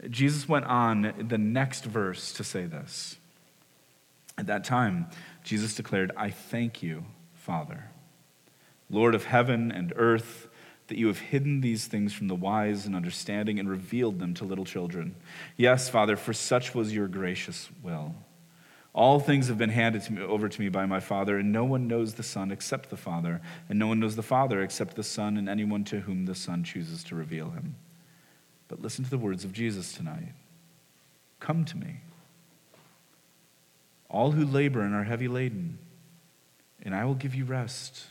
Jesus 0.08 0.48
went 0.48 0.64
on 0.66 1.26
the 1.28 1.36
next 1.36 1.84
verse 1.84 2.32
to 2.34 2.44
say 2.44 2.66
this. 2.66 3.16
At 4.38 4.46
that 4.46 4.62
time, 4.62 5.06
Jesus 5.42 5.74
declared, 5.74 6.12
I 6.16 6.30
thank 6.30 6.80
you, 6.80 7.04
Father, 7.34 7.90
Lord 8.88 9.16
of 9.16 9.24
heaven 9.24 9.72
and 9.72 9.92
earth, 9.96 10.46
that 10.86 10.96
you 10.96 11.08
have 11.08 11.18
hidden 11.18 11.60
these 11.60 11.86
things 11.86 12.12
from 12.12 12.28
the 12.28 12.36
wise 12.36 12.86
and 12.86 12.94
understanding 12.94 13.58
and 13.58 13.68
revealed 13.68 14.20
them 14.20 14.32
to 14.34 14.44
little 14.44 14.64
children. 14.64 15.16
Yes, 15.56 15.88
Father, 15.88 16.14
for 16.14 16.32
such 16.32 16.72
was 16.72 16.94
your 16.94 17.08
gracious 17.08 17.68
will. 17.82 18.14
All 18.94 19.18
things 19.18 19.48
have 19.48 19.58
been 19.58 19.70
handed 19.70 20.02
to 20.02 20.12
me, 20.12 20.22
over 20.22 20.48
to 20.48 20.60
me 20.60 20.68
by 20.68 20.86
my 20.86 21.00
Father, 21.00 21.36
and 21.36 21.52
no 21.52 21.64
one 21.64 21.88
knows 21.88 22.14
the 22.14 22.22
Son 22.22 22.52
except 22.52 22.90
the 22.90 22.96
Father, 22.96 23.42
and 23.68 23.78
no 23.78 23.88
one 23.88 23.98
knows 23.98 24.14
the 24.14 24.22
Father 24.22 24.62
except 24.62 24.94
the 24.94 25.02
Son 25.02 25.36
and 25.36 25.48
anyone 25.48 25.82
to 25.84 26.00
whom 26.00 26.26
the 26.26 26.34
Son 26.34 26.62
chooses 26.62 27.02
to 27.04 27.16
reveal 27.16 27.50
him. 27.50 27.74
But 28.68 28.80
listen 28.80 29.04
to 29.04 29.10
the 29.10 29.18
words 29.18 29.44
of 29.44 29.52
Jesus 29.52 29.92
tonight 29.92 30.32
Come 31.40 31.64
to 31.66 31.76
me 31.76 32.00
all 34.14 34.30
who 34.30 34.44
labor 34.44 34.80
and 34.82 34.94
are 34.94 35.02
heavy 35.02 35.26
laden, 35.26 35.76
and 36.82 36.94
I 36.94 37.04
will 37.04 37.16
give 37.16 37.34
you 37.34 37.44
rest. 37.44 38.04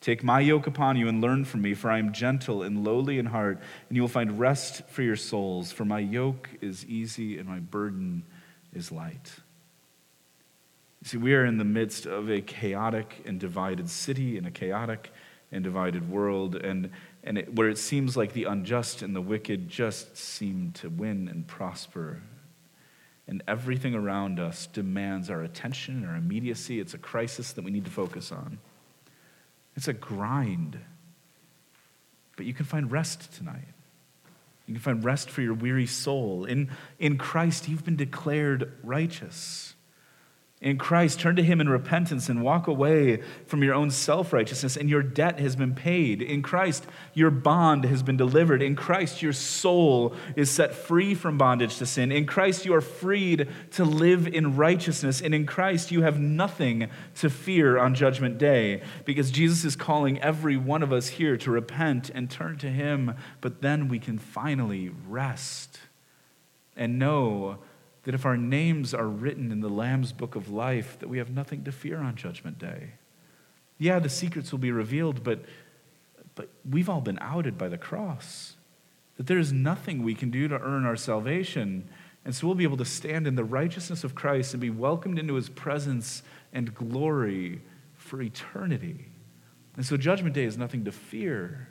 Take 0.00 0.22
my 0.22 0.38
yoke 0.38 0.68
upon 0.68 0.96
you 0.96 1.08
and 1.08 1.20
learn 1.20 1.44
from 1.44 1.62
me, 1.62 1.74
for 1.74 1.90
I 1.90 1.98
am 1.98 2.12
gentle 2.12 2.62
and 2.62 2.84
lowly 2.84 3.18
in 3.18 3.26
heart, 3.26 3.60
and 3.88 3.96
you 3.96 4.02
will 4.02 4.08
find 4.08 4.38
rest 4.38 4.88
for 4.88 5.02
your 5.02 5.16
souls. 5.16 5.72
For 5.72 5.84
my 5.84 5.98
yoke 5.98 6.48
is 6.60 6.86
easy 6.86 7.38
and 7.38 7.48
my 7.48 7.58
burden 7.58 8.24
is 8.72 8.92
light. 8.92 9.32
See, 11.02 11.16
we 11.16 11.34
are 11.34 11.44
in 11.44 11.58
the 11.58 11.64
midst 11.64 12.06
of 12.06 12.30
a 12.30 12.40
chaotic 12.40 13.22
and 13.24 13.40
divided 13.40 13.88
city, 13.88 14.36
in 14.36 14.44
a 14.46 14.50
chaotic 14.50 15.12
and 15.52 15.64
divided 15.64 16.10
world, 16.10 16.54
and, 16.54 16.90
and 17.24 17.38
it, 17.38 17.54
where 17.54 17.68
it 17.68 17.78
seems 17.78 18.16
like 18.16 18.32
the 18.32 18.44
unjust 18.44 19.02
and 19.02 19.16
the 19.16 19.20
wicked 19.20 19.68
just 19.68 20.16
seem 20.16 20.72
to 20.72 20.88
win 20.88 21.28
and 21.28 21.46
prosper 21.46 22.20
and 23.30 23.44
everything 23.46 23.94
around 23.94 24.40
us 24.40 24.66
demands 24.66 25.30
our 25.30 25.42
attention 25.42 25.98
and 25.98 26.06
our 26.06 26.16
immediacy. 26.16 26.80
It's 26.80 26.94
a 26.94 26.98
crisis 26.98 27.52
that 27.52 27.64
we 27.64 27.70
need 27.70 27.84
to 27.84 27.90
focus 27.90 28.32
on. 28.32 28.58
It's 29.76 29.86
a 29.86 29.92
grind. 29.92 30.76
But 32.36 32.46
you 32.46 32.52
can 32.52 32.66
find 32.66 32.90
rest 32.90 33.32
tonight. 33.32 33.68
You 34.66 34.74
can 34.74 34.82
find 34.82 35.04
rest 35.04 35.30
for 35.30 35.42
your 35.42 35.54
weary 35.54 35.86
soul. 35.86 36.44
In, 36.44 36.70
in 36.98 37.18
Christ, 37.18 37.68
you've 37.68 37.84
been 37.84 37.94
declared 37.94 38.72
righteous 38.82 39.74
in 40.62 40.76
Christ, 40.76 41.18
turn 41.18 41.36
to 41.36 41.42
Him 41.42 41.58
in 41.62 41.70
repentance 41.70 42.28
and 42.28 42.42
walk 42.42 42.66
away 42.66 43.22
from 43.46 43.62
your 43.62 43.72
own 43.72 43.90
self 43.90 44.30
righteousness, 44.30 44.76
and 44.76 44.90
your 44.90 45.02
debt 45.02 45.40
has 45.40 45.56
been 45.56 45.74
paid. 45.74 46.20
In 46.20 46.42
Christ, 46.42 46.86
your 47.14 47.30
bond 47.30 47.86
has 47.86 48.02
been 48.02 48.18
delivered. 48.18 48.60
In 48.60 48.76
Christ, 48.76 49.22
your 49.22 49.32
soul 49.32 50.14
is 50.36 50.50
set 50.50 50.74
free 50.74 51.14
from 51.14 51.38
bondage 51.38 51.78
to 51.78 51.86
sin. 51.86 52.12
In 52.12 52.26
Christ, 52.26 52.66
you 52.66 52.74
are 52.74 52.82
freed 52.82 53.48
to 53.70 53.84
live 53.84 54.26
in 54.26 54.54
righteousness. 54.54 55.22
And 55.22 55.34
in 55.34 55.46
Christ, 55.46 55.90
you 55.90 56.02
have 56.02 56.20
nothing 56.20 56.90
to 57.16 57.30
fear 57.30 57.78
on 57.78 57.94
Judgment 57.94 58.36
Day 58.36 58.82
because 59.06 59.30
Jesus 59.30 59.64
is 59.64 59.76
calling 59.76 60.20
every 60.20 60.58
one 60.58 60.82
of 60.82 60.92
us 60.92 61.08
here 61.08 61.38
to 61.38 61.50
repent 61.50 62.10
and 62.10 62.30
turn 62.30 62.58
to 62.58 62.68
Him. 62.68 63.14
But 63.40 63.62
then 63.62 63.88
we 63.88 63.98
can 63.98 64.18
finally 64.18 64.90
rest 65.08 65.80
and 66.76 66.98
know 66.98 67.60
that 68.04 68.14
if 68.14 68.24
our 68.24 68.36
names 68.36 68.94
are 68.94 69.06
written 69.06 69.52
in 69.52 69.60
the 69.60 69.68
Lamb's 69.68 70.12
book 70.12 70.34
of 70.34 70.50
life, 70.50 70.98
that 71.00 71.08
we 71.08 71.18
have 71.18 71.30
nothing 71.30 71.64
to 71.64 71.72
fear 71.72 71.98
on 71.98 72.16
Judgment 72.16 72.58
Day. 72.58 72.92
Yeah, 73.78 73.98
the 73.98 74.08
secrets 74.08 74.52
will 74.52 74.58
be 74.58 74.72
revealed, 74.72 75.22
but, 75.22 75.44
but 76.34 76.48
we've 76.68 76.88
all 76.88 77.00
been 77.00 77.18
outed 77.20 77.58
by 77.58 77.68
the 77.68 77.78
cross. 77.78 78.56
That 79.16 79.26
there 79.26 79.38
is 79.38 79.52
nothing 79.52 80.02
we 80.02 80.14
can 80.14 80.30
do 80.30 80.48
to 80.48 80.58
earn 80.58 80.86
our 80.86 80.96
salvation. 80.96 81.88
And 82.24 82.34
so 82.34 82.46
we'll 82.46 82.56
be 82.56 82.64
able 82.64 82.76
to 82.78 82.84
stand 82.84 83.26
in 83.26 83.34
the 83.34 83.44
righteousness 83.44 84.04
of 84.04 84.14
Christ 84.14 84.54
and 84.54 84.60
be 84.60 84.70
welcomed 84.70 85.18
into 85.18 85.34
his 85.34 85.48
presence 85.48 86.22
and 86.52 86.74
glory 86.74 87.60
for 87.96 88.22
eternity. 88.22 89.08
And 89.76 89.84
so 89.84 89.96
Judgment 89.96 90.34
Day 90.34 90.44
is 90.44 90.58
nothing 90.58 90.84
to 90.84 90.92
fear. 90.92 91.68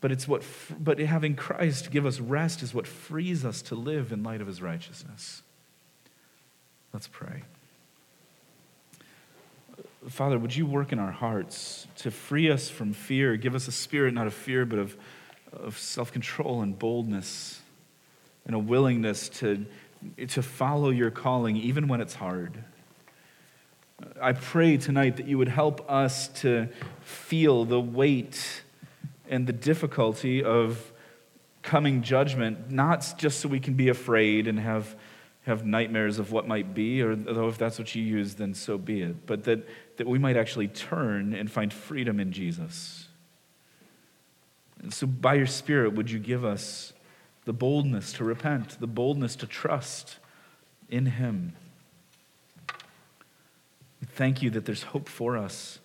But 0.00 0.12
it's 0.12 0.28
what, 0.28 0.42
but 0.78 0.98
having 0.98 1.36
Christ 1.36 1.90
give 1.90 2.04
us 2.04 2.20
rest 2.20 2.62
is 2.62 2.74
what 2.74 2.86
frees 2.86 3.44
us 3.44 3.62
to 3.62 3.74
live 3.74 4.12
in 4.12 4.22
light 4.22 4.40
of 4.40 4.46
his 4.46 4.60
righteousness. 4.60 5.42
Let's 6.92 7.08
pray. 7.08 7.42
Father, 10.08 10.38
would 10.38 10.54
you 10.54 10.66
work 10.66 10.92
in 10.92 10.98
our 10.98 11.10
hearts 11.10 11.88
to 11.96 12.10
free 12.10 12.50
us 12.50 12.68
from 12.68 12.92
fear? 12.92 13.36
Give 13.36 13.54
us 13.54 13.66
a 13.66 13.72
spirit 13.72 14.14
not 14.14 14.26
of 14.26 14.34
fear, 14.34 14.64
but 14.64 14.78
of, 14.78 14.96
of 15.52 15.78
self 15.78 16.12
control 16.12 16.62
and 16.62 16.78
boldness 16.78 17.60
and 18.46 18.54
a 18.54 18.58
willingness 18.58 19.28
to, 19.28 19.66
to 20.28 20.42
follow 20.42 20.90
your 20.90 21.10
calling 21.10 21.56
even 21.56 21.88
when 21.88 22.00
it's 22.00 22.14
hard. 22.14 22.62
I 24.20 24.32
pray 24.32 24.76
tonight 24.76 25.16
that 25.16 25.26
you 25.26 25.38
would 25.38 25.48
help 25.48 25.90
us 25.90 26.28
to 26.40 26.68
feel 27.00 27.64
the 27.64 27.80
weight 27.80 28.62
and 29.28 29.46
the 29.46 29.52
difficulty 29.52 30.42
of 30.42 30.92
coming 31.62 32.02
judgment, 32.02 32.70
not 32.70 33.14
just 33.18 33.40
so 33.40 33.48
we 33.48 33.60
can 33.60 33.74
be 33.74 33.88
afraid 33.88 34.46
and 34.46 34.58
have, 34.60 34.94
have 35.42 35.66
nightmares 35.66 36.18
of 36.18 36.30
what 36.30 36.46
might 36.46 36.74
be, 36.74 37.02
or 37.02 37.16
though 37.16 37.48
if 37.48 37.58
that's 37.58 37.78
what 37.78 37.94
you 37.94 38.02
use, 38.02 38.36
then 38.36 38.54
so 38.54 38.78
be 38.78 39.02
it, 39.02 39.26
but 39.26 39.44
that, 39.44 39.68
that 39.96 40.06
we 40.06 40.18
might 40.18 40.36
actually 40.36 40.68
turn 40.68 41.34
and 41.34 41.50
find 41.50 41.72
freedom 41.72 42.20
in 42.20 42.32
Jesus. 42.32 43.08
And 44.80 44.92
so, 44.92 45.06
by 45.06 45.34
your 45.34 45.46
Spirit, 45.46 45.94
would 45.94 46.10
you 46.10 46.18
give 46.18 46.44
us 46.44 46.92
the 47.44 47.52
boldness 47.52 48.12
to 48.14 48.24
repent, 48.24 48.78
the 48.78 48.86
boldness 48.86 49.34
to 49.36 49.46
trust 49.46 50.18
in 50.88 51.06
Him? 51.06 51.54
Thank 54.04 54.42
you 54.42 54.50
that 54.50 54.64
there's 54.64 54.84
hope 54.84 55.08
for 55.08 55.36
us, 55.36 55.80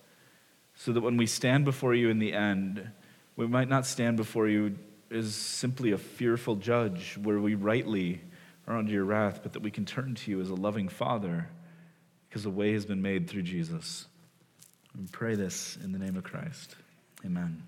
so 0.76 0.92
that 0.92 1.00
when 1.00 1.16
we 1.16 1.26
stand 1.26 1.64
before 1.64 1.94
you 1.94 2.10
in 2.10 2.18
the 2.18 2.32
end, 2.32 2.90
we 3.36 3.46
might 3.46 3.68
not 3.68 3.86
stand 3.86 4.16
before 4.16 4.48
you 4.48 4.76
as 5.10 5.34
simply 5.34 5.92
a 5.92 5.98
fearful 5.98 6.56
judge 6.56 7.18
where 7.22 7.38
we 7.38 7.54
rightly 7.54 8.20
are 8.66 8.76
under 8.76 8.92
your 8.92 9.04
wrath, 9.04 9.40
but 9.42 9.52
that 9.52 9.62
we 9.62 9.70
can 9.70 9.84
turn 9.84 10.14
to 10.14 10.30
you 10.30 10.40
as 10.40 10.50
a 10.50 10.54
loving 10.54 10.88
Father 10.88 11.48
because 12.28 12.46
a 12.46 12.50
way 12.50 12.72
has 12.72 12.86
been 12.86 13.02
made 13.02 13.28
through 13.28 13.42
Jesus. 13.42 14.06
We 14.98 15.06
pray 15.10 15.34
this 15.34 15.76
in 15.82 15.92
the 15.92 15.98
name 15.98 16.16
of 16.16 16.24
Christ. 16.24 16.76
Amen. 17.24 17.62